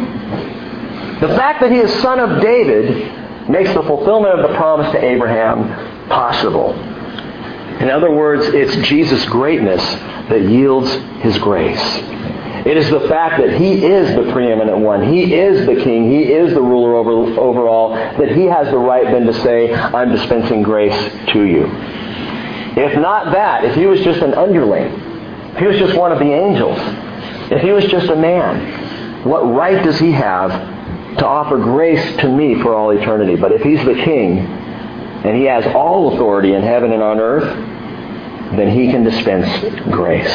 The 1.20 1.34
fact 1.36 1.60
that 1.60 1.72
he 1.72 1.78
is 1.78 1.92
son 2.00 2.20
of 2.20 2.40
David 2.40 3.48
makes 3.48 3.72
the 3.74 3.82
fulfillment 3.82 4.38
of 4.38 4.48
the 4.48 4.56
promise 4.56 4.92
to 4.92 5.04
Abraham 5.04 6.08
possible. 6.08 6.72
In 7.80 7.90
other 7.90 8.10
words, 8.12 8.46
it's 8.46 8.76
Jesus' 8.86 9.24
greatness 9.26 9.82
that 10.28 10.42
yields 10.42 10.92
his 11.22 11.36
grace. 11.38 11.80
It 12.64 12.76
is 12.76 12.88
the 12.90 13.08
fact 13.08 13.40
that 13.40 13.58
He 13.58 13.84
is 13.84 14.14
the 14.14 14.30
preeminent 14.32 14.78
one. 14.78 15.12
He 15.12 15.34
is 15.34 15.66
the 15.66 15.82
King. 15.82 16.10
He 16.10 16.32
is 16.32 16.54
the 16.54 16.62
ruler 16.62 16.94
over, 16.94 17.40
over 17.40 17.66
all. 17.66 17.90
That 17.94 18.30
He 18.30 18.44
has 18.44 18.68
the 18.70 18.78
right 18.78 19.04
then 19.04 19.26
to 19.26 19.34
say, 19.42 19.74
I'm 19.74 20.10
dispensing 20.12 20.62
grace 20.62 20.94
to 21.32 21.44
you. 21.44 21.66
If 22.74 22.98
not 22.98 23.32
that, 23.32 23.64
if 23.64 23.74
He 23.74 23.86
was 23.86 24.00
just 24.02 24.20
an 24.22 24.34
underling, 24.34 24.92
if 25.54 25.58
He 25.58 25.66
was 25.66 25.76
just 25.78 25.98
one 25.98 26.12
of 26.12 26.20
the 26.20 26.32
angels, 26.32 26.78
if 27.50 27.62
He 27.62 27.72
was 27.72 27.84
just 27.86 28.08
a 28.08 28.16
man, 28.16 29.24
what 29.24 29.40
right 29.40 29.82
does 29.82 29.98
He 29.98 30.12
have 30.12 30.50
to 31.18 31.26
offer 31.26 31.58
grace 31.58 32.16
to 32.18 32.28
me 32.28 32.62
for 32.62 32.74
all 32.74 32.90
eternity? 32.90 33.34
But 33.34 33.50
if 33.50 33.62
He's 33.62 33.84
the 33.84 33.94
King, 33.94 34.38
and 34.38 35.36
He 35.36 35.44
has 35.44 35.66
all 35.74 36.14
authority 36.14 36.54
in 36.54 36.62
heaven 36.62 36.92
and 36.92 37.02
on 37.02 37.18
earth, 37.18 37.44
then 38.56 38.70
He 38.70 38.90
can 38.92 39.02
dispense 39.02 39.48
grace. 39.90 40.32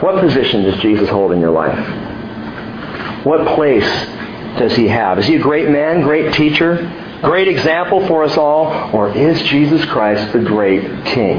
What 0.00 0.20
position 0.20 0.62
does 0.64 0.80
Jesus 0.80 1.08
hold 1.08 1.32
in 1.32 1.40
your 1.40 1.50
life? 1.50 1.78
What 3.24 3.46
place 3.54 3.88
does 4.58 4.76
he 4.76 4.88
have? 4.88 5.18
Is 5.18 5.26
he 5.26 5.36
a 5.36 5.40
great 5.40 5.70
man, 5.70 6.02
great 6.02 6.34
teacher, 6.34 6.90
great 7.22 7.48
example 7.48 8.06
for 8.06 8.22
us 8.22 8.36
all? 8.36 8.94
Or 8.94 9.10
is 9.10 9.40
Jesus 9.42 9.84
Christ 9.86 10.32
the 10.32 10.40
great 10.40 11.04
king? 11.06 11.38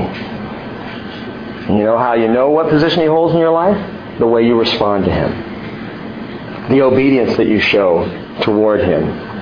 You 1.69 1.83
know 1.83 1.97
how 1.97 2.13
you 2.13 2.27
know 2.27 2.49
what 2.51 2.69
position 2.69 3.01
he 3.01 3.07
holds 3.07 3.33
in 3.33 3.39
your 3.39 3.51
life? 3.51 4.19
The 4.19 4.27
way 4.27 4.45
you 4.45 4.57
respond 4.57 5.05
to 5.05 5.11
him. 5.11 6.69
The 6.69 6.81
obedience 6.81 7.37
that 7.37 7.47
you 7.47 7.59
show 7.59 8.05
toward 8.41 8.81
him. 8.81 9.34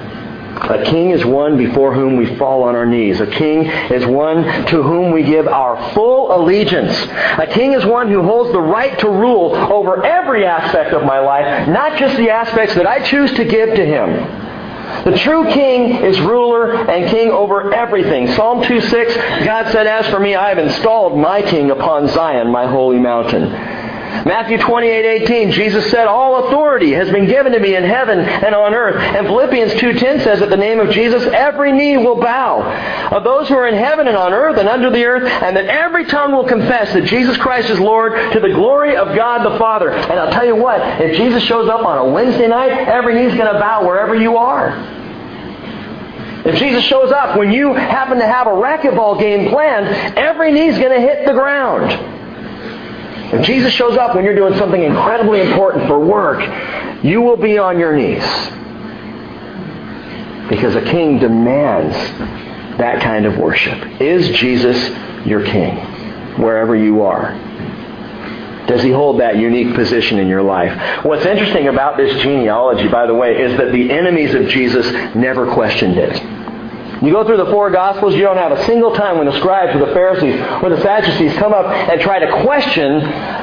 A 0.64 0.84
king 0.86 1.10
is 1.10 1.26
one 1.26 1.58
before 1.58 1.94
whom 1.94 2.16
we 2.16 2.38
fall 2.38 2.64
on 2.64 2.76
our 2.76 2.86
knees. 2.86 3.20
A 3.20 3.28
king 3.28 3.66
is 3.66 4.06
one 4.06 4.44
to 4.68 4.82
whom 4.82 5.12
we 5.12 5.24
give 5.24 5.46
our 5.46 5.94
full 5.94 6.34
allegiance. 6.34 6.98
A 7.38 7.48
king 7.48 7.74
is 7.74 7.86
one 7.86 8.10
who 8.10 8.24
holds 8.24 8.54
the 8.54 8.62
right 8.62 8.98
to 9.00 9.10
rule 9.10 9.54
over 9.56 10.06
every 10.06 10.46
aspect 10.46 10.94
of 10.94 11.04
my 11.04 11.20
life, 11.20 11.68
not 11.68 12.00
just 12.00 12.16
the 12.16 12.30
aspects 12.30 12.76
that 12.76 12.88
I 12.88 13.00
choose 13.04 13.34
to 13.34 13.44
give 13.44 13.76
to 13.76 13.86
him. 13.86 14.52
The 15.04 15.18
true 15.18 15.52
king 15.52 16.04
is 16.04 16.20
ruler 16.22 16.90
and 16.90 17.10
king 17.10 17.30
over 17.30 17.74
everything. 17.74 18.28
Psalm 18.32 18.62
2.6, 18.62 19.46
God 19.46 19.72
said, 19.72 19.86
As 19.86 20.08
for 20.08 20.20
me, 20.20 20.36
I 20.36 20.50
have 20.50 20.58
installed 20.58 21.18
my 21.18 21.42
king 21.42 21.72
upon 21.72 22.08
Zion, 22.08 22.50
my 22.50 22.68
holy 22.68 23.00
mountain. 23.00 23.73
Matthew 24.26 24.58
28:18, 24.58 25.52
Jesus 25.52 25.90
said, 25.92 26.08
"All 26.08 26.48
authority 26.48 26.94
has 26.94 27.10
been 27.10 27.26
given 27.26 27.52
to 27.54 27.60
me 27.60 27.76
in 27.76 27.84
heaven 27.84 28.20
and 28.20 28.56
on 28.56 28.74
earth." 28.74 28.96
And 28.96 29.28
Philippians 29.28 29.74
2:10 29.76 30.22
says, 30.22 30.42
"At 30.42 30.50
the 30.50 30.58
name 30.58 30.80
of 30.80 30.92
Jesus, 30.92 31.26
every 31.28 31.72
knee 31.72 31.98
will 31.98 32.16
bow 32.16 32.64
of 33.12 33.24
those 33.24 33.50
who 33.50 33.56
are 33.56 33.68
in 33.68 33.76
heaven 33.76 34.08
and 34.08 34.16
on 34.16 34.34
earth 34.34 34.58
and 34.58 34.70
under 34.70 34.90
the 34.90 35.06
earth, 35.06 35.30
and 35.42 35.58
that 35.58 35.66
every 35.66 36.06
tongue 36.06 36.32
will 36.32 36.46
confess 36.46 36.94
that 36.94 37.06
Jesus 37.06 37.38
Christ 37.38 37.70
is 37.70 37.80
Lord 37.80 38.14
to 38.32 38.40
the 38.40 38.50
glory 38.50 38.96
of 38.96 39.16
God 39.16 39.44
the 39.44 39.58
Father." 39.58 39.90
And 39.90 40.20
I'll 40.20 40.32
tell 40.32 40.46
you 40.46 40.56
what, 40.56 40.82
if 41.02 41.18
Jesus 41.18 41.44
shows 41.44 41.68
up 41.68 41.86
on 41.86 41.98
a 41.98 42.06
Wednesday 42.06 42.48
night, 42.48 42.88
every 42.88 43.16
knee's 43.16 43.36
going 43.36 43.52
to 43.52 43.60
bow 43.60 43.84
wherever 43.84 44.16
you 44.16 44.38
are. 44.38 44.74
If 46.46 46.56
Jesus 46.56 46.84
shows 46.84 47.12
up 47.12 47.38
when 47.38 47.52
you 47.52 47.74
happen 47.74 48.20
to 48.20 48.26
have 48.26 48.48
a 48.48 48.52
racquetball 48.52 49.18
game 49.18 49.50
planned, 49.50 50.18
every 50.18 50.52
knee's 50.52 50.78
going 50.78 50.92
to 50.92 51.00
hit 51.00 51.26
the 51.26 51.34
ground. 51.34 51.98
If 53.34 53.46
Jesus 53.46 53.74
shows 53.74 53.98
up 53.98 54.16
when 54.16 54.24
you're 54.24 54.36
doing 54.36 54.56
something 54.58 54.82
incredibly 54.82 55.42
important 55.42 55.88
for 55.88 56.00
work, 56.00 56.42
you 57.04 57.22
will 57.22 57.38
be 57.38 57.58
on 57.58 57.80
your 57.80 57.96
knees. 57.96 58.24
Because 60.50 60.76
a 60.76 60.82
king 60.84 61.20
demands 61.20 61.96
that 62.78 63.02
kind 63.02 63.26
of 63.26 63.38
worship. 63.38 64.02
Is 64.02 64.30
Jesus 64.38 64.78
your 65.26 65.44
king, 65.46 65.78
wherever 66.42 66.76
you 66.76 67.02
are? 67.04 67.32
Does 68.68 68.82
he 68.84 68.92
hold 68.92 69.20
that 69.20 69.38
unique 69.38 69.76
position 69.76 70.20
in 70.20 70.28
your 70.28 70.42
life? 70.42 71.04
What's 71.04 71.26
interesting 71.26 71.68
about 71.68 71.98
this 71.98 72.22
genealogy, 72.22 72.88
by 72.88 73.08
the 73.08 73.14
way, 73.14 73.42
is 73.42 73.58
that 73.58 73.72
the 73.72 73.92
enemies 73.92 74.34
of 74.34 74.48
Jesus 74.48 74.90
never 75.16 75.52
questioned 75.52 75.98
it. 75.98 76.33
You 77.04 77.12
go 77.12 77.26
through 77.26 77.38
the 77.38 77.52
four 77.52 77.70
Gospels, 77.70 78.16
you 78.16 78.22
don't 78.22 78.38
have 78.38 78.54
a 78.54 78.66
single 78.66 78.96
time 78.96 79.18
when 79.18 79.28
the 79.28 79.38
scribes 79.40 79.76
or 79.76 79.86
the 79.86 79.94
Pharisees 79.94 80.40
or 80.64 80.70
the 80.70 80.80
Sadducees 80.82 81.34
come 81.34 81.52
up 81.52 81.66
and 81.66 82.00
try 82.00 82.20
to 82.20 82.44
question 82.44 83.00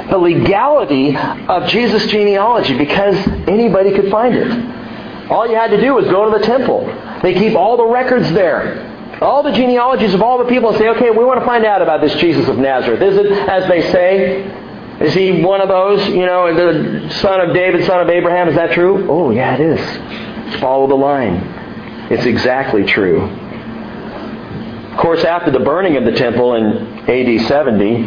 the 0.08 0.16
legality 0.16 1.14
of 1.14 1.68
Jesus' 1.68 2.06
genealogy 2.06 2.78
because 2.78 3.16
anybody 3.46 3.92
could 3.92 4.10
find 4.10 4.34
it. 4.34 5.30
All 5.30 5.46
you 5.46 5.56
had 5.56 5.70
to 5.72 5.80
do 5.80 5.92
was 5.92 6.06
go 6.06 6.32
to 6.32 6.38
the 6.38 6.44
temple. 6.44 6.86
They 7.22 7.34
keep 7.34 7.54
all 7.54 7.76
the 7.76 7.84
records 7.84 8.32
there. 8.32 8.88
All 9.20 9.42
the 9.42 9.52
genealogies 9.52 10.14
of 10.14 10.22
all 10.22 10.38
the 10.38 10.46
people 10.46 10.70
and 10.70 10.78
say, 10.78 10.88
okay, 10.88 11.10
we 11.10 11.22
want 11.22 11.40
to 11.40 11.44
find 11.44 11.66
out 11.66 11.82
about 11.82 12.00
this 12.00 12.14
Jesus 12.14 12.48
of 12.48 12.56
Nazareth. 12.56 13.02
Is 13.02 13.18
it, 13.18 13.26
as 13.26 13.68
they 13.68 13.82
say, 13.92 14.42
is 15.00 15.12
he 15.12 15.42
one 15.42 15.60
of 15.60 15.68
those, 15.68 16.08
you 16.08 16.24
know, 16.24 16.54
the 16.54 17.10
son 17.16 17.42
of 17.42 17.54
David, 17.54 17.84
son 17.84 18.00
of 18.00 18.08
Abraham? 18.08 18.48
Is 18.48 18.54
that 18.54 18.72
true? 18.72 19.06
Oh, 19.10 19.30
yeah, 19.30 19.54
it 19.54 19.60
is. 19.60 20.60
Follow 20.60 20.86
the 20.86 20.94
line. 20.94 21.36
It's 22.10 22.24
exactly 22.24 22.84
true. 22.84 23.49
Course, 25.00 25.24
after 25.24 25.50
the 25.50 25.60
burning 25.60 25.96
of 25.96 26.04
the 26.04 26.12
temple 26.12 26.56
in 26.56 26.64
AD 27.08 27.46
70, 27.46 28.06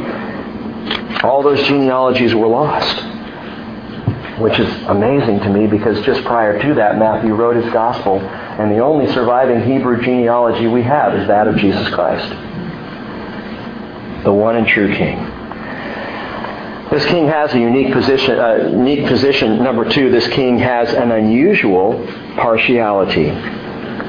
all 1.24 1.42
those 1.42 1.60
genealogies 1.68 2.36
were 2.36 2.46
lost. 2.46 3.04
Which 4.40 4.60
is 4.60 4.70
amazing 4.88 5.40
to 5.40 5.50
me 5.50 5.66
because 5.66 6.06
just 6.06 6.24
prior 6.24 6.62
to 6.62 6.74
that, 6.76 7.00
Matthew 7.00 7.34
wrote 7.34 7.56
his 7.56 7.72
gospel, 7.74 8.20
and 8.20 8.72
the 8.72 8.78
only 8.78 9.12
surviving 9.12 9.64
Hebrew 9.64 10.04
genealogy 10.04 10.68
we 10.68 10.84
have 10.84 11.16
is 11.16 11.28
that 11.28 11.48
of 11.48 11.56
Jesus 11.58 11.88
Christ, 11.90 12.30
the 14.24 14.32
one 14.32 14.56
and 14.56 14.68
true 14.68 14.94
King. 14.94 15.18
This 16.92 17.06
king 17.08 17.28
has 17.28 17.54
a 17.56 17.60
unique 17.60 17.92
position. 17.92 18.38
Uh, 18.38 18.70
unique 18.70 19.08
position. 19.08 19.64
Number 19.64 19.90
two, 19.90 20.12
this 20.12 20.28
king 20.28 20.60
has 20.60 20.94
an 20.94 21.12
unusual 21.12 22.06
partiality. 22.36 23.63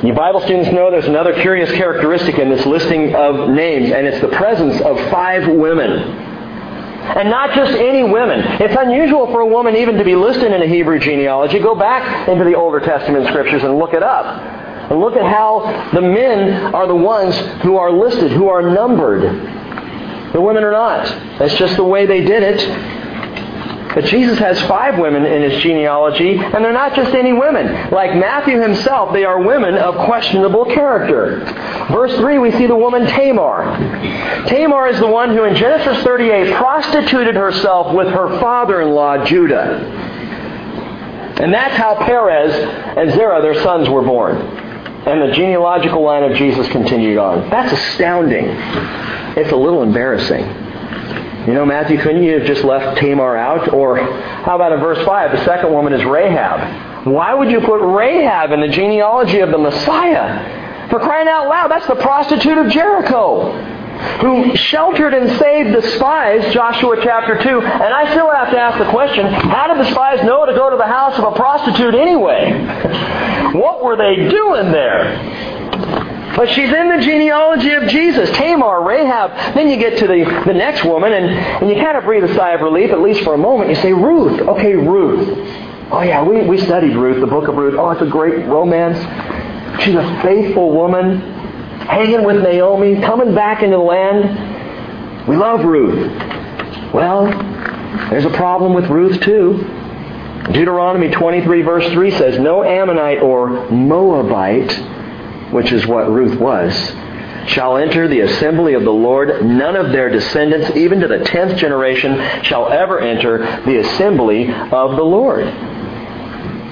You 0.05 0.13
Bible 0.13 0.43
students 0.43 0.71
know 0.71 0.91
there's 0.91 1.07
another 1.07 1.33
curious 1.41 1.71
characteristic 1.73 2.39
in 2.39 2.51
this 2.51 2.67
listing 2.67 3.15
of 3.15 3.49
names, 3.49 3.91
and 3.91 4.07
it's 4.07 4.21
the 4.21 4.29
presence 4.29 4.79
of 4.83 4.99
five 5.11 5.49
women. 5.49 5.91
And 5.91 7.31
not 7.31 7.55
just 7.55 7.73
any 7.73 8.03
women. 8.03 8.41
It's 8.61 8.77
unusual 8.79 9.29
for 9.29 9.41
a 9.41 9.47
woman 9.47 9.77
even 9.77 9.97
to 9.97 10.05
be 10.05 10.15
listed 10.15 10.53
in 10.53 10.61
a 10.61 10.67
Hebrew 10.67 10.99
genealogy. 10.99 11.59
Go 11.59 11.75
back 11.75 12.29
into 12.29 12.45
the 12.45 12.55
Older 12.55 12.81
Testament 12.81 13.29
scriptures 13.29 13.63
and 13.65 13.79
look 13.79 13.95
it 13.95 14.03
up. 14.03 14.27
And 14.91 15.01
look 15.01 15.17
at 15.17 15.25
how 15.25 15.91
the 15.95 16.03
men 16.03 16.75
are 16.75 16.87
the 16.87 16.95
ones 16.95 17.35
who 17.63 17.79
are 17.79 17.91
listed, 17.91 18.31
who 18.31 18.49
are 18.49 18.61
numbered. 18.61 19.23
The 20.35 20.41
women 20.41 20.65
are 20.65 20.73
not. 20.73 21.07
That's 21.39 21.55
just 21.55 21.77
the 21.77 21.85
way 21.85 22.05
they 22.05 22.21
did 22.21 22.43
it. 22.43 22.61
But 23.95 24.07
Jesus 24.07 24.39
has 24.41 24.61
five 24.63 24.99
women 24.99 25.25
in 25.25 25.49
his 25.49 25.63
genealogy, 25.63 26.37
and 26.37 26.65
they're 26.65 26.73
not 26.73 26.97
just 26.97 27.15
any 27.15 27.33
women. 27.33 27.91
Like 27.91 28.17
Matthew 28.17 28.61
himself, 28.61 29.13
they 29.13 29.25
are 29.25 29.41
women 29.41 29.77
of 29.77 29.95
questionable 30.07 30.65
character. 30.65 31.39
Verse 31.93 32.13
3, 32.17 32.39
we 32.39 32.51
see 32.53 32.67
the 32.67 32.77
woman 32.77 33.07
Tamar. 33.07 34.47
Tamar 34.49 34.89
is 34.89 34.99
the 34.99 35.07
one 35.07 35.31
who 35.31 35.45
in 35.45 35.55
Genesis 35.55 36.03
38 36.03 36.55
prostituted 36.55 37.37
herself 37.37 37.95
with 37.95 38.09
her 38.09 38.41
father-in-law, 38.41 39.27
Judah. 39.27 39.79
And 41.41 41.53
that's 41.53 41.77
how 41.77 41.95
Perez 41.97 42.53
and 42.97 43.13
Zerah, 43.13 43.43
their 43.43 43.63
sons, 43.63 43.89
were 43.89 44.03
born. 44.03 44.37
And 44.37 45.31
the 45.31 45.35
genealogical 45.35 46.03
line 46.03 46.25
of 46.25 46.37
Jesus 46.37 46.67
continued 46.69 47.19
on. 47.19 47.49
That's 47.51 47.73
astounding. 47.73 48.47
It's 49.37 49.53
a 49.53 49.57
little 49.57 49.83
embarrassing. 49.83 50.64
You 51.47 51.53
know, 51.53 51.67
Matthew, 51.67 51.99
couldn't 51.99 52.23
you 52.23 52.39
have 52.39 52.47
just 52.47 52.65
left 52.65 52.99
Tamar 52.99 53.37
out? 53.37 53.73
Or 53.73 53.99
how 53.99 54.57
about 54.57 54.73
in 54.73 54.81
verse 54.81 55.05
5, 55.05 55.33
the 55.33 55.45
second 55.45 55.73
woman 55.73 55.93
is 55.93 56.05
Rahab. 56.05 57.07
Why 57.07 57.35
would 57.35 57.51
you 57.51 57.61
put 57.61 57.81
Rahab 57.81 58.53
in 58.53 58.61
the 58.61 58.69
genealogy 58.69 59.41
of 59.41 59.51
the 59.51 59.59
Messiah? 59.59 60.89
For 60.89 60.99
crying 61.01 61.29
out 61.29 61.49
loud, 61.49 61.71
that's 61.71 61.87
the 61.87 61.97
prostitute 61.97 62.57
of 62.57 62.71
Jericho 62.71 63.73
who 64.21 64.57
sheltered 64.57 65.15
and 65.15 65.39
saved 65.39 65.75
the 65.75 65.83
spies, 65.97 66.53
Joshua 66.53 66.97
chapter 67.03 67.41
2. 67.41 67.61
And 67.61 67.95
I 67.95 68.11
still 68.11 68.31
have 68.31 68.51
to 68.51 68.59
ask 68.59 68.79
the 68.79 68.91
question, 68.91 69.27
how 69.27 69.73
did 69.73 69.85
the 69.85 69.91
spies 69.91 70.25
know 70.25 70.45
to 70.47 70.53
go 70.53 70.71
to 70.71 70.77
the 70.77 70.87
house 70.87 71.17
of 71.19 71.33
a 71.33 71.37
prostitute 71.37 71.95
anyway? 71.95 72.53
what 73.55 73.83
were 73.85 73.97
they 73.97 74.29
doing 74.29 74.73
there? 74.73 75.64
But 76.37 76.49
she's 76.51 76.71
in 76.71 76.89
the 76.89 77.03
genealogy 77.03 77.73
of 77.73 77.89
Jesus. 77.89 78.29
Tamar, 78.31 78.83
Rahab. 78.83 79.55
Then 79.55 79.69
you 79.69 79.77
get 79.77 79.99
to 79.99 80.07
the, 80.07 80.43
the 80.47 80.55
next 80.55 80.85
woman, 80.85 81.13
and, 81.13 81.27
and 81.27 81.71
you 81.71 81.77
kind 81.77 81.97
of 81.97 82.05
breathe 82.05 82.25
a 82.25 82.35
sigh 82.35 82.53
of 82.53 82.61
relief, 82.61 82.91
at 82.91 83.01
least 83.01 83.23
for 83.23 83.35
a 83.35 83.39
moment. 83.39 83.71
You 83.71 83.77
say, 83.77 83.93
Ruth. 83.93 84.41
Okay, 84.41 84.75
Ruth. 84.75 85.29
Oh, 85.93 86.03
yeah, 86.03 86.25
we, 86.25 86.43
we 86.43 86.59
studied 86.59 86.97
Ruth, 86.97 87.21
the 87.21 87.27
book 87.27 87.47
of 87.47 87.57
Ruth. 87.57 87.75
Oh, 87.79 87.91
it's 87.91 88.03
a 88.03 88.07
great 88.07 88.47
romance. 88.47 88.99
She's 89.83 89.95
a 89.95 90.21
faithful 90.23 90.73
woman, 90.73 91.21
hanging 91.81 92.25
with 92.25 92.43
Naomi, 92.43 93.01
coming 93.01 93.35
back 93.35 93.63
into 93.63 93.77
the 93.77 93.83
land. 93.83 95.29
We 95.29 95.37
love 95.37 95.65
Ruth. 95.65 96.11
Well, 96.93 97.27
there's 98.11 98.25
a 98.25 98.31
problem 98.31 98.75
with 98.75 98.87
Ruth, 98.87 99.21
too. 99.21 99.59
Deuteronomy 100.53 101.11
23, 101.11 101.63
verse 101.63 101.91
3 101.93 102.11
says, 102.13 102.39
No 102.39 102.65
Ammonite 102.65 103.23
or 103.23 103.71
Moabite, 103.71 104.71
which 105.51 105.73
is 105.73 105.87
what 105.87 106.11
Ruth 106.11 106.39
was, 106.39 106.73
shall 107.49 107.77
enter 107.77 108.09
the 108.09 108.21
assembly 108.21 108.75
of 108.75 108.85
the 108.85 108.93
Lord. 108.93 109.45
None 109.45 109.77
of 109.77 109.93
their 109.93 110.09
descendants, 110.09 110.77
even 110.77 111.01
to 111.01 111.09
the 111.09 111.19
tenth 111.25 111.57
generation, 111.59 112.43
shall 112.43 112.73
ever 112.73 113.01
enter 113.01 113.39
the 113.65 113.79
assembly 113.79 114.51
of 114.51 114.97
the 114.97 115.05
Lord. 115.05 115.47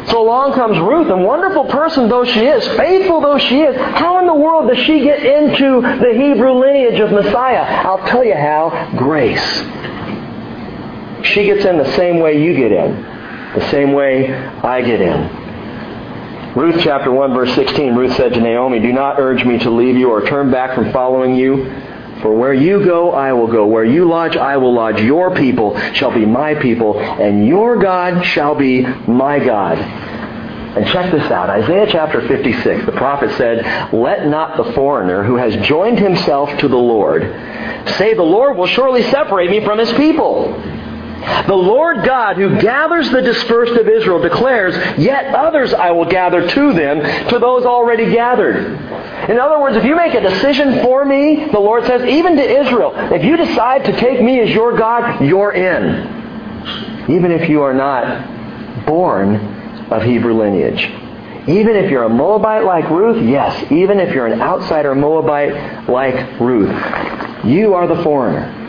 So 0.08 0.20
along 0.20 0.54
comes 0.54 0.78
Ruth, 0.78 1.10
and 1.10 1.24
wonderful 1.24 1.66
person 1.66 2.08
though 2.08 2.24
she 2.24 2.40
is, 2.40 2.66
faithful 2.76 3.20
though 3.20 3.38
she 3.38 3.60
is, 3.60 3.76
how 3.76 4.18
in 4.18 4.26
the 4.26 4.34
world 4.34 4.68
does 4.68 4.84
she 4.84 5.00
get 5.00 5.24
into 5.24 5.80
the 5.80 6.12
Hebrew 6.12 6.54
lineage 6.54 6.98
of 6.98 7.12
Messiah? 7.12 7.62
I'll 7.86 8.04
tell 8.08 8.24
you 8.24 8.34
how. 8.34 8.92
Grace. 8.96 9.62
She 11.24 11.44
gets 11.44 11.64
in 11.64 11.78
the 11.78 11.90
same 11.96 12.18
way 12.18 12.42
you 12.42 12.54
get 12.54 12.72
in. 12.72 13.00
The 13.54 13.70
same 13.70 13.92
way 13.92 14.32
I 14.34 14.82
get 14.82 15.00
in. 15.00 15.41
Ruth 16.54 16.82
chapter 16.82 17.10
1 17.10 17.32
verse 17.32 17.54
16, 17.54 17.94
Ruth 17.94 18.14
said 18.16 18.34
to 18.34 18.40
Naomi, 18.40 18.78
Do 18.80 18.92
not 18.92 19.18
urge 19.18 19.44
me 19.44 19.58
to 19.60 19.70
leave 19.70 19.96
you 19.96 20.10
or 20.10 20.26
turn 20.26 20.50
back 20.50 20.74
from 20.74 20.92
following 20.92 21.34
you. 21.34 21.64
For 22.20 22.32
where 22.32 22.52
you 22.52 22.84
go, 22.84 23.10
I 23.10 23.32
will 23.32 23.48
go. 23.48 23.66
Where 23.66 23.84
you 23.84 24.06
lodge, 24.08 24.36
I 24.36 24.58
will 24.58 24.74
lodge. 24.74 25.00
Your 25.00 25.34
people 25.34 25.76
shall 25.94 26.12
be 26.12 26.26
my 26.26 26.54
people, 26.54 27.00
and 27.00 27.46
your 27.46 27.78
God 27.78 28.24
shall 28.26 28.54
be 28.54 28.82
my 28.82 29.38
God. 29.38 29.78
And 29.78 30.86
check 30.86 31.10
this 31.10 31.30
out. 31.30 31.50
Isaiah 31.50 31.86
chapter 31.90 32.26
56, 32.26 32.86
the 32.86 32.92
prophet 32.92 33.36
said, 33.36 33.92
Let 33.92 34.28
not 34.28 34.56
the 34.56 34.72
foreigner 34.72 35.24
who 35.24 35.36
has 35.36 35.56
joined 35.66 35.98
himself 35.98 36.56
to 36.60 36.68
the 36.68 36.76
Lord 36.76 37.22
say, 37.96 38.14
The 38.14 38.22
Lord 38.22 38.56
will 38.56 38.66
surely 38.66 39.02
separate 39.04 39.50
me 39.50 39.64
from 39.64 39.78
his 39.78 39.92
people. 39.92 40.52
The 41.46 41.54
Lord 41.54 42.04
God 42.04 42.36
who 42.36 42.60
gathers 42.60 43.10
the 43.10 43.22
dispersed 43.22 43.72
of 43.72 43.88
Israel 43.88 44.20
declares, 44.20 44.74
Yet 44.98 45.34
others 45.34 45.72
I 45.72 45.90
will 45.90 46.04
gather 46.04 46.48
to 46.48 46.72
them, 46.72 47.28
to 47.28 47.38
those 47.38 47.64
already 47.64 48.10
gathered. 48.12 48.56
In 49.30 49.38
other 49.38 49.60
words, 49.60 49.76
if 49.76 49.84
you 49.84 49.94
make 49.94 50.14
a 50.14 50.20
decision 50.20 50.82
for 50.82 51.04
me, 51.04 51.46
the 51.46 51.60
Lord 51.60 51.86
says, 51.86 52.02
even 52.04 52.36
to 52.36 52.42
Israel, 52.42 52.92
if 53.12 53.24
you 53.24 53.36
decide 53.36 53.84
to 53.84 53.92
take 53.98 54.20
me 54.20 54.40
as 54.40 54.50
your 54.50 54.76
God, 54.76 55.24
you're 55.24 55.52
in. 55.52 57.10
Even 57.10 57.30
if 57.30 57.48
you 57.48 57.62
are 57.62 57.74
not 57.74 58.86
born 58.86 59.36
of 59.92 60.02
Hebrew 60.02 60.34
lineage. 60.34 60.84
Even 61.48 61.76
if 61.76 61.90
you're 61.90 62.04
a 62.04 62.08
Moabite 62.08 62.64
like 62.64 62.88
Ruth, 62.88 63.22
yes. 63.22 63.70
Even 63.70 63.98
if 63.98 64.14
you're 64.14 64.26
an 64.26 64.40
outsider 64.40 64.94
Moabite 64.94 65.88
like 65.88 66.40
Ruth, 66.40 67.44
you 67.44 67.74
are 67.74 67.86
the 67.86 68.02
foreigner. 68.02 68.61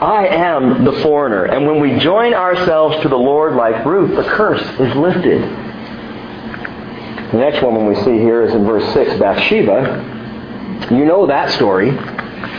I 0.00 0.28
am 0.28 0.84
the 0.84 0.92
foreigner. 1.02 1.44
And 1.44 1.66
when 1.66 1.78
we 1.78 1.98
join 1.98 2.32
ourselves 2.32 3.02
to 3.02 3.08
the 3.08 3.18
Lord 3.18 3.54
like 3.54 3.84
Ruth, 3.84 4.16
the 4.16 4.22
curse 4.22 4.62
is 4.62 4.96
lifted. 4.96 5.42
The 7.32 7.36
next 7.36 7.62
woman 7.62 7.86
we 7.86 7.94
see 7.96 8.18
here 8.18 8.42
is 8.42 8.54
in 8.54 8.64
verse 8.64 8.92
6, 8.94 9.18
Bathsheba. 9.20 10.88
You 10.90 11.04
know 11.04 11.26
that 11.26 11.50
story. 11.50 11.90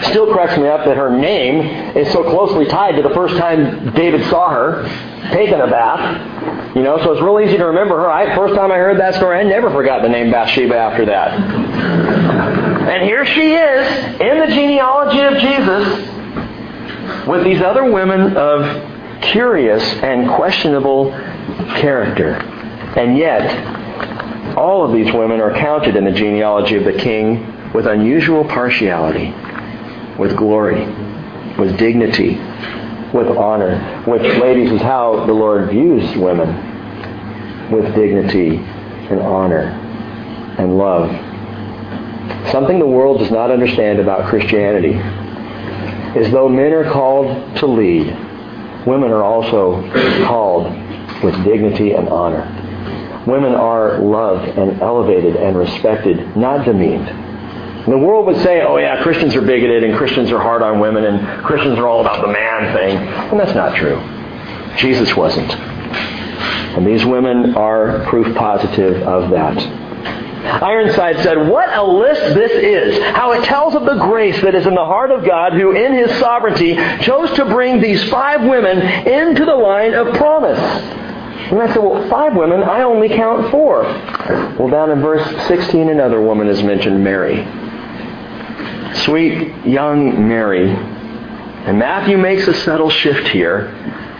Still 0.04 0.32
cracks 0.32 0.56
me 0.58 0.68
up 0.68 0.86
that 0.86 0.96
her 0.96 1.10
name 1.18 1.98
is 1.98 2.12
so 2.14 2.24
closely 2.24 2.66
tied 2.66 2.96
to 2.98 3.02
the 3.02 3.14
first 3.16 3.36
time 3.38 3.92
David 3.96 4.30
saw 4.30 4.50
her 4.52 4.84
taking 5.32 5.60
a 5.60 5.68
bath. 5.68 6.76
You 6.76 6.84
know, 6.84 7.00
so 7.00 7.12
it's 7.12 7.22
real 7.22 7.40
easy 7.40 7.58
to 7.58 7.66
remember 7.66 7.98
her. 7.98 8.10
I, 8.12 8.36
first 8.36 8.54
time 8.54 8.72
I 8.72 8.78
heard 8.78 9.00
that 9.00 9.16
story, 9.16 9.40
I 9.40 9.44
never 9.44 9.72
forgot 9.72 10.04
the 10.04 10.10
name 10.10 10.30
Bathsheba 10.32 10.76
after 10.76 11.06
that. 11.08 11.34
And 12.88 13.04
here 13.04 13.26
she 13.26 13.54
is 13.56 14.22
in 14.22 14.40
the 14.40 14.48
genealogy 14.48 15.22
of 15.22 15.34
Jesus 15.42 16.21
with 17.32 17.46
these 17.46 17.62
other 17.62 17.90
women 17.90 18.36
of 18.36 19.22
curious 19.22 19.82
and 20.04 20.30
questionable 20.36 21.12
character. 21.80 22.34
And 22.98 23.18
yet, 23.18 24.58
all 24.58 24.84
of 24.84 24.92
these 24.92 25.14
women 25.14 25.40
are 25.40 25.54
counted 25.54 25.96
in 25.96 26.04
the 26.04 26.12
genealogy 26.12 26.76
of 26.76 26.84
the 26.84 26.92
king 26.92 27.72
with 27.72 27.88
unusual 27.88 28.44
partiality, 28.44 29.34
with 30.20 30.36
glory, 30.36 30.84
with 31.58 31.78
dignity, 31.78 32.36
with 33.14 33.28
honor, 33.28 34.04
which, 34.06 34.24
ladies, 34.42 34.70
is 34.70 34.82
how 34.82 35.26
the 35.26 35.32
Lord 35.32 35.70
views 35.70 36.14
women, 36.18 36.50
with 37.72 37.96
dignity 37.96 38.58
and 38.58 39.22
honor 39.22 39.68
and 40.58 40.78
love. 40.78 41.10
Something 42.52 42.78
the 42.78 42.86
world 42.86 43.20
does 43.20 43.32
not 43.32 43.52
understand 43.52 44.00
about 44.00 44.28
Christianity 44.28 45.00
is 46.16 46.32
though 46.32 46.50
men 46.50 46.74
are 46.74 46.92
called 46.92 47.58
to 47.58 47.66
lead, 47.66 48.08
women 48.86 49.12
are 49.12 49.24
also 49.24 49.82
called 50.26 50.66
with 51.24 51.36
dignity 51.44 51.92
and 51.94 52.10
honor. 52.10 52.48
Women 53.28 53.54
are 53.54 54.00
loved 54.00 54.58
and 54.58 54.82
elevated 54.82 55.36
and 55.36 55.58
respected, 55.58 56.36
not 56.36 56.66
demeaned. 56.66 57.08
The 57.86 57.98
world 57.98 58.28
would 58.28 58.38
say, 58.44 58.62
oh 58.62 58.78
yeah, 58.78 59.02
Christians 59.02 59.36
are 59.36 59.42
bigoted 59.42 59.84
and 59.84 59.98
Christians 59.98 60.32
are 60.32 60.40
hard 60.40 60.62
on 60.62 60.80
women 60.80 61.04
and 61.04 61.44
Christians 61.44 61.78
are 61.80 61.88
all 61.88 62.02
about 62.02 62.22
the 62.26 62.32
man 62.32 62.76
thing. 62.76 62.98
And 62.98 63.40
that's 63.40 63.56
not 63.56 63.76
true. 63.76 63.98
Jesus 64.78 65.16
wasn't. 65.16 65.52
And 65.52 66.86
these 66.86 67.06
women 67.06 67.56
are 67.56 68.06
proof 68.06 68.36
positive 68.36 69.02
of 69.04 69.32
that. 69.32 69.81
Ironside 70.44 71.22
said, 71.24 71.48
What 71.48 71.70
a 71.74 71.84
list 71.84 72.34
this 72.34 72.52
is! 72.52 73.04
How 73.16 73.34
it 73.34 73.44
tells 73.46 73.76
of 73.76 73.86
the 73.86 73.96
grace 73.96 74.42
that 74.42 74.56
is 74.56 74.66
in 74.66 74.74
the 74.74 74.86
heart 74.86 75.12
of 75.12 75.26
God 75.26 75.54
who, 75.54 75.72
in 75.72 75.94
His 75.94 76.12
sovereignty, 76.20 76.76
chose 77.02 77.32
to 77.36 77.46
bring 77.46 77.82
these 77.82 78.04
five 78.10 78.42
women 78.42 78.80
into 78.80 79.46
the 79.46 79.56
line 79.56 79.94
of 79.94 80.16
promise. 80.16 80.60
And 80.60 81.60
I 81.60 81.68
said, 81.68 81.84
Well, 81.84 82.10
five 82.10 82.36
women, 82.36 82.64
I 82.64 82.84
only 82.84 83.10
count 83.10 83.52
four. 83.52 83.84
Well, 83.84 84.70
down 84.70 84.90
in 84.90 85.02
verse 85.02 85.28
16, 85.48 85.90
another 85.90 86.22
woman 86.22 86.48
is 86.48 86.64
mentioned, 86.64 87.04
Mary. 87.04 87.46
Sweet 89.04 89.66
young 89.66 90.28
Mary. 90.28 90.70
And 90.70 91.78
Matthew 91.78 92.18
makes 92.18 92.48
a 92.48 92.54
subtle 92.54 92.90
shift 92.90 93.28
here. 93.28 93.70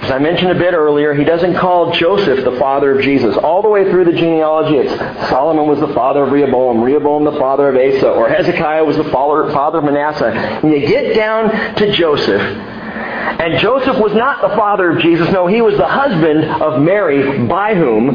As 0.02 0.10
I 0.10 0.18
mentioned 0.18 0.50
a 0.50 0.56
bit 0.56 0.74
earlier, 0.74 1.14
he 1.14 1.24
doesn't 1.24 1.56
call 1.58 1.94
Joseph 1.94 2.44
the 2.44 2.58
father 2.58 2.98
of 2.98 3.04
Jesus. 3.04 3.38
All 3.38 3.62
the 3.62 3.70
way 3.70 3.90
through 3.92 4.06
the 4.06 4.14
genealogy, 4.14 4.78
it's 4.78 5.30
Solomon 5.30 5.68
was 5.68 5.80
the 5.80 5.94
father 5.94 6.24
of 6.24 6.32
Rehoboam, 6.32 6.84
Rehoboam 6.84 7.24
the 7.24 7.38
father 7.40 7.70
of 7.70 7.76
Asa, 7.76 8.10
or 8.10 8.28
Hezekiah 8.28 8.84
was 8.84 8.98
the 8.98 9.04
father, 9.06 9.44
of 9.44 9.84
Manasseh. 9.84 10.32
And 10.32 10.72
you 10.72 10.80
get 10.88 11.16
down 11.16 11.76
to 11.76 11.92
Joseph, 11.92 12.42
and 12.42 13.60
Joseph 13.60 14.00
was 14.00 14.14
not 14.16 14.42
the 14.42 14.56
father 14.56 14.90
of 14.90 15.02
Jesus. 15.04 15.30
No, 15.32 15.46
he 15.46 15.62
was 15.62 15.78
the 15.78 15.88
husband 15.88 16.46
of 16.46 16.82
Mary, 16.82 17.46
by 17.48 17.76
whom, 17.76 18.08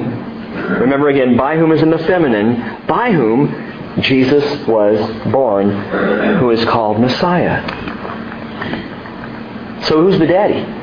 remember 0.81 1.09
again, 1.09 1.37
by 1.37 1.57
whom 1.57 1.71
is 1.71 1.83
in 1.83 1.91
the 1.91 1.99
feminine, 1.99 2.85
by 2.89 3.13
whom 3.13 4.03
Jesus 4.03 4.67
was 4.67 4.99
born, 5.31 5.71
who 6.39 6.51
is 6.51 6.65
called 6.65 7.01
Messiah. 7.01 7.63
So 9.85 10.03
who's 10.03 10.19
the 10.19 10.27
daddy? 10.27 10.76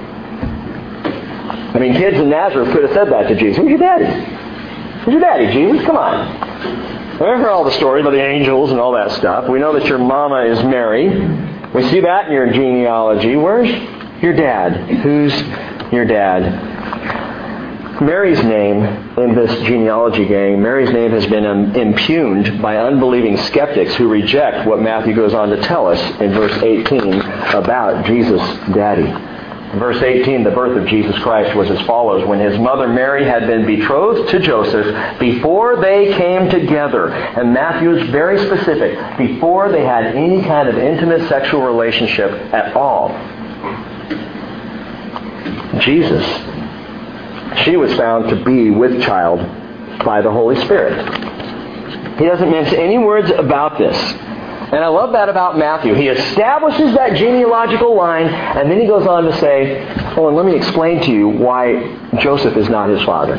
I 1.74 1.80
mean, 1.80 1.94
kids 1.94 2.18
in 2.18 2.30
Nazareth 2.30 2.72
could 2.72 2.84
have 2.84 2.94
said 2.94 3.12
that 3.12 3.28
to 3.30 3.36
Jesus. 3.36 3.58
Who's 3.58 3.70
your 3.70 3.80
daddy? 3.80 4.06
Who's 5.06 5.14
your 5.14 5.22
daddy, 5.22 5.52
Jesus? 5.52 5.86
Come 5.86 5.98
on. 5.98 7.14
We 7.14 7.26
heard 7.26 7.50
all 7.50 7.64
the 7.64 7.72
stories 7.72 8.02
about 8.02 8.12
the 8.12 8.24
angels 8.24 8.72
and 8.72 8.80
all 8.80 8.92
that 8.94 9.12
stuff. 9.12 9.50
We 9.50 9.60
know 9.60 9.74
that 9.74 9.86
your 9.86 9.98
mama 9.98 10.44
is 10.46 10.64
Mary. 10.64 11.10
We 11.74 11.90
see 11.90 12.02
that 12.02 12.28
in 12.28 12.34
your 12.34 12.52
genealogy. 12.52 13.36
Where's 13.36 13.70
your 14.22 14.34
dad? 14.34 14.90
Who's 15.02 15.34
your 15.92 16.06
dad? 16.06 16.74
Mary's 18.02 18.44
name 18.44 18.84
in 19.18 19.36
this 19.36 19.52
genealogy 19.64 20.26
gang, 20.26 20.62
Mary's 20.62 20.92
name 20.92 21.12
has 21.12 21.26
been 21.28 21.46
um, 21.46 21.76
impugned 21.76 22.62
by 22.62 22.78
unbelieving 22.78 23.38
skeptics 23.38 23.94
who 23.96 24.10
reject 24.10 24.68
what 24.68 24.82
Matthew 24.82 25.16
goes 25.16 25.34
on 25.34 25.50
to 25.50 25.62
tell 25.62 25.88
us 25.88 26.00
in 26.20 26.34
verse 26.34 26.52
18 26.64 27.22
about 27.54 28.06
Jesus' 28.06 28.42
daddy. 28.74 29.33
Verse 29.80 30.02
18, 30.02 30.44
the 30.44 30.52
birth 30.52 30.78
of 30.78 30.88
Jesus 30.88 31.18
Christ 31.20 31.56
was 31.56 31.70
as 31.70 31.82
follows. 31.86 32.26
When 32.28 32.40
his 32.40 32.58
mother 32.60 32.88
Mary 32.88 33.26
had 33.26 33.48
been 33.48 33.66
betrothed 33.66 34.30
to 34.32 34.40
Joseph, 34.40 35.20
before 35.20 35.82
they 35.82 36.14
came 36.14 36.50
together, 36.50 37.10
and 37.10 37.54
Matthew 37.54 37.96
is 37.96 38.10
very 38.10 38.38
specific, 38.46 39.18
before 39.18 39.72
they 39.72 39.84
had 39.84 40.06
any 40.06 40.42
kind 40.44 40.70
of 40.70 40.78
intimate 40.78 41.28
sexual 41.28 41.62
relationship 41.62 42.32
at 42.54 42.76
all, 42.76 43.10
Jesus 45.80 46.24
she 47.64 47.78
was 47.78 47.94
found 47.96 48.30
to 48.30 48.44
be 48.44 48.72
with 48.72 49.02
child 49.04 49.40
by 50.04 50.22
the 50.22 50.32
Holy 50.32 50.60
Spirit. 50.66 50.94
He 52.18 52.26
doesn't 52.26 52.50
mention 52.50 52.80
any 52.80 52.98
words 52.98 53.32
about 53.32 53.78
this. 53.78 53.96
And 54.74 54.84
I 54.84 54.88
love 54.88 55.12
that 55.12 55.30
about 55.30 55.56
Matthew. 55.56 55.94
He 55.94 56.08
establishes 56.08 56.96
that 56.96 57.16
genealogical 57.16 57.96
line, 57.96 58.26
and 58.26 58.72
then 58.72 58.82
he 58.82 58.88
goes 58.88 59.06
on 59.06 59.24
to 59.26 59.38
say, 59.38 59.86
Oh, 60.18 60.30
and 60.30 60.36
let 60.36 60.48
me 60.48 60.56
explain 60.56 61.00
to 61.04 61.12
you 61.12 61.30
why 61.30 61.96
Joseph 62.20 62.58
is 62.58 62.68
not 62.70 62.90
his 62.90 63.00
father. 63.04 63.36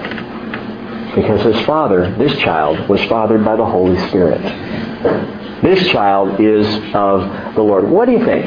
Because 1.16 1.42
his 1.42 1.66
father, 1.66 2.14
this 2.18 2.38
child, 2.38 2.88
was 2.88 3.02
fathered 3.06 3.44
by 3.44 3.56
the 3.56 3.64
Holy 3.64 3.98
Spirit. 4.06 4.40
This 5.60 5.88
child 5.88 6.40
is 6.40 6.68
of 6.94 7.56
the 7.56 7.62
Lord. 7.62 7.90
What 7.90 8.06
do 8.06 8.12
you 8.12 8.24
think? 8.24 8.44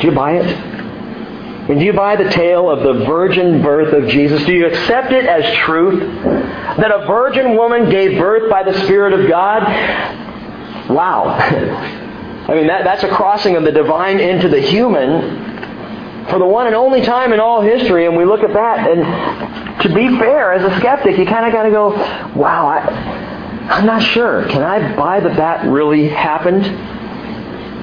Do 0.00 0.08
you 0.08 0.14
buy 0.14 0.36
it? 0.36 0.46
And 0.46 1.78
do 1.78 1.84
you 1.84 1.92
buy 1.92 2.16
the 2.16 2.30
tale 2.30 2.70
of 2.70 2.84
the 2.84 3.04
virgin 3.04 3.60
birth 3.60 3.92
of 3.92 4.08
Jesus? 4.08 4.42
Do 4.46 4.54
you 4.54 4.66
accept 4.66 5.12
it 5.12 5.26
as 5.26 5.44
truth? 5.58 6.00
That 6.00 6.90
a 6.90 7.06
virgin 7.06 7.54
woman 7.54 7.90
gave 7.90 8.18
birth 8.18 8.48
by 8.48 8.62
the 8.62 8.72
Spirit 8.86 9.12
of 9.12 9.28
God? 9.28 10.30
Wow. 10.88 11.24
I 12.48 12.54
mean, 12.54 12.66
that, 12.66 12.84
that's 12.84 13.04
a 13.04 13.08
crossing 13.08 13.56
of 13.56 13.64
the 13.64 13.72
divine 13.72 14.18
into 14.18 14.48
the 14.48 14.60
human 14.60 15.52
for 16.28 16.38
the 16.38 16.46
one 16.46 16.66
and 16.66 16.76
only 16.76 17.02
time 17.02 17.32
in 17.32 17.40
all 17.40 17.60
history, 17.60 18.06
and 18.06 18.16
we 18.16 18.24
look 18.24 18.42
at 18.42 18.52
that, 18.52 18.90
and 18.90 19.82
to 19.82 19.88
be 19.94 20.08
fair, 20.18 20.52
as 20.52 20.62
a 20.64 20.78
skeptic, 20.78 21.18
you 21.18 21.26
kind 21.26 21.46
of 21.46 21.52
got 21.52 21.64
to 21.64 21.70
go, 21.70 21.90
wow, 22.36 22.66
I, 22.66 22.78
I'm 23.68 23.86
not 23.86 24.02
sure. 24.02 24.46
Can 24.48 24.62
I 24.62 24.94
buy 24.96 25.20
that 25.20 25.36
that 25.36 25.66
really 25.66 26.08
happened? 26.08 26.64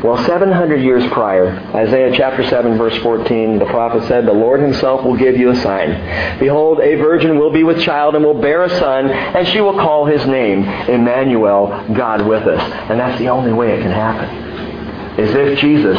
Well, 0.04 0.18
700 0.26 0.82
years 0.82 1.06
prior, 1.12 1.50
Isaiah 1.76 2.16
chapter 2.16 2.48
7 2.48 2.78
verse 2.78 2.98
14, 3.04 3.60
the 3.60 3.66
prophet 3.66 4.08
said, 4.08 4.26
The 4.26 4.32
Lord 4.32 4.62
himself 4.62 5.04
will 5.04 5.18
give 5.18 5.36
you 5.36 5.50
a 5.50 5.56
sign. 5.58 6.40
Behold, 6.40 6.80
a 6.80 6.96
virgin 6.96 7.38
will 7.38 7.52
be 7.52 7.64
with 7.64 7.82
child 7.82 8.16
and 8.16 8.24
will 8.24 8.40
bear 8.40 8.64
a 8.64 8.70
son, 8.80 9.10
and 9.10 9.46
she 9.50 9.60
will 9.60 9.74
call 9.74 10.06
his 10.06 10.26
name 10.26 10.64
Emmanuel, 10.64 11.68
God 11.94 12.26
with 12.26 12.44
us. 12.44 12.62
And 12.90 12.98
that's 12.98 13.20
the 13.20 13.28
only 13.28 13.52
way 13.52 13.74
it 13.78 13.82
can 13.82 13.92
happen. 13.92 15.20
Is 15.20 15.36
if 15.36 15.60
Jesus 15.60 15.98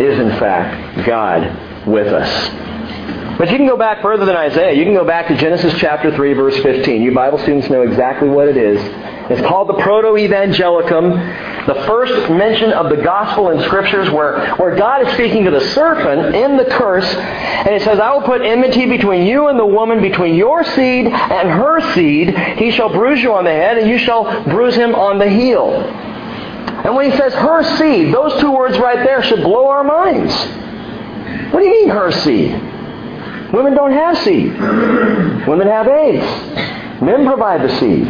is 0.00 0.18
in 0.18 0.30
fact 0.38 1.06
God 1.06 1.86
with 1.86 2.08
us. 2.08 3.38
But 3.38 3.50
you 3.50 3.56
can 3.58 3.66
go 3.66 3.76
back 3.76 4.00
further 4.00 4.24
than 4.24 4.36
Isaiah. 4.36 4.72
You 4.72 4.84
can 4.84 4.94
go 4.94 5.04
back 5.04 5.28
to 5.28 5.36
Genesis 5.36 5.74
chapter 5.78 6.14
3 6.14 6.32
verse 6.32 6.56
15. 6.62 7.02
You 7.02 7.14
Bible 7.14 7.38
students 7.38 7.68
know 7.68 7.82
exactly 7.82 8.28
what 8.28 8.48
it 8.48 8.56
is. 8.56 8.80
It's 9.30 9.40
called 9.42 9.68
the 9.68 9.74
Proto-Evangelicum, 9.74 11.66
the 11.66 11.74
first 11.86 12.30
mention 12.32 12.72
of 12.72 12.90
the 12.90 12.96
gospel 12.96 13.50
in 13.50 13.62
scriptures 13.62 14.10
where, 14.10 14.56
where 14.56 14.74
God 14.74 15.06
is 15.06 15.14
speaking 15.14 15.44
to 15.44 15.52
the 15.52 15.60
serpent 15.68 16.34
in 16.34 16.56
the 16.56 16.64
curse, 16.64 17.06
and 17.06 17.68
it 17.68 17.82
says, 17.82 18.00
I 18.00 18.12
will 18.12 18.22
put 18.22 18.42
enmity 18.42 18.86
between 18.86 19.28
you 19.28 19.46
and 19.46 19.56
the 19.56 19.64
woman, 19.64 20.02
between 20.02 20.34
your 20.34 20.64
seed 20.64 21.06
and 21.06 21.48
her 21.48 21.94
seed. 21.94 22.36
He 22.58 22.72
shall 22.72 22.88
bruise 22.88 23.22
you 23.22 23.32
on 23.32 23.44
the 23.44 23.52
head, 23.52 23.78
and 23.78 23.88
you 23.88 23.98
shall 23.98 24.42
bruise 24.44 24.74
him 24.74 24.96
on 24.96 25.18
the 25.18 25.30
heel. 25.30 25.74
And 26.84 26.96
when 26.96 27.08
he 27.08 27.16
says 27.16 27.32
her 27.34 27.62
seed, 27.76 28.12
those 28.12 28.40
two 28.40 28.50
words 28.50 28.78
right 28.80 29.04
there 29.06 29.22
should 29.22 29.42
blow 29.42 29.68
our 29.68 29.84
minds. 29.84 30.34
What 31.52 31.60
do 31.60 31.66
you 31.66 31.82
mean 31.82 31.88
her 31.90 32.10
seed? 32.10 32.50
Women 33.52 33.74
don't 33.74 33.92
have 33.92 34.18
seed. 34.18 34.58
Women 35.46 35.68
have 35.68 35.86
eggs. 35.86 37.00
Men 37.00 37.26
provide 37.26 37.62
the 37.62 37.78
seed. 37.78 38.08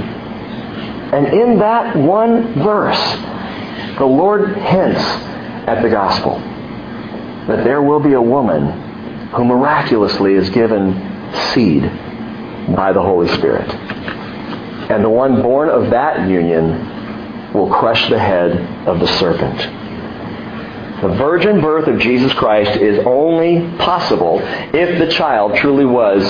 And 1.13 1.27
in 1.27 1.59
that 1.59 1.97
one 1.97 2.55
verse, 2.63 3.01
the 3.99 4.07
Lord 4.07 4.57
hints 4.57 5.01
at 5.67 5.83
the 5.83 5.89
gospel 5.89 6.39
that 7.47 7.65
there 7.65 7.83
will 7.83 8.01
be 8.01 8.13
a 8.13 8.23
woman 8.23 9.29
who 9.31 9.45
miraculously 9.45 10.35
is 10.35 10.49
given 10.51 10.95
seed 11.53 11.83
by 12.77 12.93
the 12.93 13.03
Holy 13.03 13.29
Spirit. 13.37 13.69
And 14.91 15.05
the 15.05 15.11
one 15.11 15.43
born 15.43 15.69
of 15.69 15.91
that 15.91 16.29
union 16.29 17.53
will 17.53 17.71
crush 17.71 18.09
the 18.09 18.19
head 18.19 18.53
of 18.87 19.01
the 19.01 19.07
serpent. 19.19 19.59
The 21.01 21.09
virgin 21.09 21.61
birth 21.61 21.89
of 21.89 21.99
Jesus 21.99 22.33
Christ 22.35 22.79
is 22.81 23.05
only 23.07 23.67
possible 23.79 24.39
if 24.43 24.99
the 24.99 25.11
child 25.11 25.57
truly 25.57 25.87
was 25.87 26.23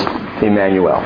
Emmanuel, 0.42 1.00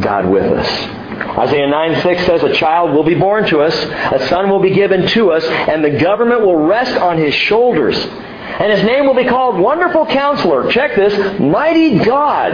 God 0.00 0.28
with 0.28 0.44
us. 0.44 0.99
Isaiah 1.20 1.68
9 1.68 2.02
6 2.02 2.26
says, 2.26 2.42
A 2.42 2.54
child 2.54 2.92
will 2.92 3.04
be 3.04 3.14
born 3.14 3.46
to 3.48 3.60
us, 3.60 3.74
a 3.74 4.26
son 4.28 4.50
will 4.50 4.60
be 4.60 4.70
given 4.70 5.06
to 5.08 5.32
us, 5.32 5.44
and 5.44 5.84
the 5.84 5.98
government 5.98 6.40
will 6.40 6.56
rest 6.56 6.96
on 6.96 7.18
his 7.18 7.34
shoulders. 7.34 7.96
And 7.98 8.72
his 8.72 8.82
name 8.84 9.06
will 9.06 9.14
be 9.14 9.24
called 9.24 9.58
Wonderful 9.58 10.06
Counselor. 10.06 10.70
Check 10.70 10.96
this 10.96 11.40
Mighty 11.40 11.98
God, 11.98 12.52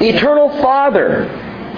Eternal 0.00 0.60
Father, 0.62 1.28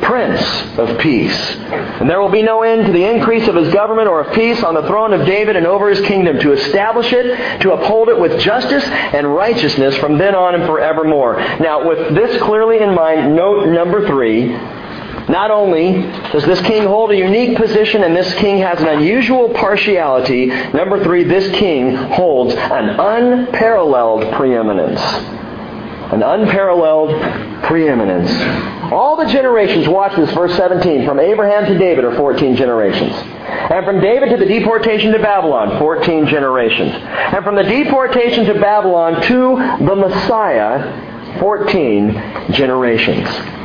Prince 0.02 0.42
of 0.78 0.98
Peace. 0.98 1.36
And 1.56 2.10
there 2.10 2.20
will 2.20 2.30
be 2.30 2.42
no 2.42 2.62
end 2.62 2.86
to 2.86 2.92
the 2.92 3.04
increase 3.04 3.48
of 3.48 3.54
his 3.54 3.72
government 3.72 4.08
or 4.08 4.20
of 4.20 4.34
peace 4.34 4.62
on 4.62 4.74
the 4.74 4.82
throne 4.82 5.12
of 5.12 5.24
David 5.24 5.56
and 5.56 5.66
over 5.66 5.88
his 5.88 6.00
kingdom, 6.06 6.38
to 6.40 6.52
establish 6.52 7.12
it, 7.12 7.60
to 7.60 7.72
uphold 7.72 8.08
it 8.08 8.18
with 8.18 8.38
justice 8.40 8.84
and 8.84 9.34
righteousness 9.34 9.96
from 9.96 10.18
then 10.18 10.34
on 10.34 10.54
and 10.54 10.66
forevermore. 10.66 11.36
Now, 11.60 11.88
with 11.88 12.14
this 12.14 12.40
clearly 12.42 12.80
in 12.80 12.94
mind, 12.94 13.34
note 13.34 13.68
number 13.68 14.06
three 14.06 14.54
not 15.28 15.50
only 15.50 15.92
does 16.32 16.44
this 16.44 16.60
king 16.62 16.84
hold 16.84 17.10
a 17.10 17.16
unique 17.16 17.56
position 17.56 18.02
and 18.02 18.16
this 18.16 18.32
king 18.34 18.58
has 18.58 18.80
an 18.80 18.88
unusual 18.88 19.50
partiality, 19.50 20.46
number 20.46 21.02
three, 21.04 21.24
this 21.24 21.48
king 21.58 21.94
holds 21.94 22.54
an 22.54 22.88
unparalleled 22.90 24.32
preeminence. 24.34 25.00
An 26.12 26.22
unparalleled 26.22 27.62
preeminence. 27.64 28.30
All 28.92 29.16
the 29.16 29.24
generations, 29.24 29.88
watch 29.88 30.14
this, 30.16 30.30
verse 30.32 30.54
17, 30.56 31.06
from 31.06 31.18
Abraham 31.18 31.64
to 31.66 31.78
David 31.78 32.04
are 32.04 32.14
14 32.16 32.56
generations. 32.56 33.12
And 33.14 33.86
from 33.86 34.00
David 34.00 34.28
to 34.30 34.36
the 34.36 34.44
deportation 34.44 35.12
to 35.12 35.18
Babylon, 35.18 35.78
14 35.78 36.26
generations. 36.26 36.92
And 36.92 37.42
from 37.42 37.54
the 37.54 37.62
deportation 37.62 38.44
to 38.46 38.60
Babylon 38.60 39.22
to 39.22 39.86
the 39.86 39.96
Messiah, 39.96 41.38
14 41.40 42.52
generations. 42.52 43.61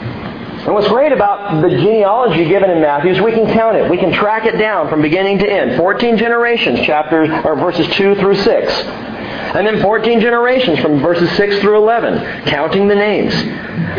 And 0.67 0.75
what's 0.75 0.89
great 0.89 1.13
about 1.13 1.61
the 1.61 1.69
genealogy 1.69 2.43
given 2.43 2.69
in 2.69 2.81
Matthew 2.81 3.11
is 3.13 3.21
we 3.21 3.31
can 3.31 3.45
count 3.53 3.77
it. 3.77 3.89
We 3.89 3.97
can 3.97 4.11
track 4.11 4.45
it 4.45 4.57
down 4.57 4.89
from 4.89 5.01
beginning 5.01 5.39
to 5.39 5.49
end. 5.49 5.77
14 5.77 6.17
generations, 6.17 6.81
chapters 6.81 7.29
or 7.45 7.55
verses 7.55 7.87
2 7.95 8.15
through 8.15 8.35
6. 8.35 8.73
And 8.73 9.65
then 9.65 9.81
14 9.81 10.19
generations 10.19 10.79
from 10.79 10.99
verses 10.99 11.31
6 11.37 11.59
through 11.59 11.77
11, 11.77 12.47
counting 12.47 12.89
the 12.89 12.95
names. 12.95 13.33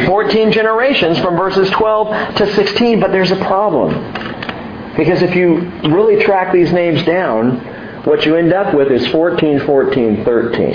14 0.07 0.53
generations 0.53 1.19
from 1.21 1.39
verses 1.39 1.71
12 1.71 2.37
to 2.37 2.55
16, 2.55 3.01
but 3.01 3.13
there's 3.13 3.31
a 3.31 3.37
problem. 3.37 3.95
Because 4.95 5.23
if 5.23 5.35
you 5.35 5.71
really 5.89 6.23
track 6.23 6.53
these 6.53 6.71
names 6.71 7.03
down, 7.05 7.61
what 8.05 8.27
you 8.27 8.37
end 8.37 8.53
up 8.53 8.75
with 8.75 8.93
is 8.93 9.07
14, 9.07 9.61
14, 9.61 10.23
13. 10.23 10.71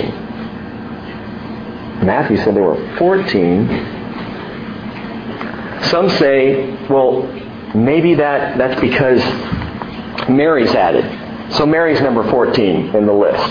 Matthew 2.04 2.36
said 2.38 2.56
there 2.56 2.64
were 2.64 2.96
14 2.98 4.03
some 5.86 6.08
say, 6.10 6.74
well, 6.88 7.22
maybe 7.74 8.14
that, 8.14 8.58
that's 8.58 8.80
because 8.80 9.20
Mary's 10.28 10.74
added. 10.74 11.52
So 11.52 11.66
Mary's 11.66 12.00
number 12.00 12.28
14 12.30 12.94
in 12.94 13.06
the 13.06 13.12
list. 13.12 13.48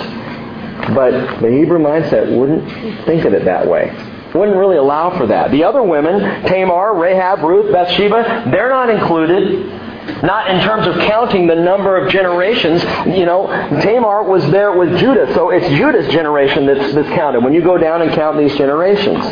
But 0.94 1.40
the 1.40 1.50
Hebrew 1.50 1.80
mindset 1.80 2.36
wouldn't 2.36 3.06
think 3.06 3.26
of 3.26 3.34
it 3.34 3.46
that 3.46 3.68
way. 3.68 3.92
Wouldn't 4.34 4.58
really 4.58 4.78
allow 4.78 5.16
for 5.18 5.28
that. 5.28 5.52
The 5.52 5.64
other 5.64 5.84
women, 5.84 6.44
Tamar, 6.48 6.96
Rahab, 6.96 7.40
Ruth, 7.44 7.72
Bathsheba, 7.72 8.50
they're 8.52 8.70
not 8.70 8.90
included. 8.90 9.82
Not 10.24 10.50
in 10.50 10.60
terms 10.62 10.88
of 10.88 10.96
counting 11.08 11.48
the 11.48 11.56
number 11.56 11.96
of 11.96 12.12
generations. 12.12 12.84
You 13.16 13.26
know, 13.26 13.48
Tamar 13.82 14.24
was 14.24 14.44
there 14.52 14.78
with 14.78 14.98
Judah, 15.00 15.34
so 15.34 15.52
it's 15.52 15.68
Judah's 15.78 16.12
generation 16.12 16.66
that's, 16.66 16.94
that's 16.94 17.08
counted 17.10 17.42
when 17.44 17.54
you 17.54 17.62
go 17.62 17.78
down 17.78 18.02
and 18.02 18.12
count 18.12 18.38
these 18.38 18.56
generations. 18.58 19.24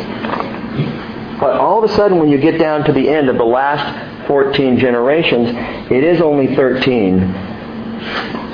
But 1.42 1.58
all 1.58 1.82
of 1.82 1.90
a 1.90 1.94
sudden, 1.96 2.20
when 2.20 2.28
you 2.28 2.38
get 2.38 2.56
down 2.56 2.84
to 2.84 2.92
the 2.92 3.08
end 3.08 3.28
of 3.28 3.36
the 3.36 3.44
last 3.44 4.28
14 4.28 4.78
generations, 4.78 5.48
it 5.90 6.04
is 6.04 6.20
only 6.20 6.54
13. 6.54 7.18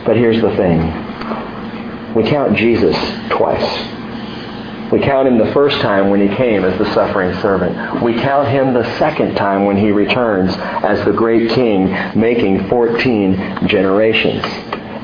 But 0.06 0.16
here's 0.16 0.40
the 0.40 0.56
thing 0.56 2.14
we 2.14 2.24
count 2.30 2.56
Jesus 2.56 2.96
twice. 3.28 4.90
We 4.90 5.00
count 5.00 5.28
him 5.28 5.36
the 5.36 5.52
first 5.52 5.82
time 5.82 6.08
when 6.08 6.26
he 6.26 6.34
came 6.34 6.64
as 6.64 6.78
the 6.78 6.90
suffering 6.94 7.38
servant. 7.42 8.02
We 8.02 8.14
count 8.14 8.48
him 8.48 8.72
the 8.72 8.96
second 8.96 9.34
time 9.34 9.66
when 9.66 9.76
he 9.76 9.90
returns 9.90 10.56
as 10.56 11.04
the 11.04 11.12
great 11.12 11.50
king 11.50 11.94
making 12.18 12.70
14 12.70 13.68
generations. 13.68 14.42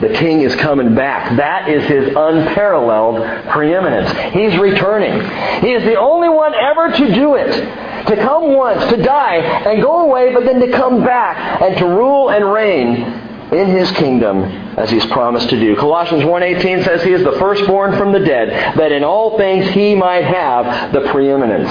The 0.00 0.08
king 0.14 0.40
is 0.40 0.54
coming 0.56 0.94
back. 0.94 1.36
That 1.36 1.68
is 1.68 1.84
his 1.84 2.08
unparalleled 2.08 3.48
preeminence. 3.50 4.10
He's 4.34 4.58
returning. 4.58 5.12
He 5.60 5.72
is 5.72 5.84
the 5.84 5.96
only 5.96 6.28
one 6.28 6.52
ever 6.54 6.90
to 6.90 7.14
do 7.14 7.34
it. 7.36 7.52
To 8.08 8.16
come 8.16 8.54
once, 8.54 8.84
to 8.90 9.02
die, 9.02 9.36
and 9.36 9.80
go 9.80 10.02
away, 10.02 10.34
but 10.34 10.44
then 10.44 10.60
to 10.60 10.70
come 10.72 11.02
back 11.04 11.62
and 11.62 11.78
to 11.78 11.86
rule 11.86 12.30
and 12.30 12.52
reign 12.52 12.96
in 13.52 13.68
his 13.68 13.90
kingdom 13.92 14.42
as 14.76 14.90
he's 14.90 15.06
promised 15.06 15.48
to 15.50 15.58
do. 15.58 15.76
Colossians 15.76 16.24
1.18 16.24 16.84
says 16.84 17.02
he 17.02 17.12
is 17.12 17.22
the 17.24 17.32
firstborn 17.32 17.96
from 17.96 18.12
the 18.12 18.20
dead, 18.20 18.76
that 18.76 18.92
in 18.92 19.04
all 19.04 19.38
things 19.38 19.68
he 19.70 19.94
might 19.94 20.24
have 20.24 20.92
the 20.92 21.08
preeminence. 21.12 21.70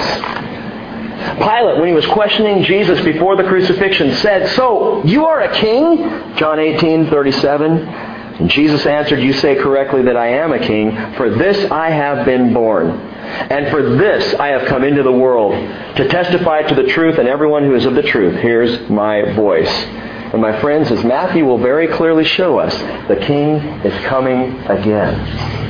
Pilate, 1.37 1.77
when 1.77 1.87
he 1.87 1.93
was 1.93 2.05
questioning 2.07 2.63
Jesus 2.63 3.03
before 3.03 3.35
the 3.35 3.43
crucifixion, 3.43 4.15
said, 4.15 4.49
So, 4.55 5.03
you 5.03 5.25
are 5.25 5.41
a 5.41 5.53
king? 5.55 5.97
John 6.35 6.57
18:37. 6.57 8.12
And 8.39 8.49
Jesus 8.49 8.85
answered, 8.85 9.19
You 9.19 9.33
say 9.33 9.55
correctly 9.55 10.03
that 10.03 10.17
I 10.17 10.27
am 10.27 10.53
a 10.53 10.59
king. 10.59 10.91
For 11.15 11.29
this 11.29 11.69
I 11.71 11.89
have 11.89 12.25
been 12.25 12.53
born. 12.53 12.89
And 12.89 13.69
for 13.69 13.95
this 13.97 14.33
I 14.35 14.47
have 14.47 14.67
come 14.67 14.83
into 14.83 15.03
the 15.03 15.11
world, 15.11 15.53
to 15.97 16.07
testify 16.07 16.63
to 16.63 16.75
the 16.75 16.87
truth, 16.89 17.19
and 17.19 17.27
everyone 17.27 17.63
who 17.63 17.75
is 17.75 17.85
of 17.85 17.95
the 17.95 18.01
truth 18.01 18.39
hears 18.41 18.89
my 18.89 19.33
voice. 19.33 19.69
And 19.69 20.41
my 20.41 20.59
friends, 20.61 20.91
as 20.91 21.03
Matthew 21.03 21.45
will 21.45 21.59
very 21.59 21.87
clearly 21.87 22.25
show 22.25 22.57
us, 22.57 22.75
the 23.07 23.17
king 23.17 23.57
is 23.85 24.05
coming 24.05 24.57
again. 24.65 25.63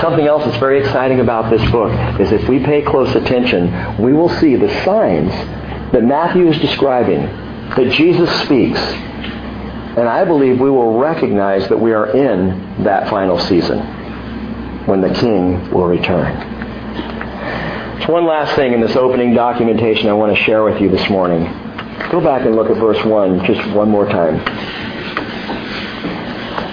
Something 0.00 0.26
else 0.26 0.44
that's 0.44 0.58
very 0.58 0.78
exciting 0.80 1.18
about 1.18 1.50
this 1.50 1.70
book 1.72 1.92
is 2.20 2.30
if 2.30 2.48
we 2.48 2.60
pay 2.60 2.82
close 2.82 3.14
attention, 3.16 4.00
we 4.00 4.12
will 4.12 4.28
see 4.28 4.54
the 4.54 4.68
signs 4.84 5.32
that 5.92 6.04
Matthew 6.04 6.48
is 6.48 6.58
describing, 6.60 7.22
that 7.22 7.92
Jesus 7.92 8.30
speaks, 8.42 8.80
and 9.96 10.08
I 10.08 10.24
believe 10.24 10.60
we 10.60 10.70
will 10.70 10.98
recognize 10.98 11.68
that 11.68 11.78
we 11.78 11.92
are 11.92 12.14
in 12.16 12.84
that 12.84 13.10
final 13.10 13.38
season 13.38 13.80
when 14.86 15.00
the 15.00 15.12
King 15.14 15.70
will 15.70 15.86
return. 15.86 16.38
There's 17.98 18.08
one 18.08 18.24
last 18.24 18.54
thing 18.54 18.72
in 18.72 18.80
this 18.80 18.94
opening 18.94 19.34
documentation 19.34 20.08
I 20.08 20.12
want 20.12 20.36
to 20.36 20.42
share 20.44 20.62
with 20.62 20.80
you 20.80 20.90
this 20.90 21.10
morning. 21.10 21.44
Go 22.10 22.20
back 22.20 22.46
and 22.46 22.54
look 22.54 22.70
at 22.70 22.76
verse 22.76 23.04
1 23.04 23.44
just 23.44 23.68
one 23.70 23.90
more 23.90 24.06
time. 24.06 24.38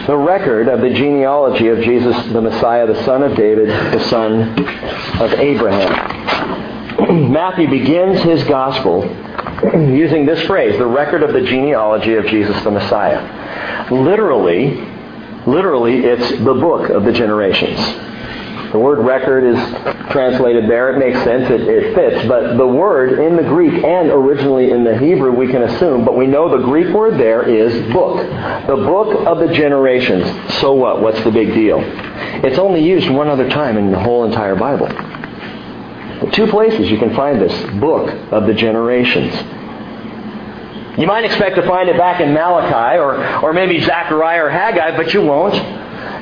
The 0.05 0.15
record 0.15 0.67
of 0.69 0.81
the 0.81 0.91
genealogy 0.91 1.67
of 1.67 1.79
Jesus 1.79 2.15
the 2.31 2.39
Messiah, 2.39 2.87
the 2.87 3.03
son 3.03 3.23
of 3.23 3.35
David, 3.35 3.67
the 3.67 3.99
son 4.09 4.57
of 5.19 5.33
Abraham. 5.33 6.07
Matthew 7.33 7.69
begins 7.69 8.21
his 8.21 8.43
gospel 8.45 9.03
using 9.73 10.25
this 10.25 10.45
phrase, 10.47 10.77
the 10.77 10.85
record 10.85 11.23
of 11.23 11.33
the 11.33 11.41
genealogy 11.41 12.15
of 12.15 12.25
Jesus 12.27 12.61
the 12.63 12.71
Messiah. 12.71 13.91
Literally, 13.91 14.75
literally, 15.45 16.05
it's 16.05 16.29
the 16.43 16.53
book 16.53 16.89
of 16.89 17.03
the 17.03 17.11
generations. 17.11 17.79
The 18.71 18.79
word 18.79 18.99
record 18.99 19.45
is 19.45 19.57
translated 20.11 20.69
there. 20.69 20.93
It 20.93 20.99
makes 20.99 21.23
sense. 21.23 21.49
It, 21.49 21.61
it, 21.61 21.95
fits. 21.95 22.27
But 22.27 22.57
the 22.57 22.67
word 22.67 23.19
in 23.19 23.37
the 23.37 23.43
Greek 23.43 23.81
and 23.83 24.09
originally 24.09 24.71
in 24.71 24.83
the 24.83 24.97
Hebrew, 24.97 25.31
we 25.31 25.47
can 25.47 25.63
assume, 25.63 26.03
but 26.03 26.17
we 26.17 26.27
know 26.27 26.49
the 26.49 26.63
Greek 26.65 26.93
word 26.93 27.17
there 27.17 27.43
is 27.43 27.73
book. 27.93 28.17
The 28.67 28.75
book 28.75 29.25
of 29.25 29.39
the 29.39 29.53
generations. 29.53 30.25
So 30.59 30.73
what? 30.73 31.01
What's 31.01 31.23
the 31.23 31.31
big 31.31 31.53
deal? 31.53 31.79
It's 31.81 32.59
only 32.59 32.83
used 32.83 33.09
one 33.09 33.29
other 33.29 33.49
time 33.49 33.77
in 33.77 33.91
the 33.91 33.99
whole 33.99 34.25
entire 34.25 34.55
Bible. 34.55 34.87
Two 36.33 36.47
places 36.47 36.89
you 36.89 36.97
can 36.97 37.15
find 37.15 37.39
this 37.39 37.79
book 37.79 38.09
of 38.31 38.47
the 38.47 38.53
generations. 38.53 39.33
You 40.97 41.05
might 41.05 41.25
expect 41.25 41.55
to 41.57 41.61
find 41.67 41.89
it 41.89 41.97
back 41.97 42.19
in 42.21 42.33
Malachi 42.33 42.97
or, 42.97 43.43
or 43.43 43.53
maybe 43.53 43.79
Zechariah 43.81 44.45
or 44.45 44.49
Haggai, 44.49 44.97
but 44.97 45.13
you 45.13 45.21
won't. 45.21 45.53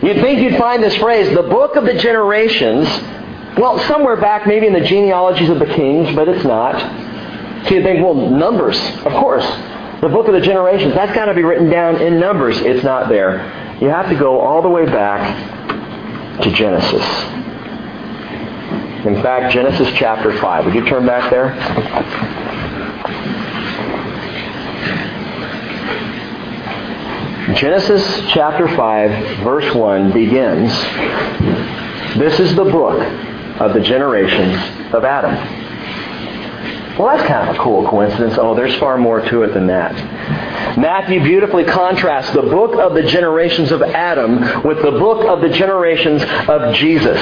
You'd 0.03 0.17
think 0.17 0.41
you'd 0.41 0.57
find 0.57 0.83
this 0.83 0.95
phrase, 0.97 1.33
the 1.33 1.43
book 1.43 1.77
of 1.77 1.85
the 1.85 1.93
generations, 1.93 2.87
well, 3.57 3.79
somewhere 3.87 4.17
back 4.17 4.45
maybe 4.45 4.67
in 4.67 4.73
the 4.73 4.81
genealogies 4.81 5.49
of 5.49 5.59
the 5.59 5.65
kings, 5.65 6.13
but 6.13 6.27
it's 6.27 6.43
not. 6.43 6.77
So 7.65 7.75
you'd 7.75 7.83
think, 7.83 8.03
well, 8.03 8.15
Numbers, 8.15 8.77
of 9.05 9.13
course. 9.13 9.45
The 10.01 10.09
book 10.09 10.27
of 10.27 10.33
the 10.33 10.41
generations, 10.41 10.93
that's 10.93 11.15
got 11.15 11.25
to 11.25 11.33
be 11.33 11.43
written 11.43 11.69
down 11.69 12.01
in 12.01 12.19
Numbers. 12.19 12.59
It's 12.59 12.83
not 12.83 13.07
there. 13.07 13.77
You 13.81 13.87
have 13.87 14.09
to 14.09 14.15
go 14.15 14.41
all 14.41 14.61
the 14.61 14.69
way 14.69 14.85
back 14.85 16.41
to 16.41 16.51
Genesis. 16.51 17.44
In 19.05 19.21
fact, 19.21 19.53
Genesis 19.53 19.87
chapter 19.95 20.35
5. 20.35 20.65
Would 20.65 20.73
you 20.73 20.83
turn 20.85 21.05
back 21.05 21.29
there? 21.29 21.53
Genesis 27.55 28.03
chapter 28.33 28.67
5, 28.67 29.43
verse 29.43 29.75
1 29.75 30.11
begins 30.11 30.71
This 32.17 32.39
is 32.39 32.55
the 32.55 32.63
book 32.63 32.99
of 33.61 33.75
the 33.75 33.79
generations 33.79 34.55
of 34.91 35.05
Adam. 35.05 35.35
Well, 36.97 37.15
that's 37.15 37.27
kind 37.27 37.47
of 37.47 37.55
a 37.55 37.59
cool 37.59 37.87
coincidence. 37.87 38.39
Oh, 38.39 38.55
there's 38.55 38.75
far 38.77 38.97
more 38.97 39.21
to 39.21 39.43
it 39.43 39.53
than 39.53 39.67
that. 39.67 39.93
Matthew 40.79 41.21
beautifully 41.21 41.63
contrasts 41.63 42.31
the 42.31 42.41
book 42.41 42.75
of 42.79 42.95
the 42.95 43.03
generations 43.03 43.71
of 43.71 43.83
Adam 43.83 44.63
with 44.63 44.81
the 44.81 44.91
book 44.91 45.25
of 45.25 45.41
the 45.41 45.49
generations 45.49 46.23
of 46.49 46.73
Jesus. 46.73 47.21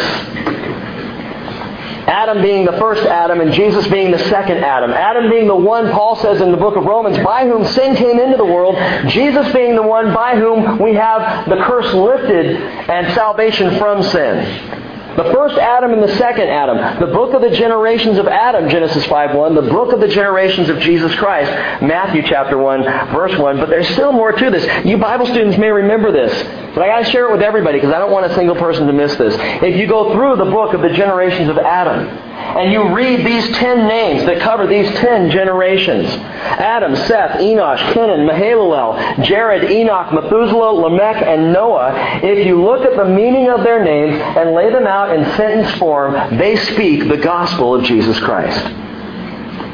Adam 2.07 2.41
being 2.41 2.65
the 2.65 2.73
first 2.73 3.03
Adam 3.03 3.41
and 3.41 3.53
Jesus 3.53 3.87
being 3.87 4.11
the 4.11 4.19
second 4.29 4.57
Adam. 4.57 4.91
Adam 4.91 5.29
being 5.29 5.47
the 5.47 5.55
one, 5.55 5.91
Paul 5.91 6.15
says 6.17 6.41
in 6.41 6.51
the 6.51 6.57
book 6.57 6.75
of 6.75 6.85
Romans, 6.85 7.17
by 7.23 7.47
whom 7.47 7.65
sin 7.65 7.95
came 7.95 8.19
into 8.19 8.37
the 8.37 8.45
world. 8.45 8.75
Jesus 9.09 9.51
being 9.53 9.75
the 9.75 9.83
one 9.83 10.13
by 10.13 10.35
whom 10.35 10.79
we 10.79 10.93
have 10.95 11.47
the 11.47 11.57
curse 11.63 11.93
lifted 11.93 12.57
and 12.89 13.13
salvation 13.13 13.77
from 13.77 14.03
sin. 14.03 14.82
The 15.15 15.31
first 15.31 15.57
Adam 15.57 15.93
and 15.93 16.01
the 16.01 16.15
second 16.17 16.47
Adam. 16.49 16.99
The 16.99 17.13
book 17.13 17.33
of 17.33 17.41
the 17.41 17.51
generations 17.51 18.17
of 18.17 18.27
Adam, 18.27 18.67
Genesis 18.69 19.03
5.1. 19.05 19.55
The 19.55 19.69
book 19.69 19.93
of 19.93 19.99
the 19.99 20.07
generations 20.07 20.69
of 20.69 20.79
Jesus 20.79 21.13
Christ, 21.15 21.51
Matthew 21.83 22.23
chapter 22.23 22.57
1, 22.57 22.83
verse 23.13 23.37
1. 23.37 23.57
But 23.57 23.69
there's 23.69 23.87
still 23.89 24.11
more 24.11 24.31
to 24.31 24.49
this. 24.49 24.85
You 24.85 24.97
Bible 24.97 25.27
students 25.27 25.57
may 25.57 25.69
remember 25.69 26.11
this. 26.11 26.33
But 26.73 26.81
I 26.83 26.87
got 26.87 27.05
to 27.05 27.11
share 27.11 27.29
it 27.29 27.31
with 27.31 27.43
everybody 27.43 27.77
because 27.77 27.93
I 27.93 27.99
don't 27.99 28.11
want 28.11 28.25
a 28.25 28.33
single 28.33 28.55
person 28.55 28.87
to 28.87 28.93
miss 28.93 29.15
this. 29.15 29.35
If 29.61 29.77
you 29.77 29.87
go 29.87 30.13
through 30.13 30.37
the 30.37 30.49
book 30.49 30.73
of 30.73 30.81
the 30.81 30.89
generations 30.89 31.49
of 31.49 31.59
Adam, 31.59 32.32
and 32.55 32.71
you 32.71 32.93
read 32.93 33.25
these 33.25 33.55
ten 33.57 33.87
names 33.87 34.25
that 34.25 34.41
cover 34.41 34.67
these 34.67 34.89
ten 34.95 35.31
generations 35.31 36.07
Adam, 36.07 36.95
Seth, 36.95 37.39
Enosh, 37.39 37.93
Kenan, 37.93 38.27
Mahalalel, 38.27 39.25
Jared, 39.25 39.71
Enoch, 39.71 40.13
Methuselah, 40.13 40.71
Lamech, 40.71 41.23
and 41.23 41.51
Noah 41.51 41.93
if 42.23 42.45
you 42.45 42.63
look 42.63 42.85
at 42.85 42.95
the 42.95 43.05
meaning 43.05 43.49
of 43.49 43.63
their 43.63 43.83
names 43.83 44.19
and 44.37 44.53
lay 44.53 44.71
them 44.71 44.87
out 44.87 45.15
in 45.15 45.23
sentence 45.35 45.77
form, 45.77 46.13
they 46.37 46.55
speak 46.55 47.07
the 47.07 47.17
gospel 47.17 47.75
of 47.75 47.83
Jesus 47.83 48.19
Christ. 48.19 48.59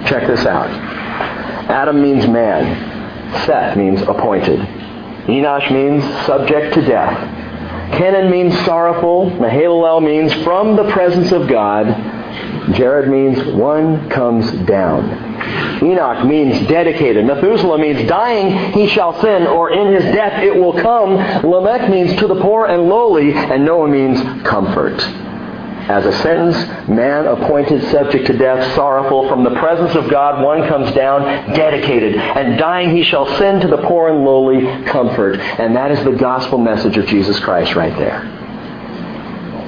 Check 0.07 0.27
this 0.27 0.45
out. 0.45 0.69
Adam 1.69 2.01
means 2.01 2.27
man. 2.27 3.45
Seth 3.45 3.77
means 3.77 4.01
appointed. 4.01 4.59
Enosh 5.27 5.71
means 5.71 6.03
subject 6.25 6.73
to 6.73 6.81
death. 6.81 7.13
Kenan 7.97 8.31
means 8.31 8.57
sorrowful. 8.65 9.29
Mahalalel 9.31 10.03
means 10.03 10.33
from 10.43 10.75
the 10.75 10.89
presence 10.91 11.31
of 11.31 11.47
God. 11.47 11.87
Jared 12.73 13.09
means 13.09 13.43
one 13.53 14.09
comes 14.09 14.51
down. 14.65 15.83
Enoch 15.83 16.25
means 16.25 16.67
dedicated. 16.67 17.25
Methuselah 17.25 17.77
means 17.77 18.07
dying 18.07 18.73
he 18.73 18.87
shall 18.87 19.19
sin, 19.21 19.47
or 19.47 19.71
in 19.71 19.93
his 19.93 20.03
death 20.13 20.43
it 20.43 20.55
will 20.55 20.73
come. 20.73 21.15
Lamech 21.49 21.89
means 21.89 22.15
to 22.19 22.27
the 22.27 22.41
poor 22.41 22.65
and 22.65 22.89
lowly, 22.89 23.33
and 23.33 23.65
Noah 23.65 23.87
means 23.87 24.19
comfort. 24.45 24.99
As 25.89 26.05
a 26.05 26.11
sentence, 26.21 26.55
man 26.87 27.25
appointed 27.25 27.81
subject 27.89 28.27
to 28.27 28.37
death, 28.37 28.75
sorrowful, 28.75 29.27
from 29.27 29.43
the 29.43 29.55
presence 29.55 29.95
of 29.95 30.07
God, 30.07 30.43
one 30.43 30.67
comes 30.67 30.93
down, 30.93 31.23
dedicated, 31.55 32.15
and 32.15 32.59
dying 32.59 32.95
he 32.95 33.03
shall 33.03 33.25
send 33.39 33.61
to 33.61 33.67
the 33.67 33.77
poor 33.77 34.09
and 34.09 34.23
lowly 34.23 34.85
comfort. 34.85 35.39
And 35.39 35.75
that 35.75 35.89
is 35.89 36.03
the 36.03 36.11
gospel 36.11 36.59
message 36.59 36.95
of 36.97 37.07
Jesus 37.07 37.39
Christ 37.39 37.73
right 37.73 37.97
there. 37.97 38.38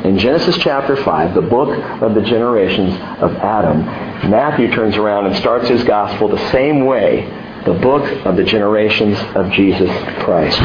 In 0.04 0.18
Genesis 0.18 0.58
chapter 0.58 0.96
5, 0.96 1.36
the 1.36 1.44
book 1.44 1.78
of 2.02 2.16
the 2.16 2.22
generations 2.22 2.96
of 3.22 3.36
Adam, 3.36 3.86
Matthew 4.32 4.72
turns 4.72 4.98
around 4.98 5.28
and 5.28 5.36
starts 5.36 5.70
his 5.70 5.84
gospel 5.84 6.28
the 6.28 6.50
same 6.52 6.86
way, 6.86 7.26
the 7.66 7.76
book 7.76 8.26
of 8.26 8.36
the 8.36 8.44
generations 8.44 9.16
of 9.36 9.52
Jesus 9.52 9.92
Christ. 10.24 10.58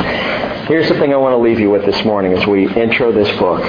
Here's 0.68 0.89
something 0.89 1.12
I 1.12 1.16
want 1.18 1.34
to 1.34 1.39
leave 1.39 1.61
you 1.61 1.70
with 1.70 1.84
this 1.84 2.03
morning 2.03 2.32
as 2.32 2.47
we 2.47 2.66
intro 2.74 3.12
this 3.12 3.28
book. 3.39 3.61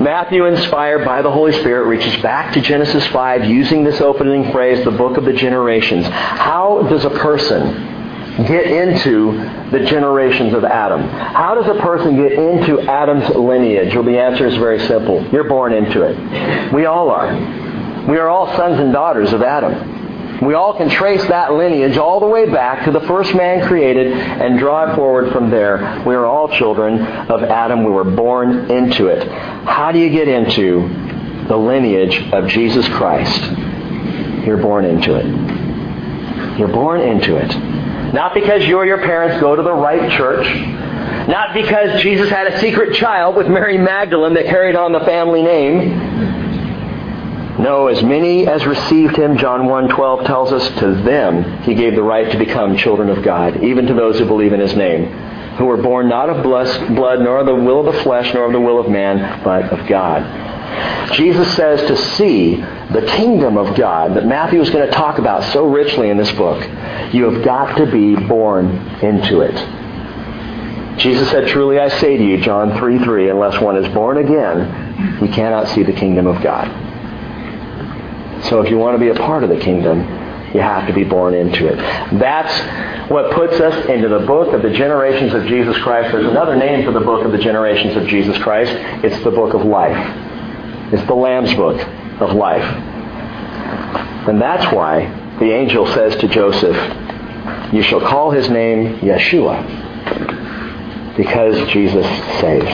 Matthew, 0.00 0.46
inspired 0.46 1.04
by 1.04 1.20
the 1.20 1.30
Holy 1.30 1.52
Spirit, 1.52 1.86
reaches 1.86 2.20
back 2.22 2.54
to 2.54 2.62
Genesis 2.62 3.06
5 3.08 3.44
using 3.44 3.84
this 3.84 4.00
opening 4.00 4.50
phrase, 4.52 4.82
the 4.84 4.90
book 4.90 5.18
of 5.18 5.26
the 5.26 5.34
generations. 5.34 6.06
How 6.06 6.82
does 6.88 7.04
a 7.04 7.10
person 7.10 7.93
get 8.38 8.66
into 8.66 9.32
the 9.70 9.84
generations 9.86 10.54
of 10.54 10.64
Adam? 10.64 11.02
How 11.08 11.54
does 11.54 11.66
a 11.66 11.80
person 11.80 12.16
get 12.16 12.32
into 12.32 12.80
Adam's 12.80 13.28
lineage? 13.36 13.94
Well, 13.94 14.04
the 14.04 14.18
answer 14.18 14.46
is 14.46 14.56
very 14.56 14.80
simple. 14.86 15.24
You're 15.28 15.48
born 15.48 15.72
into 15.72 16.02
it. 16.02 16.72
We 16.72 16.86
all 16.86 17.10
are. 17.10 17.32
We 18.08 18.18
are 18.18 18.28
all 18.28 18.54
sons 18.56 18.80
and 18.80 18.92
daughters 18.92 19.32
of 19.32 19.42
Adam. 19.42 20.44
We 20.44 20.54
all 20.54 20.76
can 20.76 20.90
trace 20.90 21.24
that 21.28 21.52
lineage 21.52 21.96
all 21.96 22.20
the 22.20 22.26
way 22.26 22.50
back 22.50 22.84
to 22.84 22.90
the 22.90 23.00
first 23.02 23.34
man 23.34 23.66
created 23.66 24.12
and 24.12 24.58
draw 24.58 24.90
it 24.90 24.96
forward 24.96 25.32
from 25.32 25.48
there. 25.50 26.02
We 26.04 26.14
are 26.14 26.26
all 26.26 26.48
children 26.48 27.00
of 27.00 27.44
Adam. 27.44 27.84
We 27.84 27.90
were 27.90 28.04
born 28.04 28.70
into 28.70 29.06
it. 29.06 29.26
How 29.28 29.92
do 29.92 29.98
you 29.98 30.10
get 30.10 30.28
into 30.28 31.46
the 31.48 31.56
lineage 31.56 32.30
of 32.32 32.48
Jesus 32.48 32.86
Christ? 32.88 33.42
You're 34.44 34.58
born 34.58 34.84
into 34.84 35.14
it. 35.14 36.58
You're 36.58 36.68
born 36.68 37.00
into 37.00 37.36
it. 37.36 37.73
Not 38.14 38.32
because 38.32 38.64
you 38.64 38.78
or 38.78 38.86
your 38.86 38.98
parents 38.98 39.40
go 39.40 39.56
to 39.56 39.62
the 39.62 39.72
right 39.72 40.08
church. 40.12 40.46
Not 41.28 41.52
because 41.52 42.00
Jesus 42.00 42.30
had 42.30 42.46
a 42.46 42.60
secret 42.60 42.94
child 42.94 43.34
with 43.34 43.48
Mary 43.48 43.76
Magdalene 43.76 44.34
that 44.34 44.46
carried 44.46 44.76
on 44.76 44.92
the 44.92 45.00
family 45.00 45.42
name. 45.42 45.98
No, 47.58 47.88
as 47.88 48.04
many 48.04 48.46
as 48.46 48.64
received 48.64 49.16
him, 49.16 49.36
John 49.36 49.62
1.12 49.62 50.26
tells 50.26 50.52
us, 50.52 50.68
to 50.78 50.94
them 51.02 51.62
he 51.62 51.74
gave 51.74 51.96
the 51.96 52.04
right 52.04 52.30
to 52.30 52.38
become 52.38 52.76
children 52.76 53.10
of 53.10 53.24
God, 53.24 53.64
even 53.64 53.86
to 53.86 53.94
those 53.94 54.16
who 54.20 54.26
believe 54.26 54.52
in 54.52 54.60
his 54.60 54.76
name, 54.76 55.06
who 55.56 55.64
were 55.64 55.76
born 55.76 56.08
not 56.08 56.30
of 56.30 56.44
blood, 56.44 57.20
nor 57.20 57.38
of 57.38 57.46
the 57.46 57.54
will 57.54 57.80
of 57.84 57.94
the 57.94 58.02
flesh, 58.04 58.32
nor 58.32 58.46
of 58.46 58.52
the 58.52 58.60
will 58.60 58.78
of 58.78 58.88
man, 58.88 59.42
but 59.42 59.72
of 59.72 59.88
God. 59.88 60.22
Jesus 61.12 61.54
says 61.56 61.80
to 61.88 61.96
see 62.16 62.56
the 62.56 63.06
kingdom 63.16 63.56
of 63.56 63.76
God 63.76 64.16
that 64.16 64.26
Matthew 64.26 64.60
is 64.60 64.70
going 64.70 64.86
to 64.86 64.92
talk 64.92 65.18
about 65.18 65.44
so 65.52 65.66
richly 65.66 66.10
in 66.10 66.16
this 66.16 66.32
book, 66.32 66.62
you 67.14 67.30
have 67.30 67.44
got 67.44 67.76
to 67.76 67.86
be 67.90 68.16
born 68.16 68.66
into 69.02 69.40
it. 69.40 69.54
Jesus 70.98 71.30
said, 71.30 71.48
Truly 71.48 71.78
I 71.78 71.88
say 71.88 72.16
to 72.16 72.24
you, 72.24 72.40
John 72.40 72.76
3 72.78 72.98
3, 72.98 73.30
unless 73.30 73.60
one 73.60 73.76
is 73.76 73.92
born 73.92 74.18
again, 74.18 75.18
he 75.18 75.28
cannot 75.28 75.68
see 75.68 75.82
the 75.82 75.92
kingdom 75.92 76.26
of 76.26 76.42
God. 76.42 76.68
So 78.44 78.60
if 78.60 78.70
you 78.70 78.78
want 78.78 78.94
to 78.94 79.00
be 79.00 79.08
a 79.08 79.14
part 79.14 79.42
of 79.42 79.50
the 79.50 79.58
kingdom, 79.58 80.00
you 80.54 80.60
have 80.60 80.86
to 80.86 80.92
be 80.92 81.02
born 81.02 81.34
into 81.34 81.66
it. 81.66 81.76
That's 82.18 83.10
what 83.10 83.32
puts 83.32 83.60
us 83.60 83.86
into 83.88 84.08
the 84.08 84.20
book 84.20 84.54
of 84.54 84.62
the 84.62 84.70
generations 84.70 85.34
of 85.34 85.46
Jesus 85.46 85.76
Christ. 85.78 86.12
There's 86.12 86.26
another 86.26 86.54
name 86.54 86.84
for 86.84 86.92
the 86.92 87.00
book 87.00 87.24
of 87.24 87.32
the 87.32 87.38
generations 87.38 87.96
of 87.96 88.06
Jesus 88.06 88.38
Christ. 88.38 88.70
It's 89.04 89.22
the 89.24 89.32
book 89.32 89.54
of 89.54 89.64
life. 89.64 90.23
It's 90.94 91.04
the 91.08 91.14
Lamb's 91.14 91.52
book 91.54 91.80
of 92.20 92.34
life. 92.36 92.62
And 94.28 94.40
that's 94.40 94.72
why 94.72 95.06
the 95.40 95.50
angel 95.50 95.88
says 95.88 96.14
to 96.20 96.28
Joseph, 96.28 96.76
You 97.74 97.82
shall 97.82 98.00
call 98.00 98.30
his 98.30 98.48
name 98.48 99.00
Yeshua, 99.00 99.56
because 101.16 101.68
Jesus 101.72 102.06
saves. 102.38 102.70